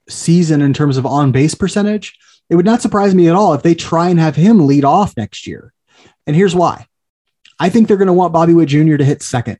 season 0.09 0.63
in 0.63 0.73
terms 0.73 0.97
of 0.97 1.07
on 1.07 1.33
base 1.33 1.55
percentage. 1.55 2.17
It 2.49 2.57
would 2.57 2.67
not 2.67 2.83
surprise 2.83 3.15
me 3.15 3.29
at 3.29 3.35
all 3.35 3.55
if 3.55 3.63
they 3.63 3.75
try 3.75 4.09
and 4.09 4.21
have 4.21 4.37
him 4.37 4.67
lead 4.67 4.85
off 4.85 5.17
next 5.17 5.47
year. 5.47 5.73
And 6.27 6.37
here's 6.37 6.55
why 6.55 6.87
I 7.59 7.69
think 7.69 7.89
they're 7.89 7.97
going 7.97 8.07
to 8.07 8.13
want 8.13 8.33
Bobby 8.33 8.55
Witt 8.55 8.69
Jr. 8.69 8.97
to 8.97 9.05
hit 9.05 9.23
second. 9.23 9.59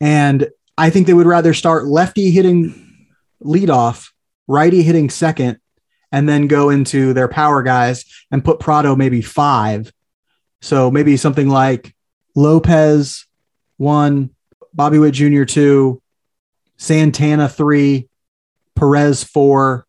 And 0.00 0.48
I 0.76 0.90
think 0.90 1.06
they 1.06 1.14
would 1.14 1.26
rather 1.26 1.54
start 1.54 1.86
lefty 1.86 2.30
hitting 2.30 3.06
leadoff, 3.42 4.10
righty 4.46 4.82
hitting 4.82 5.10
second, 5.10 5.58
and 6.12 6.28
then 6.28 6.46
go 6.46 6.70
into 6.70 7.12
their 7.12 7.28
power 7.28 7.62
guys 7.62 8.04
and 8.30 8.44
put 8.44 8.60
Pratto 8.60 8.96
maybe 8.96 9.20
five. 9.22 9.92
So 10.60 10.90
maybe 10.90 11.16
something 11.16 11.48
like 11.48 11.94
Lopez 12.34 13.26
one, 13.76 14.30
Bobby 14.72 14.98
Witt 14.98 15.14
Jr. 15.14 15.44
two, 15.44 16.00
Santana 16.76 17.48
three, 17.48 18.08
Perez 18.74 19.24
four, 19.24 19.86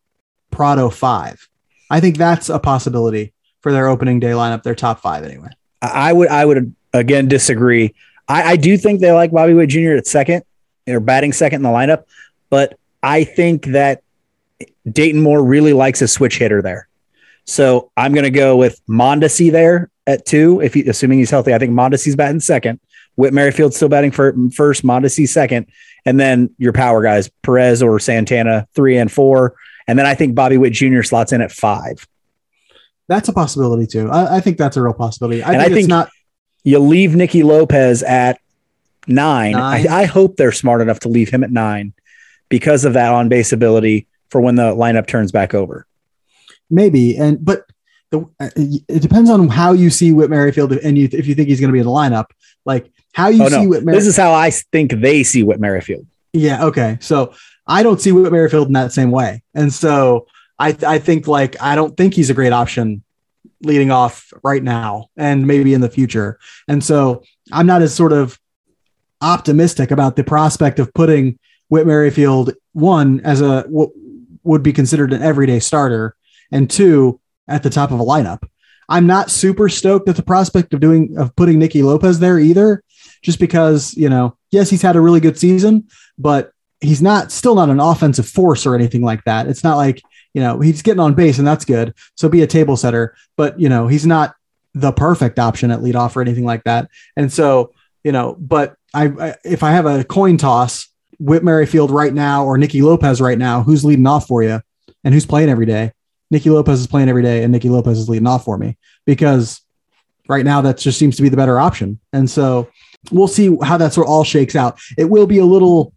Pratto 0.51 0.89
five. 0.89 1.47
I 1.89 1.99
think 1.99 2.17
that's 2.17 2.49
a 2.49 2.59
possibility 2.59 3.33
for 3.61 3.71
their 3.71 3.87
opening 3.87 4.19
day 4.19 4.31
lineup, 4.31 4.63
their 4.63 4.75
top 4.75 5.01
five 5.01 5.23
anyway. 5.23 5.49
I 5.81 6.11
would 6.11 6.29
I 6.29 6.45
would 6.45 6.75
again 6.99 7.27
disagree. 7.27 7.93
I, 8.27 8.51
I 8.53 8.55
do 8.55 8.77
think 8.77 9.01
they 9.01 9.11
like 9.11 9.31
Bobby 9.31 9.53
Witt 9.53 9.69
Jr. 9.69 9.91
at 9.91 10.07
second 10.07 10.43
or 10.87 10.99
batting 10.99 11.33
second 11.33 11.57
in 11.57 11.63
the 11.63 11.69
lineup, 11.69 12.05
but 12.49 12.77
I 13.03 13.23
think 13.23 13.67
that 13.67 14.01
Dayton 14.89 15.21
Moore 15.21 15.43
really 15.43 15.73
likes 15.73 16.01
a 16.01 16.07
switch 16.07 16.37
hitter 16.37 16.61
there. 16.61 16.87
So 17.45 17.91
I'm 17.95 18.13
going 18.13 18.23
to 18.23 18.31
go 18.31 18.57
with 18.57 18.81
Mondesi 18.87 19.51
there 19.51 19.89
at 20.07 20.25
two, 20.25 20.61
if 20.61 20.73
he, 20.73 20.87
assuming 20.87 21.19
he's 21.19 21.29
healthy. 21.29 21.53
I 21.53 21.59
think 21.59 21.71
Mondesi's 21.71 22.15
batting 22.15 22.39
second. 22.39 22.79
Whit 23.15 23.33
Merrifield's 23.33 23.75
still 23.75 23.89
batting 23.89 24.11
for 24.11 24.35
first, 24.53 24.83
Mondesi 24.83 25.27
second, 25.27 25.67
and 26.05 26.19
then 26.19 26.53
your 26.57 26.73
power 26.73 27.01
guys, 27.01 27.29
Perez 27.43 27.81
or 27.81 27.99
Santana, 27.99 28.67
three 28.73 28.97
and 28.97 29.11
four. 29.11 29.55
And 29.87 29.97
then 29.97 30.05
I 30.05 30.15
think 30.15 30.35
Bobby 30.35 30.57
Witt 30.57 30.73
Jr. 30.73 31.01
slots 31.03 31.31
in 31.31 31.41
at 31.41 31.51
five. 31.51 32.07
That's 33.07 33.29
a 33.29 33.33
possibility 33.33 33.85
too. 33.85 34.09
I, 34.09 34.37
I 34.37 34.39
think 34.41 34.57
that's 34.57 34.77
a 34.77 34.81
real 34.81 34.93
possibility. 34.93 35.43
I 35.43 35.53
and 35.53 35.61
think 35.61 35.71
I 35.71 35.75
think 35.75 35.87
not. 35.87 36.09
You 36.65 36.79
leave 36.79 37.15
Nicky 37.15 37.43
Lopez 37.43 38.01
at 38.03 38.39
nine. 39.07 39.51
nine. 39.51 39.87
I, 39.87 40.01
I 40.01 40.05
hope 40.05 40.35
they're 40.35 40.51
smart 40.51 40.81
enough 40.81 40.99
to 41.01 41.09
leave 41.09 41.29
him 41.29 41.43
at 41.43 41.51
nine 41.51 41.93
because 42.49 42.85
of 42.85 42.93
that 42.93 43.13
on 43.13 43.29
base 43.29 43.53
ability 43.53 44.07
for 44.29 44.41
when 44.41 44.55
the 44.55 44.73
lineup 44.73 45.05
turns 45.07 45.31
back 45.31 45.53
over. 45.53 45.85
Maybe, 46.69 47.15
and 47.15 47.43
but 47.45 47.69
the, 48.09 48.21
uh, 48.39 48.49
it 48.57 49.01
depends 49.01 49.29
on 49.29 49.47
how 49.47 49.73
you 49.73 49.91
see 49.91 50.11
Whit 50.11 50.31
Merrifield, 50.31 50.71
and 50.73 50.97
you, 50.97 51.07
if 51.11 51.27
you 51.27 51.35
think 51.35 51.49
he's 51.49 51.59
going 51.59 51.69
to 51.69 51.73
be 51.73 51.79
in 51.79 51.85
the 51.85 51.91
lineup, 51.91 52.25
like 52.65 52.91
how 53.13 53.27
you 53.27 53.43
oh, 53.43 53.49
see 53.49 53.63
no. 53.63 53.69
Whit. 53.69 53.83
Merrifield. 53.83 54.01
This 54.01 54.07
is 54.07 54.17
how 54.17 54.33
I 54.33 54.49
think 54.49 54.91
they 54.91 55.21
see 55.21 55.43
Whit 55.43 55.59
Merrifield. 55.59 56.07
Yeah. 56.33 56.65
Okay. 56.65 56.97
So 56.99 57.35
I 57.67 57.83
don't 57.83 58.01
see 58.01 58.11
Whit 58.11 58.31
Merrifield 58.31 58.67
in 58.67 58.73
that 58.73 58.91
same 58.91 59.11
way, 59.11 59.43
and 59.53 59.71
so 59.71 60.25
I 60.57 60.75
I 60.85 60.97
think 60.97 61.27
like 61.27 61.61
I 61.61 61.75
don't 61.75 61.95
think 61.95 62.15
he's 62.15 62.31
a 62.31 62.33
great 62.33 62.53
option 62.53 63.03
leading 63.65 63.91
off 63.91 64.31
right 64.43 64.63
now, 64.63 65.07
and 65.17 65.45
maybe 65.45 65.73
in 65.73 65.81
the 65.81 65.89
future, 65.89 66.39
and 66.67 66.83
so 66.83 67.23
I'm 67.51 67.67
not 67.67 67.81
as 67.81 67.93
sort 67.93 68.13
of 68.13 68.39
optimistic 69.21 69.91
about 69.91 70.15
the 70.15 70.23
prospect 70.23 70.79
of 70.79 70.93
putting 70.93 71.39
Whit 71.69 71.87
Merrifield, 71.87 72.53
one, 72.73 73.21
as 73.21 73.41
a 73.41 73.63
what 73.63 73.89
would 74.43 74.63
be 74.63 74.73
considered 74.73 75.11
an 75.13 75.21
everyday 75.21 75.59
starter, 75.59 76.15
and 76.51 76.69
two, 76.69 77.19
at 77.47 77.63
the 77.63 77.69
top 77.69 77.91
of 77.91 77.99
a 77.99 78.03
lineup. 78.03 78.47
I'm 78.87 79.07
not 79.07 79.31
super 79.31 79.67
stoked 79.67 80.07
at 80.09 80.15
the 80.15 80.23
prospect 80.23 80.73
of 80.73 80.79
doing 80.79 81.17
of 81.17 81.35
putting 81.35 81.59
Nicky 81.59 81.81
Lopez 81.81 82.19
there 82.19 82.39
either, 82.39 82.83
just 83.23 83.39
because 83.39 83.95
you 83.95 84.09
know, 84.09 84.37
yes, 84.51 84.69
he's 84.69 84.81
had 84.81 84.95
a 84.95 85.01
really 85.01 85.19
good 85.19 85.39
season, 85.39 85.87
but 86.17 86.51
he's 86.81 87.01
not 87.01 87.31
still 87.31 87.55
not 87.55 87.69
an 87.69 87.79
offensive 87.79 88.27
force 88.27 88.65
or 88.65 88.75
anything 88.75 89.01
like 89.01 89.23
that. 89.23 89.47
It's 89.47 89.63
not 89.63 89.77
like 89.77 90.01
you 90.35 90.41
know 90.41 90.59
he's 90.59 90.81
getting 90.81 90.99
on 90.99 91.13
base 91.13 91.39
and 91.39 91.47
that's 91.47 91.63
good. 91.63 91.95
So 92.15 92.27
be 92.27 92.43
a 92.43 92.47
table 92.47 92.75
setter, 92.75 93.15
but 93.37 93.57
you 93.57 93.69
know 93.69 93.87
he's 93.87 94.05
not 94.05 94.35
the 94.73 94.91
perfect 94.91 95.39
option 95.39 95.71
at 95.71 95.79
leadoff 95.79 96.17
or 96.17 96.21
anything 96.21 96.43
like 96.43 96.65
that. 96.65 96.89
And 97.15 97.31
so 97.31 97.73
you 98.03 98.11
know, 98.11 98.35
but 98.37 98.75
I, 98.93 99.05
I 99.05 99.35
if 99.45 99.63
I 99.63 99.71
have 99.71 99.85
a 99.85 100.03
coin 100.03 100.37
toss, 100.37 100.89
Whit 101.19 101.43
Merrifield 101.43 101.89
right 101.89 102.13
now 102.13 102.45
or 102.45 102.57
Nicky 102.57 102.81
Lopez 102.81 103.21
right 103.21 103.37
now, 103.37 103.63
who's 103.63 103.85
leading 103.85 104.05
off 104.05 104.27
for 104.27 104.43
you, 104.43 104.61
and 105.05 105.13
who's 105.13 105.25
playing 105.25 105.49
every 105.49 105.65
day? 105.65 105.93
Nicky 106.29 106.49
Lopez 106.49 106.81
is 106.81 106.87
playing 106.87 107.07
every 107.07 107.23
day, 107.23 107.41
and 107.43 107.53
Nicky 107.53 107.69
Lopez 107.69 107.97
is 107.97 108.09
leading 108.09 108.27
off 108.27 108.43
for 108.43 108.57
me 108.57 108.77
because 109.05 109.61
right 110.27 110.43
now 110.43 110.59
that 110.61 110.77
just 110.77 110.99
seems 110.99 111.15
to 111.15 111.21
be 111.21 111.29
the 111.29 111.37
better 111.37 111.59
option. 111.59 111.99
And 112.11 112.29
so 112.29 112.69
we'll 113.09 113.29
see 113.29 113.55
how 113.63 113.77
that 113.77 113.93
sort 113.93 114.07
of 114.07 114.11
all 114.11 114.25
shakes 114.25 114.55
out. 114.55 114.79
It 114.97 115.05
will 115.05 115.27
be 115.27 115.37
a 115.37 115.45
little 115.45 115.93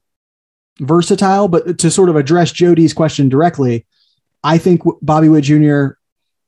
versatile, 0.79 1.49
but 1.49 1.79
to 1.79 1.91
sort 1.91 2.09
of 2.09 2.15
address 2.15 2.53
Jody's 2.53 2.95
question 2.95 3.29
directly, 3.29 3.85
I 4.43 4.59
think 4.59 4.83
Bobby 5.03 5.29
Witt 5.29 5.45
Jr. 5.45 5.99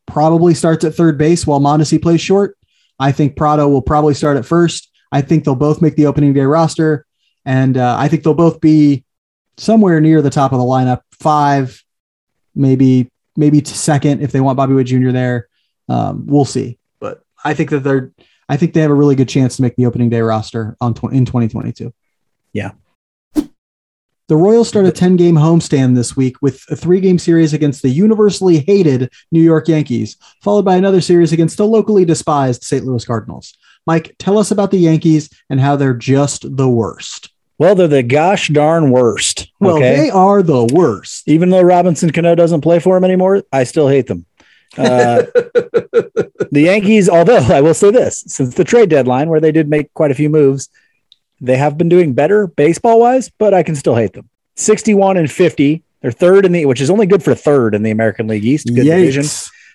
probably 0.06 0.54
starts 0.54 0.84
at 0.84 0.94
third 0.94 1.18
base 1.18 1.46
while 1.46 1.60
Mondesi 1.60 2.00
plays 2.00 2.20
short. 2.20 2.56
I 2.98 3.12
think 3.12 3.36
Pratto 3.36 3.68
will 3.68 3.82
probably 3.82 4.14
start 4.14 4.36
at 4.36 4.44
first. 4.44 4.90
I 5.12 5.22
think 5.22 5.44
they'll 5.44 5.56
both 5.56 5.82
make 5.82 5.96
the 5.96 6.06
opening 6.06 6.32
day 6.32 6.42
roster, 6.42 7.06
and 7.44 7.76
uh, 7.76 7.96
I 7.98 8.08
think 8.08 8.22
they'll 8.22 8.34
both 8.34 8.60
be 8.60 9.04
somewhere 9.56 10.00
near 10.00 10.22
the 10.22 10.30
top 10.30 10.52
of 10.52 10.58
the 10.58 10.64
lineup, 10.64 11.00
five, 11.12 11.82
maybe 12.54 13.10
maybe 13.36 13.60
to 13.60 13.74
second 13.74 14.22
if 14.22 14.32
they 14.32 14.40
want 14.40 14.56
Bobby 14.56 14.74
Witt 14.74 14.86
Jr. 14.86 15.10
there. 15.10 15.48
Um, 15.88 16.26
we'll 16.26 16.44
see, 16.44 16.78
but 17.00 17.22
I 17.44 17.54
think 17.54 17.70
that 17.70 17.80
they're 17.80 18.12
I 18.48 18.56
think 18.56 18.74
they 18.74 18.80
have 18.80 18.90
a 18.90 18.94
really 18.94 19.14
good 19.14 19.28
chance 19.28 19.56
to 19.56 19.62
make 19.62 19.76
the 19.76 19.86
opening 19.86 20.10
day 20.10 20.20
roster 20.20 20.76
on 20.80 20.92
tw- 20.94 21.12
in 21.12 21.24
2022. 21.24 21.92
Yeah, 22.52 22.72
the 24.30 24.36
Royals 24.36 24.68
start 24.68 24.86
a 24.86 24.92
10 24.92 25.16
game 25.16 25.34
homestand 25.34 25.96
this 25.96 26.16
week 26.16 26.40
with 26.40 26.64
a 26.70 26.76
three 26.76 27.00
game 27.00 27.18
series 27.18 27.52
against 27.52 27.82
the 27.82 27.88
universally 27.88 28.60
hated 28.60 29.12
New 29.32 29.42
York 29.42 29.66
Yankees, 29.66 30.16
followed 30.40 30.64
by 30.64 30.76
another 30.76 31.00
series 31.00 31.32
against 31.32 31.56
the 31.56 31.66
locally 31.66 32.04
despised 32.04 32.62
St. 32.62 32.84
Louis 32.84 33.04
Cardinals. 33.04 33.58
Mike, 33.88 34.14
tell 34.20 34.38
us 34.38 34.52
about 34.52 34.70
the 34.70 34.78
Yankees 34.78 35.30
and 35.50 35.60
how 35.60 35.74
they're 35.74 35.94
just 35.94 36.56
the 36.56 36.68
worst. 36.68 37.30
Well, 37.58 37.74
they're 37.74 37.88
the 37.88 38.04
gosh 38.04 38.46
darn 38.50 38.92
worst. 38.92 39.40
Okay? 39.40 39.48
Well, 39.58 39.80
they 39.80 40.10
are 40.10 40.44
the 40.44 40.64
worst. 40.72 41.26
Even 41.26 41.50
though 41.50 41.62
Robinson 41.62 42.12
Cano 42.12 42.36
doesn't 42.36 42.60
play 42.60 42.78
for 42.78 42.94
them 42.94 43.02
anymore, 43.02 43.42
I 43.52 43.64
still 43.64 43.88
hate 43.88 44.06
them. 44.06 44.26
Uh, 44.78 45.22
the 46.52 46.62
Yankees, 46.66 47.08
although 47.08 47.38
I 47.52 47.62
will 47.62 47.74
say 47.74 47.90
this, 47.90 48.22
since 48.28 48.54
the 48.54 48.62
trade 48.62 48.90
deadline, 48.90 49.28
where 49.28 49.40
they 49.40 49.50
did 49.50 49.68
make 49.68 49.92
quite 49.92 50.12
a 50.12 50.14
few 50.14 50.30
moves, 50.30 50.68
they 51.40 51.56
have 51.56 51.78
been 51.78 51.88
doing 51.88 52.12
better 52.14 52.46
baseball 52.46 53.00
wise, 53.00 53.30
but 53.38 53.54
I 53.54 53.62
can 53.62 53.74
still 53.74 53.94
hate 53.94 54.12
them. 54.12 54.28
61 54.56 55.16
and 55.16 55.30
50. 55.30 55.82
They're 56.02 56.10
third 56.10 56.46
in 56.46 56.52
the, 56.52 56.66
which 56.66 56.80
is 56.80 56.90
only 56.90 57.06
good 57.06 57.22
for 57.22 57.34
third 57.34 57.74
in 57.74 57.82
the 57.82 57.90
American 57.90 58.26
League 58.26 58.44
East. 58.44 58.66
Good 58.66 58.86
Yikes. 58.86 58.98
division. 58.98 59.24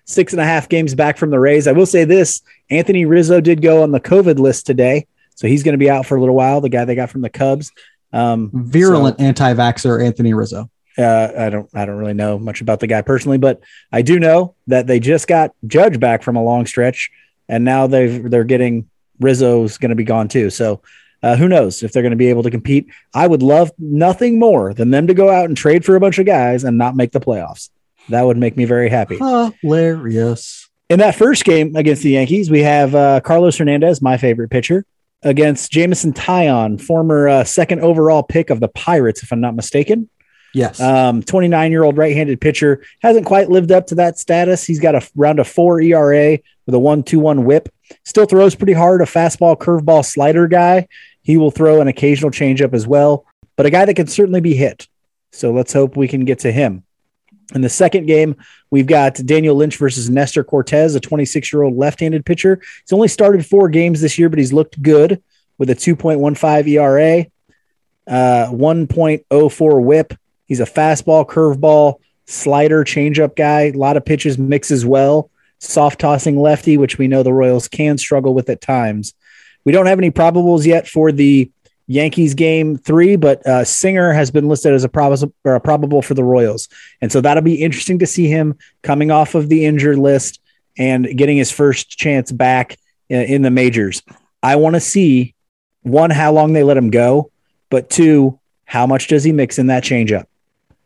Six 0.08 0.34
and 0.34 0.42
a 0.42 0.46
half 0.46 0.70
games 0.70 0.94
back 0.94 1.18
from 1.18 1.32
the 1.32 1.40
Rays. 1.40 1.68
I 1.68 1.72
will 1.72 1.88
say 1.88 2.04
this 2.04 2.42
Anthony 2.70 3.06
Rizzo 3.06 3.42
did 3.42 3.62
go 3.62 3.82
on 3.82 3.92
the 3.92 4.00
COVID 4.00 4.38
list 4.38 4.68
today. 4.68 5.08
So 5.34 5.48
he's 5.48 5.64
going 5.64 5.74
to 5.74 5.80
be 5.80 5.90
out 5.90 6.06
for 6.06 6.16
a 6.16 6.20
little 6.20 6.36
while. 6.36 6.62
The 6.62 6.70
guy 6.70 6.86
they 6.86 6.96
got 6.96 7.10
from 7.10 7.22
the 7.22 7.30
Cubs. 7.30 7.72
Um, 8.14 8.52
Virulent 8.54 9.20
anti-vaxxer 9.20 10.06
Anthony 10.06 10.34
Rizzo. 10.34 10.70
uh, 10.98 11.32
I 11.38 11.50
don't 11.50 11.70
I 11.74 11.86
don't 11.86 11.98
really 11.98 12.14
know 12.14 12.40
much 12.40 12.62
about 12.62 12.80
the 12.80 12.88
guy 12.88 13.02
personally, 13.02 13.38
but 13.38 13.62
I 13.92 14.02
do 14.02 14.20
know 14.20 14.56
that 14.68 14.88
they 14.88 15.00
just 15.00 15.28
got 15.28 15.52
Judge 15.68 16.00
back 16.00 16.24
from 16.24 16.36
a 16.38 16.44
long 16.44 16.66
stretch, 16.66 17.12
and 17.50 17.66
now 17.66 17.88
they've 17.88 18.30
they're 18.30 18.46
getting 18.46 18.90
Rizzo's 19.20 19.78
going 19.78 19.90
to 19.90 19.96
be 19.96 20.04
gone 20.06 20.28
too. 20.28 20.50
So 20.50 20.82
uh, 21.26 21.36
who 21.36 21.48
knows 21.48 21.82
if 21.82 21.92
they're 21.92 22.04
going 22.04 22.12
to 22.12 22.18
be 22.18 22.30
able 22.30 22.44
to 22.44 22.52
compete? 22.52 22.88
I 23.14 23.26
would 23.26 23.42
love 23.42 23.72
nothing 23.80 24.38
more 24.38 24.74
than 24.74 24.92
them 24.92 25.08
to 25.08 25.14
go 25.14 25.30
out 25.30 25.46
and 25.46 25.58
trade 25.58 25.84
for 25.84 25.96
a 25.96 26.00
bunch 26.00 26.20
of 26.20 26.26
guys 26.26 26.64
and 26.64 26.78
not 26.78 26.96
make 26.96 27.12
the 27.12 27.20
playoffs. 27.20 27.70
That 28.10 28.22
would 28.22 28.38
make 28.38 28.56
me 28.56 28.66
very 28.66 28.90
happy. 28.90 29.18
Hilarious. 29.18 30.70
In 30.88 31.00
that 31.00 31.16
first 31.16 31.44
game 31.44 31.76
against 31.76 32.04
the 32.04 32.12
Yankees, 32.12 32.52
we 32.52 32.62
have 32.62 32.94
uh, 32.94 33.22
Carlos 33.22 33.58
Hernandez, 33.58 34.04
my 34.04 34.18
favorite 34.18 34.50
pitcher, 34.50 34.86
against 35.24 35.72
Jameson 35.72 36.14
Taillon, 36.14 36.80
former 36.80 37.28
uh, 37.28 37.44
second 37.44 37.82
overall 37.82 38.22
pick 38.22 38.52
of 38.52 38.60
the 38.60 38.68
Pirates, 38.68 39.24
if 39.24 39.32
I'm 39.32 39.42
not 39.42 39.56
mistaken. 39.56 40.08
Yes. 40.54 40.80
Um, 40.80 41.24
29 41.24 41.72
year 41.72 41.84
old 41.84 41.98
right 41.98 42.16
handed 42.16 42.40
pitcher 42.40 42.82
hasn't 43.02 43.26
quite 43.26 43.50
lived 43.50 43.72
up 43.72 43.88
to 43.88 43.96
that 43.96 44.20
status. 44.20 44.64
He's 44.64 44.80
got 44.80 44.96
a 44.96 45.06
round 45.16 45.40
of 45.40 45.48
four 45.48 45.82
ERA 45.82 46.40
with 46.66 46.76
a 46.76 46.80
1 46.80 47.04
2 47.04 47.20
1 47.20 47.44
whip. 47.44 47.68
Still 48.06 48.26
throws 48.26 48.56
pretty 48.56 48.74
hard, 48.74 49.02
a 49.02 49.06
fastball, 49.06 49.58
curveball, 49.58 50.06
slider 50.06 50.48
guy. 50.48 50.88
He 51.26 51.38
will 51.38 51.50
throw 51.50 51.82
an 51.82 51.88
occasional 51.88 52.30
changeup 52.30 52.76
as 52.76 52.86
well, 52.86 53.26
but 53.56 53.66
a 53.66 53.72
guy 53.72 53.84
that 53.84 53.96
can 53.96 54.06
certainly 54.06 54.42
be 54.42 54.54
hit. 54.54 54.88
So 55.32 55.52
let's 55.52 55.74
hope 55.74 55.98
we 55.98 56.08
can 56.08 56.24
get 56.24 56.40
to 56.40 56.52
him. 56.52 56.84
In 57.56 57.62
the 57.62 57.70
second 57.70 58.06
game, 58.06 58.36
we've 58.70 58.86
got 58.86 59.16
Daniel 59.16 59.56
Lynch 59.56 59.78
versus 59.78 60.08
Nestor 60.08 60.44
Cortes, 60.44 60.94
a 60.94 61.00
26 61.00 61.52
year 61.52 61.64
old 61.64 61.76
left 61.76 62.00
handed 62.00 62.28
pitcher. 62.28 62.62
He's 62.84 62.94
only 62.94 63.08
started 63.08 63.44
four 63.44 63.70
games 63.70 64.02
this 64.02 64.20
year, 64.20 64.30
but 64.30 64.38
he's 64.38 64.54
looked 64.54 64.80
good 64.84 65.22
with 65.58 65.72
a 65.72 65.76
2.15 65.76 66.68
ERA, 66.68 67.26
uh, 68.06 68.52
1.04 68.52 69.84
whip. 69.84 70.14
He's 70.46 70.60
a 70.60 70.66
fastball, 70.66 71.26
curveball, 71.26 71.96
slider, 72.28 72.84
changeup 72.84 73.36
guy. 73.36 73.62
A 73.62 73.72
lot 73.72 73.98
of 73.98 74.06
pitches 74.06 74.38
mix 74.38 74.70
as 74.70 74.86
well. 74.86 75.32
Soft 75.58 76.00
tossing 76.00 76.40
lefty, 76.40 76.78
which 76.78 77.00
we 77.00 77.08
know 77.08 77.24
the 77.24 77.34
Royals 77.34 77.68
can 77.68 77.98
struggle 77.98 78.36
with 78.36 78.48
at 78.50 78.62
times. 78.62 79.16
We 79.66 79.72
don't 79.72 79.88
have 79.88 80.00
any 80.00 80.12
probables 80.12 80.66
yet 80.66 80.88
for 80.88 81.12
the 81.12 81.52
Yankees 81.88 82.34
game 82.34 82.78
three, 82.78 83.16
but 83.16 83.46
uh, 83.46 83.64
Singer 83.64 84.14
has 84.14 84.32
been 84.32 84.48
listed 84.48 84.74
as 84.74 84.84
a, 84.84 84.90
prob- 84.90 85.32
a 85.46 85.60
probable 85.60 86.02
for 86.02 86.14
the 86.14 86.24
Royals. 86.24 86.68
And 87.02 87.12
so 87.12 87.22
that'll 87.22 87.44
be 87.44 87.62
interesting 87.62 88.00
to 88.00 88.08
see 88.08 88.28
him 88.28 88.58
coming 88.82 89.12
off 89.12 89.36
of 89.36 89.50
the 89.50 89.66
injured 89.66 89.98
list 89.98 90.40
and 90.78 91.06
getting 91.16 91.38
his 91.38 91.52
first 91.52 91.90
chance 91.90 92.32
back 92.32 92.78
in, 93.10 93.22
in 93.22 93.42
the 93.44 93.52
majors. 93.52 94.02
I 94.42 94.56
want 94.56 94.76
to 94.76 94.80
see 94.80 95.36
one, 95.84 96.10
how 96.10 96.32
long 96.32 96.54
they 96.54 96.64
let 96.64 96.78
him 96.78 96.90
go, 96.90 97.32
but 97.70 97.90
two, 97.90 98.40
how 98.66 98.88
much 98.88 99.08
does 99.08 99.24
he 99.24 99.32
mix 99.32 99.60
in 99.60 99.68
that 99.68 99.84
changeup? 99.84 100.26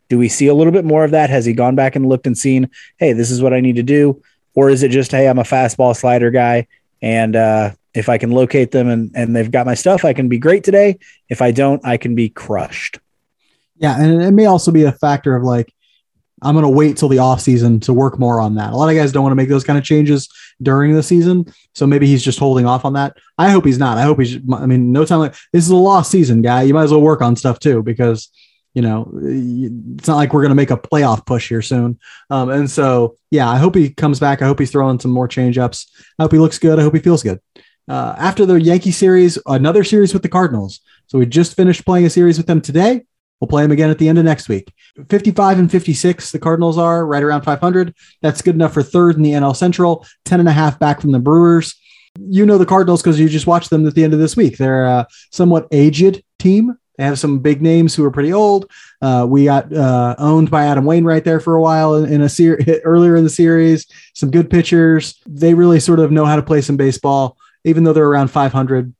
Do 0.10 0.18
we 0.18 0.28
see 0.28 0.48
a 0.48 0.54
little 0.54 0.74
bit 0.74 0.86
more 0.86 1.06
of 1.06 1.12
that? 1.12 1.30
Has 1.30 1.46
he 1.46 1.54
gone 1.54 1.76
back 1.76 1.96
and 1.96 2.10
looked 2.10 2.28
and 2.28 2.38
seen, 2.38 2.70
hey, 2.98 3.14
this 3.14 3.32
is 3.32 3.42
what 3.42 3.54
I 3.54 3.62
need 3.62 3.78
to 3.78 3.84
do? 3.84 4.22
Or 4.54 4.70
is 4.70 4.84
it 4.84 4.90
just, 4.90 5.12
hey, 5.12 5.30
I'm 5.30 5.40
a 5.40 5.44
fastball 5.44 5.96
slider 5.96 6.32
guy 6.32 6.68
and 7.02 7.36
uh, 7.36 7.72
if 8.00 8.10
I 8.10 8.18
can 8.18 8.32
locate 8.32 8.72
them 8.72 8.88
and, 8.88 9.12
and 9.14 9.36
they've 9.36 9.52
got 9.52 9.66
my 9.66 9.76
stuff, 9.76 10.06
I 10.06 10.14
can 10.14 10.30
be 10.30 10.40
great 10.40 10.64
today. 10.64 10.98
If 11.30 11.42
I 11.42 11.52
don't, 11.52 11.86
I 11.86 11.98
can 11.98 12.16
be 12.16 12.30
crushed. 12.30 13.00
Yeah, 13.78 14.02
and 14.02 14.22
it 14.22 14.32
may 14.32 14.46
also 14.46 14.72
be 14.72 14.84
a 14.84 14.92
factor 14.92 15.36
of 15.36 15.44
like 15.44 15.74
I'm 16.42 16.56
going 16.56 16.64
to 16.64 16.70
wait 16.70 16.98
till 16.98 17.10
the 17.10 17.20
off 17.20 17.42
season 17.42 17.80
to 17.82 17.94
work 17.94 18.18
more 18.18 18.40
on 18.40 18.56
that. 18.56 18.72
A 18.72 18.76
lot 18.76 18.90
of 18.90 18.96
guys 18.96 19.12
don't 19.12 19.24
want 19.24 19.32
to 19.32 19.36
make 19.36 19.50
those 19.50 19.64
kind 19.64 19.78
of 19.78 19.84
changes 19.84 20.30
during 20.62 20.94
the 20.94 21.04
season, 21.04 21.46
so 21.76 21.86
maybe 21.86 22.08
he's 22.08 22.24
just 22.24 22.40
holding 22.40 22.66
off 22.66 22.86
on 22.86 22.94
that. 22.94 23.18
I 23.38 23.50
hope 23.50 23.66
he's 23.66 23.78
not. 23.78 23.98
I 23.98 24.04
hope 24.04 24.20
he's. 24.20 24.38
I 24.54 24.66
mean, 24.66 24.92
no 24.92 25.06
time 25.06 25.20
like 25.20 25.36
this 25.52 25.66
is 25.66 25.70
a 25.70 25.76
lost 25.76 26.12
season, 26.12 26.42
guy. 26.42 26.64
You 26.64 26.74
might 26.74 26.84
as 26.84 26.92
well 26.92 27.02
work 27.02 27.22
on 27.22 27.36
stuff 27.36 27.60
too 27.60 27.84
because 27.84 28.30
you 28.74 28.82
know 28.82 29.12
it's 29.22 30.08
not 30.08 30.16
like 30.16 30.34
we're 30.34 30.42
going 30.42 30.50
to 30.50 30.56
make 30.56 30.72
a 30.72 30.78
playoff 30.78 31.26
push 31.26 31.50
here 31.50 31.62
soon. 31.62 32.00
Um, 32.30 32.50
and 32.50 32.72
so 32.72 33.16
yeah, 33.32 33.50
I 33.50 33.58
hope 33.58 33.76
he 33.76 33.90
comes 33.90 34.20
back. 34.20 34.42
I 34.42 34.46
hope 34.46 34.60
he's 34.60 34.72
throwing 34.72 35.00
some 35.00 35.12
more 35.12 35.28
change 35.28 35.58
ups. 35.58 35.92
I 36.18 36.24
hope 36.24 36.32
he 36.32 36.40
looks 36.40 36.60
good. 36.60 36.80
I 36.80 36.84
hope 36.84 36.94
he 36.94 37.02
feels 37.02 37.24
good. 37.24 37.40
Uh, 37.90 38.14
after 38.20 38.46
the 38.46 38.62
Yankee 38.62 38.92
series, 38.92 39.40
another 39.48 39.84
series 39.84 40.14
with 40.14 40.22
the 40.22 40.30
Cardinals. 40.30 40.80
So 41.08 41.18
we 41.18 41.26
just 41.26 41.56
finished 41.56 41.86
playing 41.86 42.06
a 42.06 42.10
series 42.10 42.38
with 42.38 42.46
them 42.46 42.62
today. 42.62 43.04
We'll 43.42 43.48
play 43.48 43.64
them 43.64 43.72
again 43.72 43.90
at 43.90 43.98
the 43.98 44.08
end 44.08 44.20
of 44.20 44.26
next 44.26 44.48
week. 44.48 44.72
55 45.10 45.58
and 45.58 45.72
56, 45.72 46.32
the 46.32 46.40
Cardinals 46.40 46.78
are 46.78 47.06
right 47.06 47.24
around 47.24 47.42
500. 47.42 47.96
That's 48.22 48.44
good 48.44 48.54
enough 48.54 48.74
for 48.74 48.84
third 48.84 49.16
in 49.16 49.24
the 49.24 49.32
NL 49.32 49.56
Central, 49.56 50.06
10 50.26 50.40
and 50.40 50.48
a 50.50 50.52
half 50.52 50.78
back 50.78 51.02
from 51.02 51.12
the 51.12 51.20
Brewers. 51.20 51.76
You 52.20 52.46
know 52.46 52.60
the 52.60 52.66
Cardinals 52.66 53.02
because 53.02 53.20
you 53.20 53.28
just 53.28 53.48
watched 53.48 53.72
them 53.72 53.88
at 53.88 53.96
the 53.96 54.04
end 54.04 54.14
of 54.14 54.20
this 54.20 54.36
week. 54.36 54.58
They're 54.58 54.86
a 54.86 55.08
somewhat 55.32 55.68
aged 55.72 56.24
team. 56.38 56.78
They 56.98 57.06
have 57.06 57.18
some 57.18 57.40
big 57.40 57.62
names 57.62 57.96
who 57.96 58.04
are 58.04 58.12
pretty 58.12 58.34
old. 58.34 58.70
Uh, 59.02 59.26
we 59.28 59.46
got 59.46 59.74
uh, 59.74 60.16
owned 60.20 60.52
by 60.52 60.66
Adam 60.66 60.86
Wainwright 60.86 61.24
there 61.24 61.40
for 61.40 61.56
a 61.56 61.62
while 61.62 61.96
in, 61.96 62.12
in 62.12 62.22
a 62.22 62.30
series 62.30 62.68
earlier 62.84 63.16
in 63.16 63.24
the 63.24 63.30
series. 63.30 63.88
Some 64.14 64.30
good 64.30 64.50
pitchers. 64.50 65.20
They 65.26 65.54
really 65.54 65.80
sort 65.80 66.00
of 66.00 66.12
know 66.12 66.26
how 66.26 66.36
to 66.36 66.44
play 66.44 66.62
some 66.62 66.78
baseball 66.78 67.38
even 67.64 67.84
though 67.84 67.94
they're 67.94 68.06
around 68.06 68.30
500, 68.30 68.94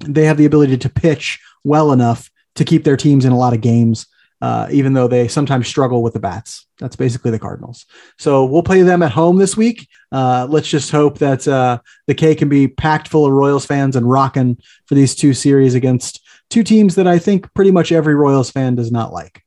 they 0.00 0.24
have 0.24 0.36
the 0.36 0.44
ability 0.44 0.76
to 0.78 0.88
pitch 0.88 1.40
well 1.62 1.92
enough 1.92 2.30
to 2.56 2.64
keep 2.64 2.84
their 2.84 2.96
teams 2.96 3.24
in 3.24 3.32
a 3.32 3.38
lot 3.38 3.52
of 3.52 3.60
games, 3.60 4.06
uh, 4.40 4.68
even 4.70 4.92
though 4.92 5.08
they 5.08 5.28
sometimes 5.28 5.66
struggle 5.66 6.02
with 6.02 6.12
the 6.12 6.20
bats. 6.20 6.66
That's 6.78 6.96
basically 6.96 7.30
the 7.30 7.38
Cardinals. 7.38 7.86
So 8.18 8.44
we'll 8.44 8.62
play 8.62 8.82
them 8.82 9.02
at 9.02 9.12
home 9.12 9.36
this 9.36 9.56
week. 9.56 9.88
Uh, 10.12 10.46
let's 10.48 10.68
just 10.68 10.90
hope 10.90 11.18
that 11.18 11.46
uh, 11.46 11.78
the 12.06 12.14
K 12.14 12.34
can 12.34 12.48
be 12.48 12.68
packed 12.68 13.08
full 13.08 13.26
of 13.26 13.32
Royals 13.32 13.66
fans 13.66 13.96
and 13.96 14.08
rocking 14.08 14.58
for 14.86 14.94
these 14.94 15.14
two 15.14 15.34
series 15.34 15.74
against 15.74 16.20
two 16.50 16.62
teams 16.62 16.94
that 16.96 17.06
I 17.06 17.18
think 17.18 17.52
pretty 17.54 17.70
much 17.70 17.92
every 17.92 18.14
Royals 18.14 18.50
fan 18.50 18.74
does 18.74 18.92
not 18.92 19.12
like. 19.12 19.42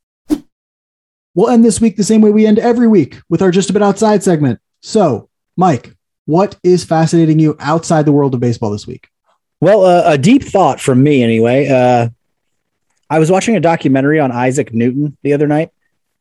We'll 1.35 1.49
end 1.49 1.63
this 1.63 1.79
week 1.79 1.97
the 1.97 2.03
same 2.03 2.21
way 2.21 2.31
we 2.31 2.47
end 2.47 2.57
every 2.57 2.87
week 2.87 3.21
with 3.29 3.43
our 3.43 3.51
Just 3.51 3.69
a 3.69 3.73
Bit 3.73 3.83
Outside 3.83 4.23
segment. 4.23 4.59
So, 4.81 5.29
Mike, 5.55 5.95
what 6.27 6.59
is 6.61 6.83
fascinating 6.83 7.39
you 7.39 7.55
outside 7.59 8.05
the 8.05 8.11
world 8.11 8.33
of 8.33 8.39
baseball 8.41 8.69
this 8.69 8.85
week? 8.85 9.07
Well, 9.59 9.85
uh, 9.85 10.03
a 10.05 10.17
deep 10.17 10.43
thought 10.43 10.79
from 10.79 11.01
me, 11.01 11.23
anyway. 11.23 11.67
Uh, 11.67 12.09
I 13.09 13.19
was 13.19 13.31
watching 13.31 13.55
a 13.55 13.61
documentary 13.61 14.19
on 14.19 14.31
Isaac 14.31 14.73
Newton 14.73 15.17
the 15.23 15.33
other 15.33 15.47
night, 15.47 15.71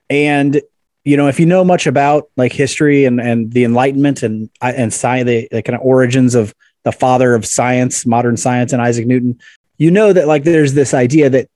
and 0.08 0.62
you 1.04 1.16
know, 1.16 1.26
if 1.26 1.38
you 1.38 1.46
know 1.46 1.64
much 1.64 1.86
about 1.86 2.30
like 2.36 2.52
history 2.52 3.04
and 3.04 3.20
and 3.20 3.52
the 3.52 3.64
Enlightenment 3.64 4.22
and 4.22 4.48
and 4.62 4.94
science, 4.94 5.26
the, 5.26 5.48
the 5.50 5.62
kind 5.62 5.76
of 5.76 5.84
origins 5.84 6.34
of 6.34 6.54
the 6.84 6.92
father 6.92 7.34
of 7.34 7.44
science, 7.44 8.06
modern 8.06 8.36
science, 8.36 8.72
and 8.72 8.80
Isaac 8.80 9.06
Newton, 9.06 9.40
you 9.76 9.90
know 9.90 10.12
that 10.12 10.28
like 10.28 10.44
there's 10.44 10.74
this 10.74 10.94
idea 10.94 11.28
that 11.30 11.50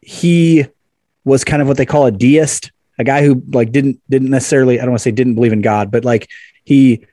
he 0.00 0.64
was 1.24 1.42
kind 1.42 1.60
of 1.60 1.66
what 1.66 1.76
they 1.76 1.86
call 1.86 2.06
a 2.06 2.12
deist, 2.12 2.70
a 3.00 3.04
guy 3.04 3.24
who 3.24 3.42
like 3.52 3.72
didn't 3.72 4.00
didn't 4.08 4.30
necessarily 4.30 4.78
I 4.78 4.82
don't 4.82 4.92
want 4.92 5.00
to 5.00 5.02
say 5.02 5.10
didn't 5.10 5.34
believe 5.34 5.52
in 5.52 5.60
God, 5.60 5.90
but 5.90 6.04
like 6.04 6.30
he 6.64 7.04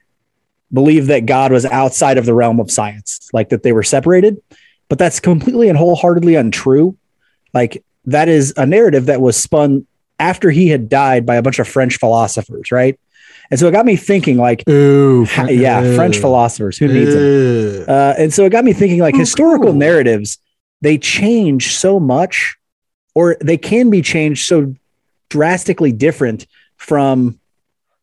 believed 0.74 1.08
that 1.08 1.26
God 1.26 1.52
was 1.52 1.66
outside 1.66 2.18
of 2.18 2.26
the 2.26 2.34
realm 2.34 2.60
of 2.60 2.72
science, 2.72 3.30
like 3.34 3.50
that 3.50 3.64
they 3.64 3.74
were 3.74 3.84
separated. 3.84 4.42
But 4.90 5.00
that's 5.00 5.20
completely 5.20 5.70
and 5.70 5.78
wholeheartedly 5.78 6.36
untrue. 6.36 6.98
Like 7.54 7.84
that 8.06 8.28
is 8.30 8.54
a 8.58 8.66
narrative 8.66 9.06
that 9.08 9.22
was 9.22 9.38
spun 9.38 9.86
after 10.20 10.50
he 10.52 10.68
had 10.70 10.88
died 10.90 11.26
by 11.26 11.36
a 11.36 11.42
bunch 11.42 11.60
of 11.60 11.68
French 11.68 11.98
philosophers, 11.98 12.72
right? 12.72 13.00
And 13.50 13.60
so 13.60 13.68
it 13.68 13.72
got 13.72 13.86
me 13.86 13.98
thinking, 13.98 14.38
like, 14.38 14.68
Ooh, 14.70 15.26
yeah, 15.50 15.96
French 15.96 16.20
philosophers, 16.20 16.78
who 16.78 16.88
needs 16.88 17.14
them? 17.14 17.86
Uh, 17.90 18.14
and 18.18 18.34
so 18.34 18.46
it 18.46 18.50
got 18.50 18.64
me 18.64 18.72
thinking, 18.72 19.00
like, 19.00 19.16
Oh, 19.16 19.20
historical 19.20 19.72
cool. 19.72 19.76
narratives, 19.76 20.38
they 20.80 20.98
change 20.98 21.76
so 21.76 22.00
much, 22.00 22.56
or 23.14 23.36
they 23.42 23.58
can 23.58 23.90
be 23.90 24.02
changed 24.02 24.46
so 24.46 24.74
drastically 25.30 25.92
different 25.92 26.48
from 26.78 27.41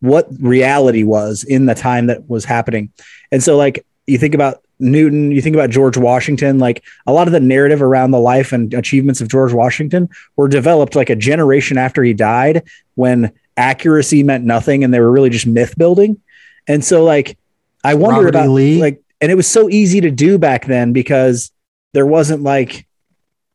what 0.01 0.29
reality 0.41 1.03
was 1.03 1.45
in 1.45 1.67
the 1.67 1.75
time 1.75 2.07
that 2.07 2.29
was 2.29 2.45
happening. 2.45 2.93
And 3.33 3.43
so, 3.43 3.57
like, 3.57 3.85
you 4.07 4.19
think 4.19 4.35
about 4.35 4.63
Newton, 4.81 5.33
you 5.33 5.43
think 5.43 5.55
about 5.55 5.71
George 5.71 5.97
Washington, 5.97 6.59
like 6.59 6.85
a 7.07 7.13
lot 7.13 7.27
of 7.27 7.33
the 7.33 7.41
narrative 7.41 7.83
around 7.83 8.13
the 8.13 8.21
life 8.21 8.53
and 8.53 8.73
achievements 8.75 9.21
of 9.21 9.29
George 9.29 9.53
Washington 9.53 10.09
were 10.37 10.49
developed 10.49 10.95
like 10.95 11.11
a 11.11 11.17
generation 11.17 11.77
after 11.79 12.03
he 12.03 12.15
died 12.15 12.63
when 12.95 13.33
accuracy 13.57 14.23
meant 14.23 14.45
nothing 14.45 14.85
and 14.85 14.95
they 14.95 15.01
were 15.01 15.11
really 15.11 15.31
just 15.31 15.47
myth 15.47 15.77
building. 15.77 16.21
And 16.69 16.85
so, 16.85 17.05
like, 17.05 17.37
I 17.83 17.95
wonder 17.95 18.27
Robert 18.27 18.29
about 18.29 18.49
like, 18.51 19.03
and 19.21 19.33
it 19.33 19.35
was 19.35 19.49
so 19.49 19.69
easy 19.69 20.01
to 20.01 20.11
do 20.11 20.39
back 20.39 20.67
then 20.67 20.93
because 20.93 21.51
there 21.93 22.07
wasn't 22.07 22.43
like 22.43 22.87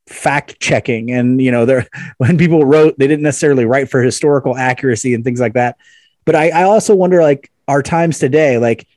fact 0.08 0.60
checking 0.60 1.12
and 1.12 1.41
you 1.41 1.50
know 1.50 1.66
there 1.66 1.88
when 2.18 2.38
people 2.38 2.66
wrote 2.66 2.98
they 3.00 3.08
didn't 3.08 3.24
necessarily 3.24 3.64
write 3.64 3.89
for 3.89 4.02
historical 4.02 4.58
accuracy 4.58 5.14
and 5.14 5.24
things 5.24 5.39
like 5.39 5.54
that 5.54 5.78
but 6.26 6.36
I, 6.36 6.49
I 6.49 6.63
also 6.63 6.95
wonder 6.95 7.21
like 7.21 7.51
our 7.67 7.82
times 7.82 8.19
today 8.19 8.57
like 8.57 8.88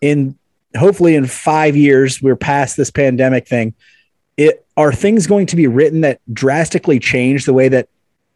in 0.00 0.38
hopefully 0.76 1.14
in 1.14 1.26
five 1.26 1.76
years 1.76 2.20
we're 2.20 2.36
past 2.36 2.76
this 2.76 2.90
pandemic 2.90 3.46
thing 3.46 3.74
it 4.36 4.66
are 4.76 4.92
things 4.92 5.26
going 5.26 5.46
to 5.46 5.56
be 5.56 5.66
written 5.66 6.00
that 6.00 6.20
drastically 6.32 6.98
change 6.98 7.44
the 7.44 7.52
way 7.52 7.68
that 7.68 7.88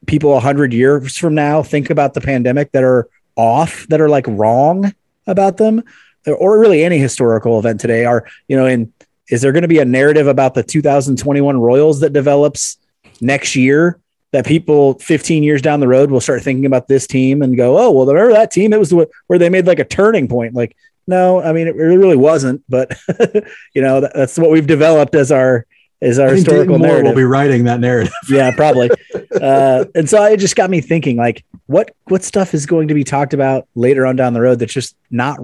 people 0.06 0.30
100 0.30 0.72
years 0.72 1.16
from 1.16 1.34
now 1.34 1.62
think 1.62 1.90
about 1.90 2.14
the 2.14 2.20
pandemic 2.20 2.72
that 2.72 2.84
are 2.84 3.08
off 3.36 3.86
that 3.88 4.00
are 4.00 4.08
like 4.08 4.26
wrong 4.28 4.92
about 5.26 5.56
them? 5.56 5.82
Or 6.26 6.58
really 6.58 6.84
any 6.84 6.98
historical 6.98 7.58
event 7.58 7.80
today 7.80 8.04
are 8.04 8.28
you 8.48 8.56
know 8.56 8.66
in 8.66 8.92
is 9.30 9.40
there 9.40 9.52
going 9.52 9.62
to 9.62 9.68
be 9.68 9.78
a 9.78 9.84
narrative 9.84 10.26
about 10.26 10.54
the 10.54 10.62
2021 10.62 11.58
royals 11.58 12.00
that 12.00 12.12
develops 12.12 12.76
next 13.20 13.56
year 13.56 13.98
that 14.32 14.46
people 14.46 14.94
15 14.98 15.42
years 15.42 15.62
down 15.62 15.80
the 15.80 15.88
road 15.88 16.10
will 16.10 16.20
start 16.20 16.42
thinking 16.42 16.66
about 16.66 16.88
this 16.88 17.06
team 17.06 17.42
and 17.42 17.56
go 17.56 17.78
oh 17.78 17.90
well 17.90 18.06
remember 18.06 18.32
that 18.32 18.50
team 18.50 18.72
it 18.72 18.78
was 18.78 18.90
the, 18.90 19.08
where 19.26 19.38
they 19.38 19.48
made 19.48 19.66
like 19.66 19.78
a 19.78 19.84
turning 19.84 20.28
point 20.28 20.54
like 20.54 20.76
no 21.06 21.42
i 21.42 21.52
mean 21.52 21.66
it 21.66 21.74
really 21.74 22.16
wasn't 22.16 22.62
but 22.68 22.98
you 23.74 23.82
know 23.82 24.00
that, 24.00 24.12
that's 24.14 24.38
what 24.38 24.50
we've 24.50 24.66
developed 24.66 25.14
as 25.14 25.32
our 25.32 25.66
as 26.00 26.18
our 26.18 26.28
historical 26.28 26.74
Dayton 26.74 26.78
Moore 26.78 26.88
narrative 26.88 27.06
will 27.06 27.16
be 27.16 27.24
writing 27.24 27.64
that 27.64 27.80
narrative. 27.80 28.12
yeah, 28.28 28.54
probably. 28.54 28.90
uh, 29.42 29.84
and 29.94 30.08
so 30.08 30.22
it 30.24 30.38
just 30.38 30.56
got 30.56 30.70
me 30.70 30.80
thinking, 30.80 31.16
like, 31.16 31.44
what 31.66 31.90
what 32.04 32.22
stuff 32.22 32.54
is 32.54 32.66
going 32.66 32.88
to 32.88 32.94
be 32.94 33.04
talked 33.04 33.34
about 33.34 33.66
later 33.74 34.06
on 34.06 34.16
down 34.16 34.32
the 34.32 34.40
road 34.40 34.58
that's 34.58 34.72
just 34.72 34.96
not 35.10 35.40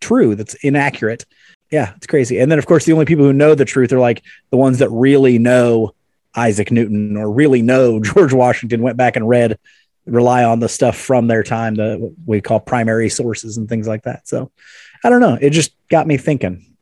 true, 0.00 0.34
that's 0.34 0.54
inaccurate. 0.54 1.24
Yeah, 1.70 1.92
it's 1.96 2.06
crazy. 2.06 2.38
And 2.38 2.50
then, 2.50 2.58
of 2.58 2.66
course, 2.66 2.84
the 2.84 2.92
only 2.92 3.06
people 3.06 3.24
who 3.24 3.32
know 3.32 3.54
the 3.54 3.64
truth 3.64 3.92
are 3.92 4.00
like 4.00 4.22
the 4.50 4.56
ones 4.56 4.78
that 4.78 4.90
really 4.90 5.38
know 5.38 5.94
Isaac 6.34 6.70
Newton 6.70 7.16
or 7.16 7.30
really 7.30 7.62
know 7.62 8.00
George 8.02 8.32
Washington. 8.32 8.82
Went 8.82 8.96
back 8.96 9.16
and 9.16 9.28
read, 9.28 9.58
rely 10.06 10.44
on 10.44 10.60
the 10.60 10.68
stuff 10.68 10.96
from 10.96 11.26
their 11.26 11.42
time, 11.42 11.74
the 11.74 11.96
what 11.98 12.12
we 12.26 12.40
call 12.40 12.60
primary 12.60 13.08
sources 13.08 13.56
and 13.56 13.68
things 13.68 13.86
like 13.86 14.02
that. 14.02 14.26
So, 14.28 14.50
I 15.04 15.10
don't 15.10 15.20
know. 15.20 15.36
It 15.40 15.50
just 15.50 15.74
got 15.88 16.06
me 16.06 16.16
thinking. 16.16 16.74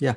Yeah. 0.00 0.14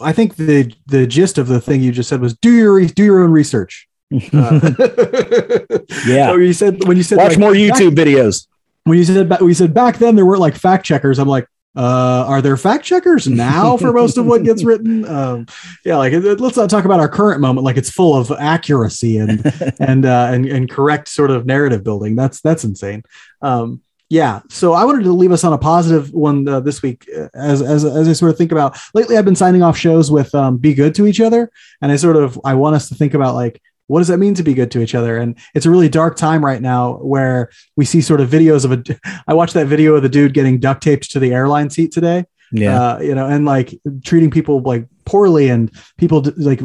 I 0.00 0.12
think 0.12 0.36
the 0.36 0.72
the 0.86 1.06
gist 1.06 1.36
of 1.36 1.48
the 1.48 1.60
thing 1.60 1.82
you 1.82 1.92
just 1.92 2.08
said 2.08 2.20
was 2.22 2.34
do 2.34 2.50
your 2.50 2.82
do 2.86 3.04
your 3.04 3.22
own 3.22 3.30
research. 3.30 3.88
Uh, 4.32 4.60
Yeah. 6.06 6.28
So 6.28 6.36
you 6.36 6.52
said 6.52 6.84
when 6.84 6.96
you 6.96 7.02
said 7.02 7.18
Watch 7.18 7.30
like, 7.30 7.38
more 7.38 7.52
YouTube 7.52 7.94
videos. 7.94 8.46
when 8.84 8.98
you 8.98 9.04
said 9.04 9.28
ba- 9.28 9.38
we 9.40 9.54
said 9.54 9.72
back 9.74 9.98
then 9.98 10.16
there 10.16 10.26
weren't 10.26 10.40
like 10.40 10.54
fact 10.54 10.84
checkers. 10.84 11.18
I'm 11.18 11.28
like, 11.28 11.46
uh, 11.74 12.24
are 12.26 12.42
there 12.42 12.56
fact 12.56 12.84
checkers 12.84 13.26
now 13.26 13.76
for 13.76 13.92
most 13.92 14.18
of 14.18 14.26
what 14.26 14.42
gets 14.44 14.62
written? 14.64 15.06
Um, 15.06 15.46
yeah, 15.84 15.96
like 15.96 16.12
let's 16.12 16.56
not 16.56 16.68
talk 16.68 16.84
about 16.84 17.00
our 17.00 17.08
current 17.08 17.40
moment 17.40 17.64
like 17.64 17.76
it's 17.76 17.90
full 17.90 18.14
of 18.14 18.30
accuracy 18.30 19.18
and 19.18 19.42
and 19.80 20.04
uh, 20.04 20.28
and 20.30 20.46
and 20.46 20.70
correct 20.70 21.08
sort 21.08 21.30
of 21.30 21.46
narrative 21.46 21.82
building. 21.82 22.14
That's 22.14 22.40
that's 22.40 22.64
insane. 22.64 23.02
Um, 23.40 23.82
yeah, 24.10 24.42
so 24.50 24.74
I 24.74 24.84
wanted 24.84 25.04
to 25.04 25.12
leave 25.12 25.32
us 25.32 25.42
on 25.42 25.54
a 25.54 25.58
positive 25.58 26.12
one 26.12 26.46
uh, 26.46 26.60
this 26.60 26.82
week, 26.82 27.08
uh, 27.16 27.28
as 27.32 27.62
as 27.62 27.82
as 27.86 28.06
I 28.06 28.12
sort 28.12 28.30
of 28.30 28.36
think 28.36 28.52
about. 28.52 28.76
Lately, 28.92 29.16
I've 29.16 29.24
been 29.24 29.34
signing 29.34 29.62
off 29.62 29.78
shows 29.78 30.10
with 30.10 30.34
um, 30.34 30.58
"Be 30.58 30.74
Good 30.74 30.94
to 30.96 31.06
Each 31.06 31.22
Other," 31.22 31.50
and 31.80 31.90
I 31.90 31.96
sort 31.96 32.16
of 32.16 32.38
I 32.44 32.52
want 32.52 32.76
us 32.76 32.90
to 32.90 32.94
think 32.94 33.14
about 33.14 33.34
like 33.34 33.62
what 33.86 34.00
does 34.00 34.08
that 34.08 34.18
mean 34.18 34.34
to 34.34 34.42
be 34.42 34.54
good 34.54 34.70
to 34.72 34.80
each 34.80 34.94
other? 34.94 35.16
And 35.16 35.36
it's 35.54 35.66
a 35.66 35.70
really 35.70 35.88
dark 35.88 36.16
time 36.16 36.44
right 36.44 36.62
now 36.62 36.94
where 36.94 37.50
we 37.76 37.84
see 37.84 38.00
sort 38.00 38.20
of 38.20 38.30
videos 38.30 38.64
of 38.64 38.72
a 38.72 39.22
i 39.26 39.34
watched 39.34 39.54
that 39.54 39.66
video 39.66 39.94
of 39.94 40.02
the 40.02 40.08
dude 40.08 40.34
getting 40.34 40.58
duct 40.58 40.82
taped 40.82 41.10
to 41.10 41.18
the 41.18 41.32
airline 41.32 41.70
seat 41.70 41.92
today. 41.92 42.24
Yeah. 42.54 42.82
uh, 42.82 42.98
you 42.98 43.14
know 43.14 43.26
and 43.26 43.46
like 43.46 43.74
treating 44.04 44.30
people 44.30 44.60
like 44.60 44.86
poorly 45.06 45.48
and 45.48 45.70
people 45.96 46.22
like 46.36 46.60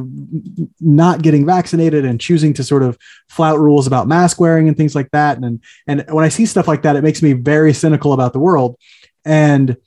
not 0.82 1.22
getting 1.22 1.46
vaccinated 1.46 2.04
and 2.04 2.20
choosing 2.20 2.54
to 2.56 2.64
sort 2.64 2.84
of 2.84 2.98
flout 3.30 3.58
rules 3.58 3.88
about 3.88 4.06
mask 4.06 4.38
wearing 4.40 4.68
and 4.68 4.76
things 4.76 4.96
like 4.96 5.10
that. 5.12 5.38
And 5.38 5.64
and 5.88 6.06
when 6.10 6.26
i 6.26 6.30
see 6.30 6.46
stuff 6.46 6.68
like 6.68 6.82
that 6.82 6.98
it 6.98 7.04
makes 7.04 7.22
me 7.22 7.34
very 7.34 7.74
cynical 7.74 8.14
about 8.14 8.34
the 8.34 8.40
world. 8.40 8.78
And 9.24 9.78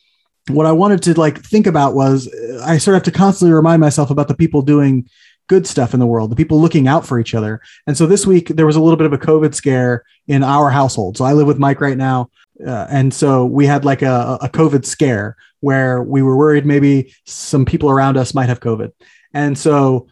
what 0.49 0.67
i 0.67 0.73
wanted 0.73 1.03
to 1.03 1.19
like 1.19 1.43
think 1.45 1.67
about 1.67 1.95
was 1.95 2.27
uh, 2.29 2.63
i 2.65 2.79
sort 2.79 2.95
of 2.95 3.03
have 3.05 3.13
to 3.13 3.17
constantly 3.17 3.55
remind 3.55 3.81
myself 3.81 4.11
about 4.11 4.27
the 4.27 4.35
people 4.35 4.63
doing 4.63 5.09
good 5.51 5.67
stuff 5.67 5.93
in 5.93 5.99
the 5.99 6.07
world, 6.07 6.31
the 6.31 6.37
people 6.37 6.61
looking 6.61 6.87
out 6.87 7.05
for 7.05 7.19
each 7.19 7.35
other. 7.35 7.61
And 7.89 7.97
so 7.97 8.07
this 8.07 8.25
week 8.25 8.51
there 8.51 8.67
was 8.67 8.77
a 8.77 8.81
little 8.81 8.97
bit 8.97 9.07
of 9.07 9.13
a 9.13 9.19
COVID 9.19 9.53
scare 9.53 10.05
in 10.29 10.45
our 10.45 10.71
household. 10.71 11.17
So 11.17 11.25
I 11.25 11.33
live 11.33 11.49
with 11.49 11.59
Mike 11.59 11.81
right 11.81 11.97
now, 11.97 12.31
uh, 12.65 12.87
and 12.89 13.13
so 13.13 13.45
we 13.45 13.67
had 13.67 13.85
like 13.85 14.03
a, 14.03 14.39
a 14.41 14.49
COVID 14.49 14.85
scare 14.85 15.37
where 15.59 16.05
we 16.05 16.23
were 16.23 16.37
worried 16.37 16.65
maybe 16.65 17.13
some 17.27 17.65
people 17.65 17.91
around 17.91 18.17
us 18.17 18.33
might 18.33 18.49
have 18.49 18.61
COVID. 18.61 18.93
And 19.35 19.59
so 19.59 20.07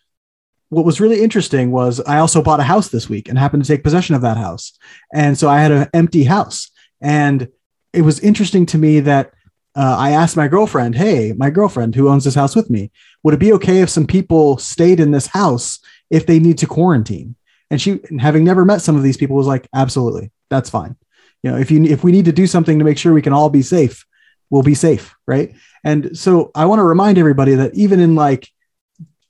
what 0.70 0.84
was 0.84 1.00
really 1.00 1.22
interesting 1.22 1.70
was 1.70 2.00
I 2.00 2.18
also 2.18 2.42
bought 2.42 2.58
a 2.58 2.64
house 2.64 2.88
this 2.88 3.08
week 3.08 3.28
and 3.28 3.38
happened 3.38 3.62
to 3.62 3.68
take 3.68 3.84
possession 3.84 4.16
of 4.16 4.22
that 4.22 4.36
house. 4.36 4.76
And 5.14 5.38
so 5.38 5.48
I 5.48 5.60
had 5.60 5.70
an 5.70 5.88
empty 5.94 6.24
house. 6.24 6.68
And 7.00 7.46
it 7.92 8.02
was 8.02 8.18
interesting 8.18 8.66
to 8.66 8.78
me 8.78 8.98
that 9.00 9.32
uh, 9.76 9.96
I 9.96 10.10
asked 10.10 10.36
my 10.36 10.48
girlfriend, 10.48 10.96
Hey, 10.96 11.32
my 11.36 11.50
girlfriend 11.50 11.94
who 11.94 12.08
owns 12.08 12.24
this 12.24 12.34
house 12.34 12.56
with 12.56 12.68
me, 12.68 12.90
would 13.22 13.34
it 13.34 13.40
be 13.40 13.52
okay 13.54 13.80
if 13.80 13.90
some 13.90 14.06
people 14.06 14.58
stayed 14.58 15.00
in 15.00 15.10
this 15.10 15.26
house 15.26 15.80
if 16.10 16.26
they 16.26 16.38
need 16.38 16.58
to 16.58 16.66
quarantine? 16.66 17.36
And 17.70 17.80
she, 17.80 18.00
having 18.18 18.44
never 18.44 18.64
met 18.64 18.80
some 18.80 18.96
of 18.96 19.02
these 19.02 19.16
people, 19.16 19.36
was 19.36 19.46
like, 19.46 19.68
Absolutely, 19.74 20.30
that's 20.48 20.70
fine. 20.70 20.96
You 21.42 21.50
know, 21.50 21.58
if 21.58 21.70
you 21.70 21.84
if 21.84 22.02
we 22.02 22.12
need 22.12 22.24
to 22.24 22.32
do 22.32 22.46
something 22.46 22.78
to 22.78 22.84
make 22.84 22.98
sure 22.98 23.12
we 23.12 23.22
can 23.22 23.32
all 23.32 23.50
be 23.50 23.62
safe, 23.62 24.04
we'll 24.50 24.62
be 24.62 24.74
safe, 24.74 25.14
right? 25.26 25.54
And 25.84 26.16
so 26.18 26.50
I 26.54 26.66
want 26.66 26.80
to 26.80 26.84
remind 26.84 27.18
everybody 27.18 27.54
that 27.54 27.74
even 27.74 28.00
in 28.00 28.14
like 28.14 28.48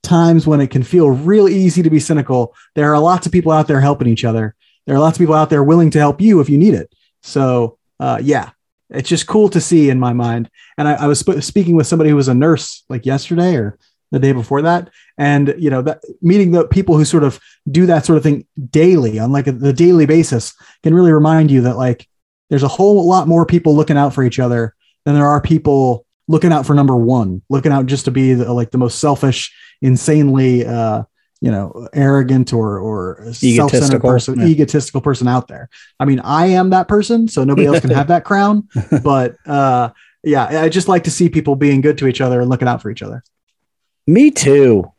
times 0.03 0.47
when 0.47 0.61
it 0.61 0.71
can 0.71 0.83
feel 0.83 1.11
real 1.11 1.49
easy 1.49 1.83
to 1.83 1.91
be 1.91 2.01
cynical, 2.01 2.55
there 2.75 2.93
are 2.95 2.99
lots 2.99 3.27
of 3.27 3.33
people 3.33 3.53
out 3.53 3.69
there 3.69 3.81
helping 3.81 4.09
each 4.09 4.25
other. 4.25 4.55
There 4.87 4.97
are 4.97 5.01
lots 5.01 5.19
of 5.19 5.21
people 5.21 5.35
out 5.35 5.51
there 5.51 5.63
willing 5.63 5.91
to 5.91 5.99
help 5.99 6.21
you 6.21 6.41
if 6.41 6.49
you 6.49 6.57
need 6.57 6.75
it. 6.75 6.93
So, 7.23 7.79
uh, 8.01 8.19
yeah, 8.23 8.51
it's 8.91 9.09
just 9.09 9.27
cool 9.27 9.49
to 9.51 9.61
see 9.61 9.91
in 9.91 10.01
my 10.01 10.13
mind. 10.13 10.51
And 10.77 10.89
I, 10.89 10.95
I 10.95 11.07
was 11.07 11.21
sp- 11.21 11.41
speaking 11.41 11.77
with 11.77 11.87
somebody 11.87 12.11
who 12.11 12.17
was 12.17 12.29
a 12.29 12.35
nurse 12.35 12.85
like 12.89 13.07
yesterday 13.07 13.57
or 13.57 13.79
the 14.11 14.19
day 14.19 14.33
before 14.33 14.63
that, 14.63 14.89
and 15.19 15.55
you 15.59 15.69
know 15.69 15.83
that 15.83 16.03
meeting 16.23 16.53
the 16.53 16.67
people 16.67 16.97
who 16.97 17.05
sort 17.05 17.25
of 17.25 17.39
do 17.71 17.85
that 17.87 18.07
sort 18.07 18.17
of 18.17 18.23
thing 18.23 18.47
daily 18.71 19.19
on 19.19 19.33
like 19.33 19.47
a, 19.47 19.53
the 19.53 19.73
daily 19.73 20.07
basis 20.07 20.55
can 20.83 20.95
really 20.95 21.13
remind 21.13 21.51
you 21.51 21.61
that 21.63 21.77
like 21.77 22.09
there's 22.49 22.63
a 22.63 22.69
whole 22.69 23.07
lot 23.07 23.29
more 23.29 23.45
people 23.45 23.77
looking 23.77 23.99
out 23.99 24.15
for 24.15 24.25
each 24.25 24.39
other 24.39 24.75
than 25.05 25.15
there 25.15 25.27
are 25.27 25.41
people 25.41 26.07
looking 26.27 26.53
out 26.53 26.67
for 26.67 26.75
number 26.75 26.97
one, 26.97 27.43
looking 27.49 27.73
out 27.73 27.87
just 27.87 28.05
to 28.05 28.11
be 28.11 28.35
the, 28.35 28.53
like 28.53 28.71
the 28.71 28.79
most 28.79 28.99
selfish, 28.99 29.55
insanely, 29.83 30.65
uh, 30.65 31.03
you 31.41 31.51
know, 31.51 31.89
arrogant 31.93 32.53
or 32.53 32.79
or 32.79 33.17
self-centered 33.33 33.47
Egotistical, 33.47 34.11
person, 34.11 34.41
yeah. 34.41 34.47
egotistical 34.47 35.01
person 35.01 35.29
out 35.29 35.47
there. 35.49 35.69
I 36.01 36.05
mean, 36.05 36.21
I 36.21 36.47
am 36.47 36.71
that 36.71 36.89
person, 36.89 37.29
so 37.29 37.45
nobody 37.45 37.67
else 37.67 37.81
can 37.81 37.91
have 38.01 38.09
that 38.09 38.25
crown. 38.25 38.69
But 39.03 39.37
uh, 39.47 39.91
yeah, 40.25 40.63
I 40.63 40.69
just 40.69 40.89
like 40.89 41.05
to 41.05 41.11
see 41.11 41.29
people 41.29 41.55
being 41.57 41.81
good 41.81 41.99
to 41.99 42.07
each 42.09 42.21
other 42.21 42.41
and 42.41 42.51
looking 42.51 42.67
out 42.69 42.83
for 42.83 42.91
each 42.91 43.03
other. 43.03 43.23
Me 44.07 44.31
too. 44.31 44.91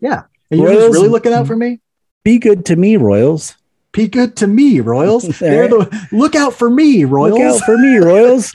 Yeah. 0.00 0.24
And 0.50 0.60
you're 0.60 0.70
Royals- 0.70 0.94
really 0.94 1.08
looking 1.08 1.32
out 1.32 1.46
for 1.46 1.56
me? 1.56 1.80
Be 2.24 2.38
good 2.38 2.66
to 2.66 2.76
me, 2.76 2.96
Royals. 2.96 3.56
Be 3.92 4.06
good 4.08 4.36
to 4.36 4.46
me, 4.46 4.80
Royals. 4.80 5.22
They're 5.40 5.68
the 5.68 6.08
look 6.12 6.34
out 6.34 6.54
for 6.54 6.70
me, 6.70 7.04
Royals. 7.04 7.38
Look 7.38 7.54
out 7.54 7.64
for 7.64 7.76
me, 7.78 7.96
Royals. 7.98 8.52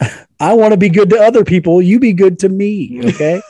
I 0.40 0.54
want 0.54 0.72
to 0.72 0.76
be 0.76 0.88
good 0.88 1.10
to 1.10 1.18
other 1.20 1.44
people. 1.44 1.82
You 1.82 1.98
be 1.98 2.12
good 2.12 2.38
to 2.40 2.48
me. 2.48 3.00
Okay. 3.04 3.42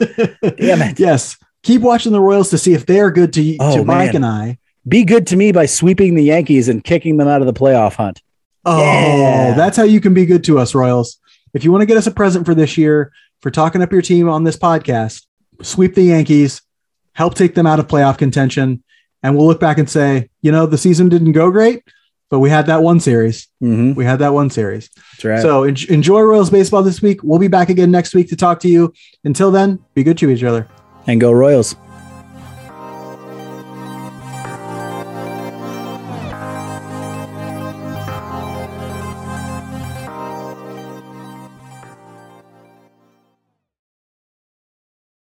Damn 0.56 0.82
it. 0.82 0.98
yes. 0.98 1.36
Keep 1.62 1.82
watching 1.82 2.12
the 2.12 2.20
Royals 2.20 2.50
to 2.50 2.58
see 2.58 2.72
if 2.74 2.86
they 2.86 3.00
are 3.00 3.10
good 3.10 3.32
to, 3.34 3.56
Oh, 3.60 3.76
to 3.76 3.84
Mike 3.84 4.14
and 4.14 4.24
I. 4.24 4.58
Be 4.86 5.04
good 5.04 5.26
to 5.28 5.36
me 5.36 5.52
by 5.52 5.66
sweeping 5.66 6.14
the 6.14 6.22
Yankees 6.22 6.68
and 6.68 6.82
kicking 6.82 7.16
them 7.16 7.28
out 7.28 7.40
of 7.42 7.46
the 7.46 7.52
playoff 7.52 7.94
hunt. 7.94 8.22
Oh, 8.64 8.78
Yeah. 8.80 9.54
that's 9.54 9.76
how 9.76 9.82
you 9.84 10.00
can 10.00 10.14
be 10.14 10.24
good 10.26 10.44
to 10.44 10.58
us, 10.58 10.74
Royals. 10.74 11.18
If 11.54 11.64
you 11.64 11.72
want 11.72 11.82
to 11.82 11.86
get 11.86 11.96
us 11.96 12.06
a 12.06 12.10
present 12.10 12.46
for 12.46 12.54
this 12.54 12.78
year 12.78 13.10
for 13.42 13.50
talking 13.50 13.82
up 13.82 13.92
your 13.92 14.02
team 14.02 14.28
on 14.28 14.44
this 14.44 14.56
podcast, 14.56 15.26
sweep 15.62 15.94
the 15.94 16.02
Yankees, 16.04 16.62
help 17.12 17.34
take 17.34 17.54
them 17.54 17.66
out 17.66 17.80
of 17.80 17.86
playoff 17.88 18.18
contention, 18.18 18.82
and 19.22 19.36
we'll 19.36 19.46
look 19.46 19.60
back 19.60 19.78
and 19.78 19.90
say, 19.90 20.30
you 20.42 20.52
know, 20.52 20.66
the 20.66 20.78
season 20.78 21.08
didn't 21.08 21.32
go 21.32 21.50
great, 21.50 21.82
but 22.30 22.38
we 22.38 22.48
had 22.50 22.66
that 22.66 22.82
one 22.82 23.00
series. 23.00 23.48
Mm-hmm. 23.62 23.94
We 23.94 24.04
had 24.04 24.20
that 24.20 24.32
one 24.32 24.48
series. 24.50 24.88
That's 25.12 25.24
right. 25.24 25.42
So 25.42 25.64
en- 25.64 25.76
enjoy 25.88 26.20
Royals 26.20 26.50
baseball 26.50 26.82
this 26.82 27.02
week. 27.02 27.22
We'll 27.22 27.38
be 27.40 27.48
back 27.48 27.68
again 27.68 27.90
next 27.90 28.14
week 28.14 28.28
to 28.28 28.36
talk 28.36 28.60
to 28.60 28.68
you. 28.68 28.92
Until 29.24 29.50
then, 29.50 29.80
be 29.94 30.04
good 30.04 30.18
to 30.18 30.30
each 30.30 30.44
other. 30.44 30.68
And 31.06 31.20
go 31.20 31.32
Royals. 31.32 31.76